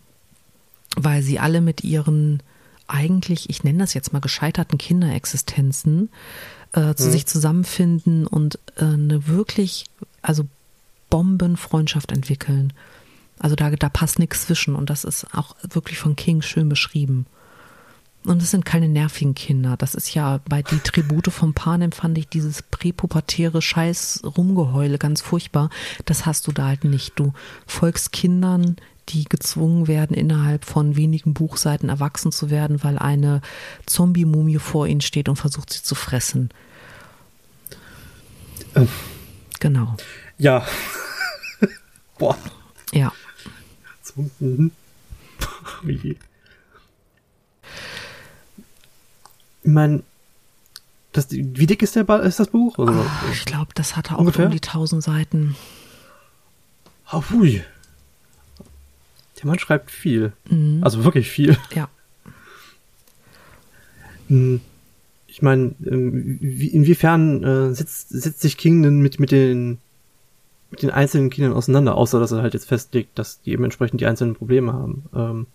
weil 0.97 1.23
sie 1.23 1.39
alle 1.39 1.61
mit 1.61 1.85
ihren 1.85 2.43
eigentlich, 2.87 3.51
ich 3.51 3.65
nenne 3.65 3.79
das 3.79 3.95
jetzt 3.95 4.13
mal 4.13 4.21
gescheiterten 4.21 4.79
Kinderexistenzen, 4.79 6.11
äh, 6.73 6.95
zu 6.95 7.07
mhm. 7.07 7.13
sich 7.13 7.27
zusammenfinden 7.27 8.27
und 8.27 8.59
äh, 8.77 8.85
eine 8.85 9.27
wirklich, 9.27 9.85
also 10.23 10.45
Bombenfreundschaft 11.11 12.13
entwickeln. 12.13 12.73
Also 13.39 13.57
da, 13.57 13.71
da 13.71 13.89
passt 13.89 14.19
nichts 14.19 14.47
zwischen 14.47 14.75
und 14.75 14.91
das 14.91 15.05
ist 15.05 15.27
auch 15.35 15.57
wirklich 15.63 15.99
von 15.99 16.17
King 16.17 16.43
schön 16.43 16.69
beschrieben. 16.69 17.27
Und 18.25 18.43
es 18.43 18.51
sind 18.51 18.65
keine 18.65 18.89
nervigen 18.89 19.35
Kinder. 19.35 19.77
Das 19.77 19.95
ist 19.95 20.15
ja 20.15 20.41
bei 20.49 20.63
die 20.63 20.79
Tribute 20.79 21.31
von 21.31 21.53
Panem 21.53 21.93
fand 21.93 22.17
ich 22.17 22.27
dieses 22.27 22.63
präpubertäre 22.63 23.61
Scheiß 23.61 24.23
Rumgeheule 24.25 24.97
ganz 24.97 25.21
furchtbar. 25.21 25.69
Das 26.07 26.25
hast 26.25 26.47
du 26.47 26.53
da 26.53 26.69
halt 26.69 26.85
nicht. 26.85 27.13
Du 27.17 27.35
folgst 27.67 28.13
Kindern, 28.13 28.77
die 29.09 29.25
gezwungen 29.25 29.87
werden, 29.87 30.17
innerhalb 30.17 30.65
von 30.65 30.97
wenigen 30.97 31.35
Buchseiten 31.35 31.89
erwachsen 31.89 32.33
zu 32.33 32.51
werden, 32.51 32.83
weil 32.83 32.99
eine 32.99 33.41
Zombie-Mumie 33.87 34.59
vor 34.59 34.87
ihnen 34.87 35.01
steht 35.01 35.29
und 35.29 35.37
versucht, 35.37 35.73
sie 35.73 35.83
zu 35.83 35.95
fressen. 35.95 36.51
Ähm. 38.75 38.89
Genau. 39.61 39.97
Ja. 40.39 40.67
Boah. 42.19 42.37
Ja. 42.93 43.13
Mhm. 44.39 44.71
ich 45.87 46.17
meine, 49.63 50.03
das, 51.13 51.31
wie 51.31 51.67
dick 51.67 51.83
ist, 51.83 51.97
der, 51.97 52.09
ist 52.23 52.41
das 52.41 52.49
Buch? 52.49 52.77
Oh, 52.79 52.91
ich 53.33 53.45
glaube, 53.45 53.71
das 53.75 53.97
hatte 53.97 54.15
auch 54.15 54.19
Ungefähr? 54.19 54.47
um 54.47 54.51
die 54.51 54.59
1000 54.63 55.03
Seiten. 55.03 55.57
Hui. 57.13 57.63
Der 59.45 59.49
Mann 59.49 59.59
schreibt 59.59 59.91
viel. 59.91 60.33
Mhm. 60.49 60.81
Also 60.83 61.05
wirklich 61.05 61.31
viel. 61.31 61.57
Ja. 61.75 61.89
Hm. 64.29 64.63
Ich 65.27 65.43
meine, 65.43 65.75
ähm, 65.85 66.39
inwiefern 66.41 67.45
äh, 67.45 67.75
setzt, 67.75 68.09
setzt 68.09 68.41
sich 68.41 68.57
King 68.57 68.83
denn 68.83 69.01
mit, 69.01 69.21
mit, 69.21 69.33
den, 69.33 69.79
mit 70.71 70.83
den 70.83 70.91
einzelnen 70.91 71.29
Kindern 71.29 71.53
auseinander, 71.53 71.95
außer 71.97 72.21
dass 72.21 72.33
er 72.33 72.41
halt 72.41 72.55
jetzt 72.55 72.69
festlegt, 72.69 73.19
dass 73.19 73.43
die 73.43 73.51
eben 73.51 73.65
entsprechend 73.65 74.01
die 74.01 74.07
einzelnen 74.07 74.35
Probleme 74.35 74.73
haben? 74.73 75.05
Ähm, 75.15 75.47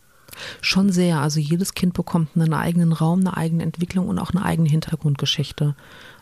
Schon 0.62 0.92
sehr. 0.92 1.20
Also 1.20 1.40
jedes 1.40 1.74
Kind 1.74 1.96
bekommt 1.96 2.30
einen 2.36 2.54
eigenen 2.54 2.94
Raum, 2.94 3.22
eine 3.22 3.36
eigene 3.36 3.64
Entwicklung 3.64 4.08
und 4.08 4.20
auch 4.20 4.32
eine 4.32 4.46
eigene 4.46 4.70
Hintergrundgeschichte. 4.70 5.76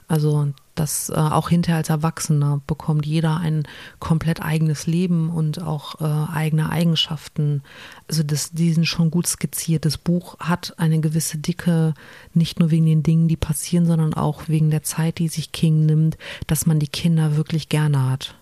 Also 0.08 0.48
das 0.80 1.10
äh, 1.10 1.16
auch 1.16 1.50
hinterher 1.50 1.78
als 1.78 1.90
Erwachsener 1.90 2.62
bekommt 2.68 3.06
jeder 3.06 3.38
ein 3.38 3.68
komplett 4.00 4.42
eigenes 4.42 4.88
Leben 4.88 5.30
und 5.30 5.62
auch 5.62 6.02
äh, 6.02 6.32
eigene 6.32 6.70
Eigenschaften. 6.70 7.64
Also 8.08 8.24
das, 8.24 8.52
die 8.52 8.74
sind 8.74 8.86
schon 8.86 9.12
gut 9.12 9.28
skizziert. 9.28 9.86
Das 9.86 9.98
Buch 9.98 10.40
hat 10.40 10.74
eine 10.78 11.00
gewisse 11.00 11.38
Dicke, 11.38 11.94
nicht 12.34 12.60
nur 12.60 12.72
wegen 12.72 12.86
den 12.86 13.04
Dingen, 13.04 13.28
die 13.28 13.38
passieren, 13.38 13.86
sondern 13.86 14.14
auch 14.14 14.48
wegen 14.48 14.70
der 14.70 14.84
Zeit, 14.84 15.18
die 15.20 15.28
sich 15.28 15.52
King 15.52 15.86
nimmt, 15.86 16.18
dass 16.48 16.66
man 16.66 16.80
die 16.80 16.88
Kinder 16.88 17.36
wirklich 17.36 17.70
gerne 17.70 18.10
hat. 18.10 18.36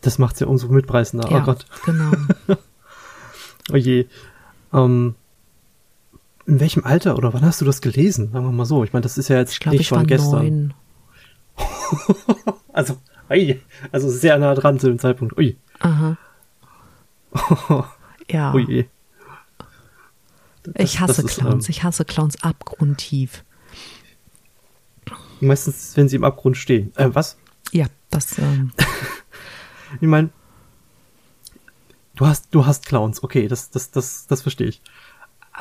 Das 0.00 0.18
macht 0.18 0.34
es 0.34 0.40
ja 0.40 0.46
umso 0.46 0.68
mitpreisender. 0.68 1.26
Oh 1.28 1.34
ja, 1.34 1.42
oh 1.42 1.44
Gott. 1.44 1.66
Genau. 1.84 2.12
oh 3.72 3.76
je. 3.76 4.06
Ähm, 4.72 5.16
in 6.46 6.60
welchem 6.60 6.84
Alter 6.84 7.16
oder 7.16 7.32
wann 7.34 7.44
hast 7.44 7.60
du 7.60 7.64
das 7.64 7.80
gelesen? 7.80 8.30
Sagen 8.32 8.44
wir 8.44 8.52
mal 8.52 8.64
so. 8.64 8.84
Ich 8.84 8.92
meine, 8.92 9.02
das 9.02 9.18
ist 9.18 9.28
ja 9.28 9.36
jetzt 9.36 9.52
ich 9.52 9.60
glaub, 9.60 9.72
nicht 9.72 9.82
ich 9.82 9.88
von 9.88 10.06
gestern. 10.06 10.74
also, 12.72 12.98
ui, 13.28 13.60
also 13.90 14.08
sehr 14.08 14.38
nah 14.38 14.54
dran 14.54 14.78
zu 14.78 14.86
dem 14.86 14.98
Zeitpunkt. 14.98 15.36
Ui. 15.36 15.56
Aha. 15.80 16.16
ja. 18.30 18.54
Ui. 18.54 18.88
Das, 20.62 20.74
ich 20.78 21.00
hasse 21.00 21.22
ist, 21.22 21.38
Clowns. 21.38 21.66
Ähm, 21.66 21.70
ich 21.70 21.82
hasse 21.82 22.04
Clowns 22.04 22.42
abgrundtief. 22.42 23.44
Meistens, 25.40 25.96
wenn 25.96 26.08
sie 26.08 26.16
im 26.16 26.24
Abgrund 26.24 26.56
stehen. 26.56 26.92
Äh, 26.96 27.10
was? 27.12 27.36
Ja, 27.72 27.86
das. 28.10 28.38
Ähm. 28.38 28.72
ich 30.00 30.08
meine, 30.08 30.30
du 32.14 32.26
hast, 32.26 32.48
du 32.52 32.66
hast 32.66 32.86
Clowns. 32.86 33.22
Okay, 33.22 33.48
das, 33.48 33.70
das, 33.70 33.90
das, 33.90 34.26
das 34.28 34.42
verstehe 34.42 34.68
ich 34.68 34.80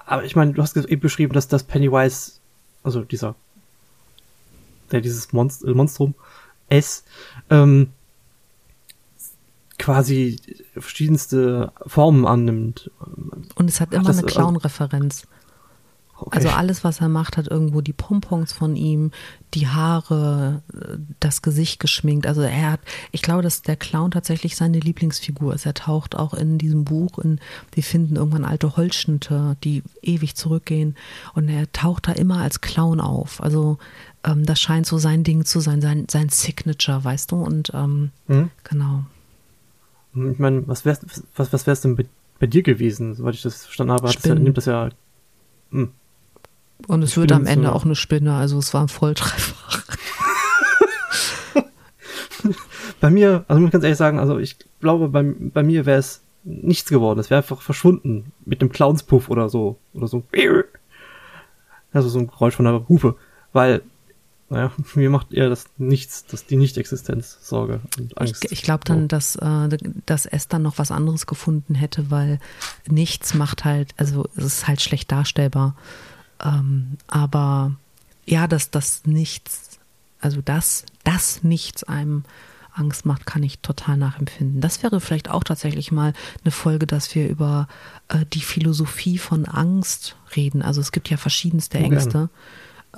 aber 0.06 0.24
ich 0.24 0.36
meine, 0.36 0.54
du 0.54 0.62
hast 0.62 0.76
eben 0.76 1.02
beschrieben, 1.02 1.34
dass 1.34 1.48
das 1.48 1.64
Pennywise, 1.64 2.34
also 2.84 3.04
dieser, 3.04 3.36
der 4.92 5.02
dieses 5.02 5.34
Monst 5.34 5.64
äh, 5.64 5.74
Monstrum 5.74 6.16
S, 6.70 7.04
ähm, 7.50 7.90
quasi 9.78 10.40
verschiedenste 10.74 11.72
Formen 11.86 12.26
annimmt. 12.26 12.90
Und 13.56 13.70
es 13.70 13.82
hat 13.82 13.94
immer 13.94 14.06
das, 14.06 14.20
eine 14.20 14.28
äh, 14.28 14.32
Clown-Referenz. 14.32 15.28
Okay. 16.18 16.38
Also 16.38 16.50
alles, 16.50 16.84
was 16.86 17.02
er 17.02 17.10
macht, 17.10 17.36
hat 17.36 17.48
irgendwo 17.48 17.82
die 17.82 17.92
Pompons 17.92 18.54
von 18.54 18.78
ihm, 18.78 19.12
die 19.54 19.68
Haare, 19.68 20.62
das 21.20 21.42
Gesicht 21.42 21.80
geschminkt. 21.82 22.26
Also 22.26 22.42
er 22.42 22.72
hat, 22.72 22.80
ich 23.12 23.22
glaube, 23.22 23.42
dass 23.42 23.64
der 23.64 23.76
Clown 23.76 24.12
tatsächlich 24.12 24.56
seine 24.56 24.80
Lieblingsfigur 24.80 25.54
ist. 25.54 25.66
Er 25.66 25.74
taucht 25.74 26.16
auch 26.16 26.34
in 26.34 26.58
diesem 26.58 26.86
Buch, 26.86 27.20
in, 27.20 27.40
die 27.76 27.82
finden 27.82 28.16
irgendwann 28.16 28.46
alte 28.46 28.78
Holzschnitte, 28.78 29.58
die 29.64 29.84
ewig 30.02 30.36
zurückgehen. 30.36 30.96
Und 31.34 31.50
er 31.50 31.70
taucht 31.74 32.08
da 32.08 32.14
immer 32.14 32.38
als 32.38 32.62
Clown 32.62 33.02
auf. 33.02 33.44
Also 33.44 33.78
ähm, 34.24 34.46
das 34.46 34.62
scheint 34.62 34.86
so 34.86 34.98
sein 34.98 35.24
Ding 35.26 35.44
zu 35.44 35.60
sein, 35.60 35.82
sein, 35.82 36.08
sein 36.10 36.30
Signature, 36.30 37.04
weißt 37.04 37.32
du? 37.32 37.36
Und 37.36 37.72
ähm, 37.74 38.12
mhm. 38.28 38.52
genau. 38.64 39.06
Ich 40.14 40.40
meine, 40.40 40.66
was 40.66 40.86
wär's, 40.86 41.02
was, 41.36 41.52
was 41.52 41.68
wär's 41.68 41.82
denn 41.82 41.98
bei, 41.98 42.06
bei 42.40 42.48
dir 42.48 42.64
gewesen, 42.64 43.16
soweit 43.16 43.36
ich 43.36 43.42
das 43.42 43.66
verstanden 43.66 43.92
habe? 43.92 44.08
Hat 44.08 44.16
das 44.16 44.24
ja, 44.24 44.36
nimmt 44.36 44.58
das 44.58 44.66
ja. 44.66 44.90
Hm. 45.72 45.92
Und 46.88 47.02
es 47.02 47.18
wird 47.18 47.32
am 47.32 47.46
Ende 47.46 47.74
auch 47.74 47.86
eine 47.86 47.96
Spinne, 47.96 48.36
also 48.36 48.58
es 48.58 48.74
war 48.74 48.82
ein 48.82 48.90
Volltreffer. 48.90 49.56
bei 53.00 53.10
mir, 53.10 53.46
also 53.48 53.60
muss 53.60 53.70
ich 53.70 53.74
ganz 53.74 53.84
ehrlich 53.84 53.98
sagen, 53.98 54.20
also 54.20 54.38
ich 54.38 54.58
glaube, 54.82 55.10
bei, 55.10 55.24
bei 55.24 55.64
mir 55.64 55.86
wäre 55.86 56.00
es 56.00 56.22
nichts 56.46 56.90
geworden. 56.90 57.20
Es 57.20 57.30
wäre 57.30 57.42
einfach 57.42 57.62
verschwunden 57.62 58.32
mit 58.46 58.62
einem 58.62 58.72
Clownspuff 58.72 59.30
oder 59.30 59.50
so. 59.50 59.78
Oder 59.94 60.08
so. 60.08 60.24
Also 61.92 62.10
so 62.10 62.20
ein 62.20 62.28
Geräusch 62.28 62.56
von 62.56 62.66
der 62.66 62.88
Hufe. 62.88 63.16
Weil, 63.52 63.82
naja, 64.50 64.72
mir 64.96 65.10
macht 65.10 65.34
eher 65.34 65.50
das 65.50 65.66
Nichts, 65.78 66.26
das 66.26 66.46
die 66.46 66.56
Nicht-Existenz 66.56 67.40
Sorge 67.42 67.82
und 67.98 68.18
Angst. 68.18 68.46
Ich, 68.46 68.52
ich 68.52 68.62
glaube 68.62 68.84
dann, 68.86 69.02
so. 69.02 69.08
dass, 69.08 69.36
äh, 69.38 69.78
dass 70.06 70.26
es 70.26 70.48
dann 70.48 70.62
noch 70.62 70.78
was 70.78 70.92
anderes 70.92 71.26
gefunden 71.26 71.74
hätte, 71.74 72.12
weil 72.12 72.40
nichts 72.88 73.34
macht 73.34 73.66
halt, 73.66 73.94
also 73.98 74.26
es 74.36 74.46
ist 74.46 74.68
halt 74.68 74.82
schlecht 74.82 75.12
darstellbar. 75.12 75.76
Ähm, 76.44 76.98
aber 77.08 77.76
ja, 78.26 78.48
dass 78.48 78.72
das 78.72 79.06
nichts, 79.06 79.80
also 80.20 80.42
das, 80.42 80.86
das 81.04 81.44
nichts 81.44 81.84
einem 81.84 82.24
Angst 82.74 83.06
macht, 83.06 83.26
kann 83.26 83.44
ich 83.44 83.60
total 83.60 83.98
nachempfinden. 83.98 84.62
Das 84.62 84.84
wäre 84.84 85.00
vielleicht 85.00 85.30
auch 85.30 85.44
tatsächlich 85.44 85.92
mal 85.92 86.14
eine 86.44 86.52
Folge, 86.52 86.86
dass 86.86 87.16
wir 87.16 87.30
über 87.30 87.68
äh, 88.10 88.26
die 88.34 88.42
Philosophie 88.42 89.18
von 89.18 89.46
Angst 89.46 90.18
reden. 90.36 90.62
Also 90.62 90.82
es 90.82 90.92
gibt 90.92 91.10
ja 91.10 91.18
verschiedenste 91.18 91.78
Ängste 91.78 92.30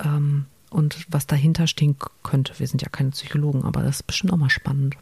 ähm, 0.04 0.46
und 0.70 1.06
was 1.08 1.26
dahinter 1.26 1.66
stehen 1.66 1.96
könnte. 2.22 2.58
Wir 2.58 2.66
sind 2.66 2.82
ja 2.82 2.88
keine 2.88 3.10
Psychologen, 3.10 3.62
aber 3.62 3.82
das 3.82 3.96
ist 3.96 4.06
bestimmt 4.06 4.32
auch 4.32 4.36
mal 4.36 4.50
spannend. 4.50 4.96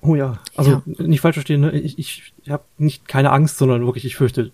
Oh 0.00 0.14
ja, 0.14 0.38
also 0.54 0.82
ja. 0.86 1.06
nicht 1.06 1.20
falsch 1.20 1.34
verstehen, 1.34 1.62
ne? 1.62 1.72
ich, 1.72 1.98
ich 1.98 2.32
habe 2.48 2.64
nicht 2.78 3.08
keine 3.08 3.32
Angst, 3.32 3.58
sondern 3.58 3.84
wirklich, 3.86 4.04
ich 4.04 4.14
fürchte 4.14 4.52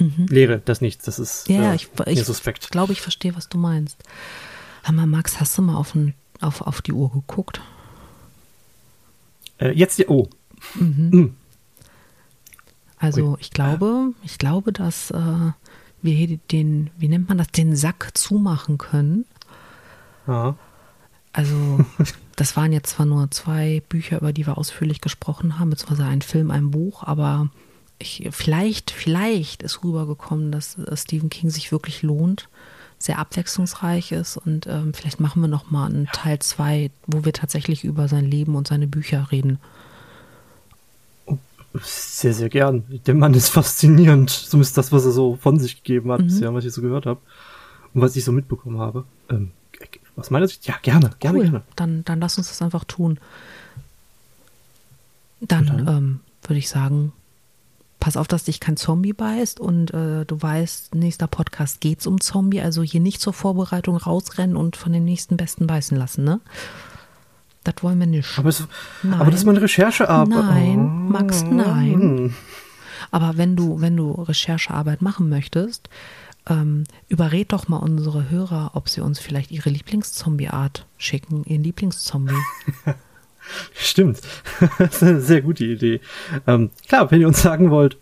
mhm. 0.00 0.26
Lehre 0.28 0.58
das 0.58 0.80
nichts. 0.80 1.04
Das 1.04 1.18
ist 1.18 1.48
ja, 1.48 1.72
äh, 1.72 1.76
ich, 1.76 1.88
ich 2.06 2.24
suspekt. 2.24 2.70
glaube, 2.70 2.92
ich 2.92 3.00
verstehe, 3.00 3.36
was 3.36 3.48
du 3.48 3.58
meinst. 3.58 4.02
Mal, 4.90 5.06
Max, 5.06 5.38
hast 5.38 5.56
du 5.56 5.62
mal 5.62 5.76
auf, 5.76 5.94
ein, 5.94 6.14
auf, 6.40 6.62
auf 6.62 6.82
die 6.82 6.92
Uhr 6.92 7.12
geguckt? 7.12 7.60
Äh, 9.58 9.72
jetzt 9.72 9.98
die. 9.98 10.06
Oh. 10.08 10.28
Also 12.98 13.32
Ui. 13.32 13.36
ich 13.40 13.50
glaube, 13.50 14.12
ich 14.22 14.38
glaube, 14.38 14.72
dass 14.72 15.10
äh, 15.10 15.52
wir 16.02 16.14
hier 16.14 16.38
den, 16.50 16.90
wie 16.98 17.08
nennt 17.08 17.28
man 17.28 17.38
das, 17.38 17.48
den 17.48 17.76
Sack 17.76 18.10
zumachen 18.14 18.78
können. 18.78 19.24
Ja. 20.26 20.56
Also 21.32 21.84
das 22.36 22.56
waren 22.56 22.72
jetzt 22.72 22.90
zwar 22.90 23.06
nur 23.06 23.30
zwei 23.30 23.82
Bücher, 23.88 24.18
über 24.18 24.32
die 24.32 24.46
wir 24.46 24.58
ausführlich 24.58 25.00
gesprochen 25.00 25.58
haben, 25.58 25.70
beziehungsweise 25.70 26.04
ein 26.04 26.22
Film, 26.22 26.50
ein 26.50 26.70
Buch, 26.70 27.02
aber 27.02 27.50
ich, 28.00 28.26
vielleicht, 28.32 28.90
vielleicht 28.90 29.62
ist 29.62 29.84
rübergekommen, 29.84 30.50
dass 30.50 30.76
äh, 30.78 30.96
Stephen 30.96 31.30
King 31.30 31.50
sich 31.50 31.70
wirklich 31.70 32.02
lohnt, 32.02 32.48
sehr 32.98 33.18
abwechslungsreich 33.18 34.12
ist 34.12 34.36
und 34.36 34.66
ähm, 34.66 34.92
vielleicht 34.92 35.20
machen 35.20 35.40
wir 35.40 35.48
noch 35.48 35.70
mal 35.70 35.86
einen 35.86 36.06
Teil 36.12 36.38
zwei, 36.40 36.90
wo 37.06 37.24
wir 37.24 37.32
tatsächlich 37.32 37.84
über 37.84 38.08
sein 38.08 38.24
Leben 38.24 38.56
und 38.56 38.66
seine 38.68 38.86
Bücher 38.88 39.28
reden. 39.30 39.58
Sehr, 41.82 42.34
sehr 42.34 42.48
gern. 42.48 42.82
Der 43.06 43.14
Mann 43.14 43.32
ist 43.34 43.48
faszinierend. 43.50 44.28
Zumindest 44.30 44.76
das, 44.76 44.90
was 44.90 45.04
er 45.04 45.12
so 45.12 45.36
von 45.40 45.60
sich 45.60 45.76
gegeben 45.76 46.10
hat, 46.10 46.20
Mhm. 46.20 46.24
bisher, 46.26 46.52
was 46.52 46.64
ich 46.64 46.72
so 46.72 46.82
gehört 46.82 47.06
habe. 47.06 47.20
Und 47.94 48.00
was 48.02 48.16
ich 48.16 48.24
so 48.24 48.32
mitbekommen 48.32 48.80
habe. 48.80 49.04
Ähm, 49.28 49.52
aus 50.16 50.30
meiner 50.30 50.48
Sicht, 50.48 50.66
ja, 50.66 50.74
gerne, 50.82 51.10
gerne, 51.20 51.38
cool. 51.38 51.44
gerne. 51.44 51.62
Dann, 51.76 52.04
dann 52.04 52.20
lass 52.20 52.38
uns 52.38 52.48
das 52.48 52.60
einfach 52.60 52.84
tun. 52.84 53.18
Dann, 55.40 55.70
Und 55.70 55.88
Ähm, 55.88 56.20
würde 56.42 56.58
ich 56.58 56.68
sagen, 56.68 57.12
pass 58.00 58.16
auf, 58.16 58.26
dass 58.26 58.44
dich 58.44 58.58
kein 58.58 58.76
Zombie 58.76 59.12
beißt 59.12 59.60
und 59.60 59.92
äh, 59.92 60.24
du 60.24 60.42
weißt, 60.42 60.94
nächster 60.94 61.26
Podcast 61.26 61.80
geht's 61.80 62.06
um 62.06 62.20
Zombie, 62.20 62.60
also 62.60 62.82
hier 62.82 63.00
nicht 63.00 63.20
zur 63.20 63.32
Vorbereitung 63.32 63.96
rausrennen 63.96 64.56
und 64.56 64.76
von 64.76 64.92
dem 64.92 65.04
nächsten 65.04 65.36
Besten 65.36 65.66
beißen 65.66 65.96
lassen, 65.96 66.24
ne? 66.24 66.40
Das 67.62 67.74
wollen 67.82 68.00
wir 68.00 68.06
nicht. 68.06 68.38
Aber, 68.38 68.48
es, 68.48 68.66
aber 69.02 69.26
das 69.30 69.40
ist 69.40 69.46
meine 69.46 69.60
Recherchearbeit. 69.60 70.28
Nein, 70.30 71.08
Max, 71.08 71.42
nein. 71.42 72.34
Aber 73.10 73.36
wenn 73.36 73.54
du, 73.54 73.82
wenn 73.82 73.98
du 73.98 74.12
Recherchearbeit 74.12 75.02
machen 75.02 75.28
möchtest, 75.28 75.90
ähm, 76.48 76.84
überred 77.08 77.52
doch 77.52 77.68
mal 77.68 77.76
unsere 77.76 78.30
Hörer, 78.30 78.70
ob 78.74 78.88
sie 78.88 79.02
uns 79.02 79.18
vielleicht 79.18 79.50
ihre 79.50 79.68
Lieblingszombie-Art 79.68 80.86
schicken, 80.96 81.44
ihren 81.44 81.62
Lieblingszombie. 81.62 82.34
Stimmt. 83.74 84.20
das 84.78 84.96
ist 84.96 85.02
eine 85.02 85.20
sehr 85.20 85.42
gute 85.42 85.64
Idee. 85.64 86.00
Ähm, 86.46 86.70
klar, 86.88 87.10
wenn 87.10 87.20
ihr 87.20 87.28
uns 87.28 87.42
sagen 87.42 87.70
wollt, 87.70 87.96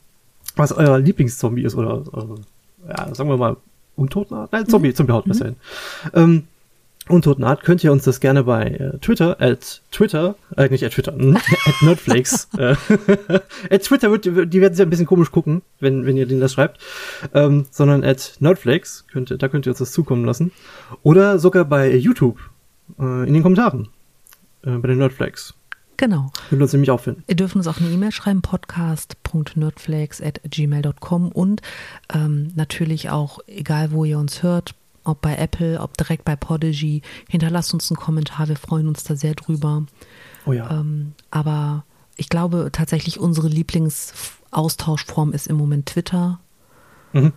was 0.56 0.72
euer 0.72 0.98
Lieblingszombie 0.98 1.62
ist 1.62 1.74
oder, 1.74 2.02
äh, 2.14 2.88
ja, 2.90 3.14
sagen 3.14 3.30
wir 3.30 3.36
mal, 3.36 3.56
Untotenart? 3.96 4.52
Nein, 4.52 4.68
Zombie, 4.68 4.94
Zombie 4.94 5.12
haut 5.12 5.24
besser 5.24 5.46
hin. 5.46 5.56
Ähm, 6.14 6.44
Untotenart 7.08 7.64
könnt 7.64 7.82
ihr 7.82 7.90
uns 7.90 8.04
das 8.04 8.20
gerne 8.20 8.44
bei 8.44 8.64
äh, 8.64 8.98
Twitter, 8.98 9.40
at 9.40 9.82
Twitter, 9.90 10.36
äh, 10.56 10.68
nicht 10.68 10.84
at 10.84 10.92
Twitter, 10.92 11.14
at 11.14 11.82
Nerdflakes, 11.82 12.48
äh, 12.58 12.76
at 13.70 13.82
Twitter 13.82 14.10
wird, 14.10 14.26
die 14.26 14.60
werden 14.60 14.74
sich 14.74 14.82
ein 14.82 14.90
bisschen 14.90 15.06
komisch 15.06 15.30
gucken, 15.30 15.62
wenn, 15.80 16.06
wenn 16.06 16.16
ihr 16.16 16.26
denen 16.26 16.40
das 16.40 16.52
schreibt, 16.52 16.78
ähm, 17.34 17.66
sondern 17.70 18.04
at 18.04 18.36
Nerdflakes, 18.40 19.06
könnt, 19.10 19.34
da 19.42 19.48
könnt 19.48 19.66
ihr 19.66 19.70
uns 19.70 19.78
das 19.78 19.92
zukommen 19.92 20.24
lassen. 20.24 20.52
Oder 21.02 21.38
sogar 21.38 21.64
bei 21.64 21.94
YouTube, 21.94 22.38
äh, 22.98 23.26
in 23.26 23.32
den 23.32 23.42
Kommentaren, 23.42 23.88
äh, 24.62 24.78
bei 24.78 24.88
den 24.88 24.98
Nerdflakes. 24.98 25.54
Genau. 25.98 26.32
Könnt 26.48 26.60
ihr 26.60 26.64
uns 26.64 26.72
nämlich 26.72 26.90
auch 26.92 27.00
finden. 27.00 27.24
Ihr 27.26 27.34
dürft 27.34 27.56
uns 27.56 27.66
auch 27.66 27.78
eine 27.78 27.90
E-Mail 27.90 28.12
schreiben, 28.12 28.40
podcast.nerdflakes.gmail.com 28.40 31.32
und 31.32 31.60
ähm, 32.14 32.52
natürlich 32.54 33.10
auch, 33.10 33.40
egal 33.48 33.90
wo 33.90 34.04
ihr 34.04 34.16
uns 34.18 34.44
hört, 34.44 34.76
ob 35.02 35.20
bei 35.20 35.34
Apple, 35.36 35.80
ob 35.80 35.96
direkt 35.96 36.24
bei 36.24 36.36
Podigy, 36.36 37.02
hinterlasst 37.28 37.74
uns 37.74 37.90
einen 37.90 37.96
Kommentar, 37.96 38.46
wir 38.48 38.54
freuen 38.54 38.86
uns 38.86 39.02
da 39.02 39.16
sehr 39.16 39.34
drüber. 39.34 39.86
Oh 40.46 40.52
ja. 40.52 40.70
Ähm, 40.70 41.14
aber 41.32 41.82
ich 42.16 42.28
glaube 42.28 42.68
tatsächlich, 42.72 43.18
unsere 43.18 43.48
Lieblingsaustauschform 43.48 45.32
ist 45.32 45.48
im 45.48 45.56
Moment 45.56 45.86
Twitter. 45.86 46.38
Mhm. 47.12 47.32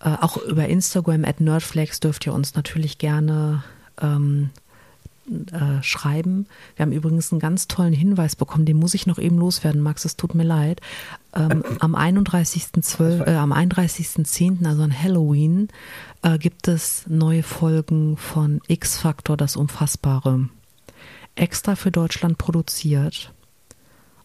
Äh, 0.00 0.16
auch 0.20 0.36
über 0.36 0.68
Instagram 0.68 1.24
at 1.24 1.40
Nerdflex 1.40 2.00
dürft 2.00 2.26
ihr 2.26 2.34
uns 2.34 2.54
natürlich 2.54 2.98
gerne 2.98 3.64
ähm, 4.02 4.50
äh, 5.52 5.82
schreiben. 5.82 6.46
Wir 6.76 6.84
haben 6.84 6.92
übrigens 6.92 7.32
einen 7.32 7.40
ganz 7.40 7.68
tollen 7.68 7.92
Hinweis 7.92 8.36
bekommen, 8.36 8.64
den 8.64 8.76
muss 8.76 8.94
ich 8.94 9.06
noch 9.06 9.18
eben 9.18 9.38
loswerden, 9.38 9.80
Max, 9.82 10.04
es 10.04 10.16
tut 10.16 10.34
mir 10.34 10.44
leid. 10.44 10.80
Ähm, 11.34 11.64
am 11.80 11.94
31.12., 11.94 13.26
äh, 13.26 13.36
am 13.36 13.52
31.10., 13.52 14.66
also 14.66 14.82
an 14.82 15.02
Halloween, 15.02 15.68
äh, 16.22 16.38
gibt 16.38 16.68
es 16.68 17.04
neue 17.08 17.42
Folgen 17.42 18.16
von 18.16 18.60
X-Factor, 18.68 19.36
das 19.36 19.56
Unfassbare. 19.56 20.48
Extra 21.34 21.76
für 21.76 21.90
Deutschland 21.90 22.38
produziert. 22.38 23.32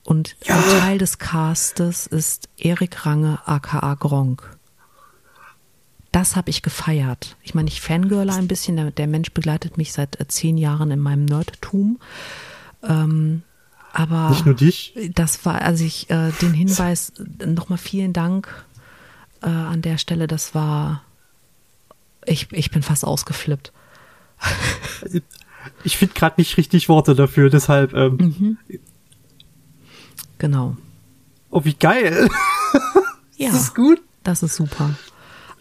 Und 0.03 0.35
ein 0.47 0.79
Teil 0.79 0.97
des 0.97 1.19
Castes 1.19 2.07
ist 2.07 2.49
Erik 2.57 3.05
Range, 3.05 3.39
aka 3.45 3.93
Gronk. 3.95 4.57
Das 6.11 6.35
habe 6.35 6.49
ich 6.49 6.61
gefeiert. 6.61 7.37
Ich 7.41 7.53
meine, 7.55 7.69
ich 7.69 7.79
fangirle 7.81 8.33
ein 8.33 8.47
bisschen. 8.47 8.75
Der, 8.75 8.91
der 8.91 9.07
Mensch 9.07 9.31
begleitet 9.31 9.77
mich 9.77 9.93
seit 9.93 10.19
äh, 10.19 10.27
zehn 10.27 10.57
Jahren 10.57 10.91
in 10.91 10.99
meinem 10.99 11.23
Nerdtum. 11.25 11.99
Ähm, 12.83 13.43
aber 13.93 14.29
Nicht 14.31 14.45
nur 14.45 14.55
dich. 14.55 14.93
das 15.15 15.45
war, 15.45 15.61
also 15.61 15.83
ich 15.83 16.09
äh, 16.09 16.31
den 16.41 16.53
Hinweis, 16.53 17.13
nochmal 17.45 17.77
vielen 17.77 18.13
Dank 18.13 18.65
äh, 19.41 19.47
an 19.47 19.81
der 19.81 19.97
Stelle. 19.97 20.27
Das 20.27 20.53
war, 20.55 21.03
ich, 22.25 22.51
ich 22.51 22.71
bin 22.71 22.83
fast 22.83 23.05
ausgeflippt. 23.05 23.71
Ich 25.83 25.95
finde 25.95 26.15
gerade 26.15 26.41
nicht 26.41 26.57
richtig 26.57 26.89
Worte 26.89 27.13
dafür, 27.13 27.51
deshalb, 27.51 27.93
ähm, 27.93 28.17
Mhm. 28.17 28.57
Genau. 30.39 30.75
oh, 31.51 31.63
wie 31.63 31.75
geil. 31.75 32.27
Ja, 33.37 33.51
Das 33.51 33.61
ist 33.61 33.75
gut. 33.75 34.01
das 34.23 34.41
ist 34.41 34.55
super. 34.55 34.95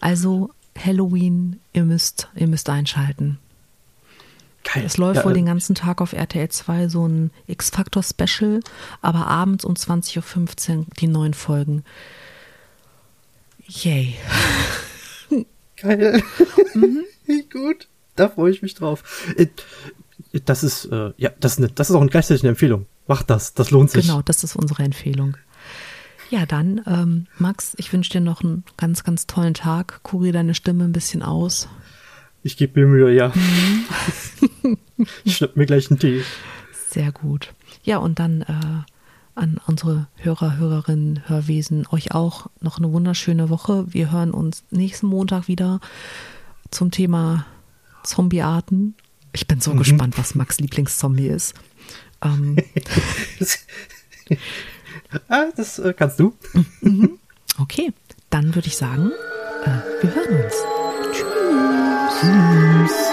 Also 0.01 0.49
Halloween, 0.77 1.59
ihr 1.73 1.83
müsst, 1.83 2.27
ihr 2.35 2.47
müsst 2.47 2.69
einschalten. 2.69 3.37
Geil. 4.63 4.83
Es 4.85 4.97
läuft 4.97 5.17
Ja, 5.17 5.25
wohl 5.25 5.31
äh, 5.31 5.35
den 5.35 5.45
ganzen 5.47 5.73
Tag 5.75 6.01
auf 6.01 6.13
RTL 6.13 6.49
2 6.49 6.87
so 6.87 7.07
ein 7.07 7.31
X-Factor-Special, 7.47 8.59
aber 9.01 9.25
abends 9.27 9.65
um 9.65 9.73
20.15 9.73 10.77
Uhr 10.77 10.85
die 10.99 11.07
neuen 11.07 11.33
Folgen. 11.33 11.83
Yay. 13.67 14.15
Geil. 15.77 16.21
Mhm. 16.73 17.05
Wie 17.25 17.43
gut. 17.51 17.87
Da 18.15 18.29
freue 18.29 18.51
ich 18.51 18.61
mich 18.61 18.75
drauf. 18.75 19.03
Äh, 19.37 19.47
Das 20.45 20.63
ist, 20.63 20.85
äh, 20.85 21.11
ja, 21.17 21.31
das 21.39 21.53
ist, 21.53 21.57
eine, 21.59 21.69
das 21.69 21.89
ist 21.89 21.95
auch 21.95 22.05
gleichzeitig 22.07 22.43
eine 22.43 22.49
Empfehlung. 22.49 22.85
Macht 23.07 23.29
das, 23.29 23.53
das 23.53 23.71
lohnt 23.71 23.89
sich. 23.91 24.05
Genau, 24.05 24.21
das 24.21 24.43
ist 24.43 24.55
unsere 24.55 24.83
Empfehlung. 24.83 25.37
Ja, 26.31 26.45
dann, 26.45 26.79
ähm, 26.87 27.27
Max, 27.39 27.73
ich 27.77 27.91
wünsche 27.91 28.09
dir 28.11 28.21
noch 28.21 28.41
einen 28.41 28.63
ganz, 28.77 29.03
ganz 29.03 29.27
tollen 29.27 29.53
Tag. 29.53 30.01
Kurier 30.01 30.31
deine 30.31 30.55
Stimme 30.55 30.85
ein 30.85 30.93
bisschen 30.93 31.23
aus. 31.23 31.67
Ich 32.41 32.55
gebe 32.55 32.79
mir 32.79 32.87
Mühe, 32.87 33.13
ja. 33.13 33.33
Mhm. 33.35 34.77
ich 35.25 35.35
schnapp 35.35 35.57
mir 35.57 35.65
gleich 35.65 35.91
einen 35.91 35.99
Tee. 35.99 36.23
Sehr 36.87 37.11
gut. 37.11 37.53
Ja, 37.83 37.97
und 37.97 38.19
dann 38.19 38.43
äh, 38.43 39.35
an 39.35 39.59
unsere 39.67 40.07
Hörer, 40.15 40.55
Hörerinnen, 40.55 41.27
Hörwesen, 41.27 41.85
euch 41.91 42.13
auch 42.13 42.47
noch 42.61 42.77
eine 42.77 42.93
wunderschöne 42.93 43.49
Woche. 43.49 43.85
Wir 43.89 44.09
hören 44.13 44.31
uns 44.31 44.63
nächsten 44.71 45.07
Montag 45.07 45.49
wieder 45.49 45.81
zum 46.69 46.91
Thema 46.91 47.45
Zombiearten. 48.03 48.95
Ich 49.33 49.47
bin 49.47 49.59
so 49.59 49.73
gespannt, 49.73 50.17
was 50.17 50.33
Max 50.35 50.61
Lieblingszombie 50.61 51.27
ist. 51.27 51.55
Ähm, 52.23 52.55
ah, 55.29 55.45
das 55.55 55.79
äh, 55.79 55.93
kannst 55.93 56.19
du. 56.19 56.33
okay, 57.59 57.93
dann 58.29 58.55
würde 58.55 58.67
ich 58.67 58.77
sagen, 58.77 59.11
äh, 59.63 60.03
wir 60.03 60.15
hören 60.15 60.43
uns. 60.43 60.53
Tschüss. 61.11 62.21
Tschüss. 62.21 63.10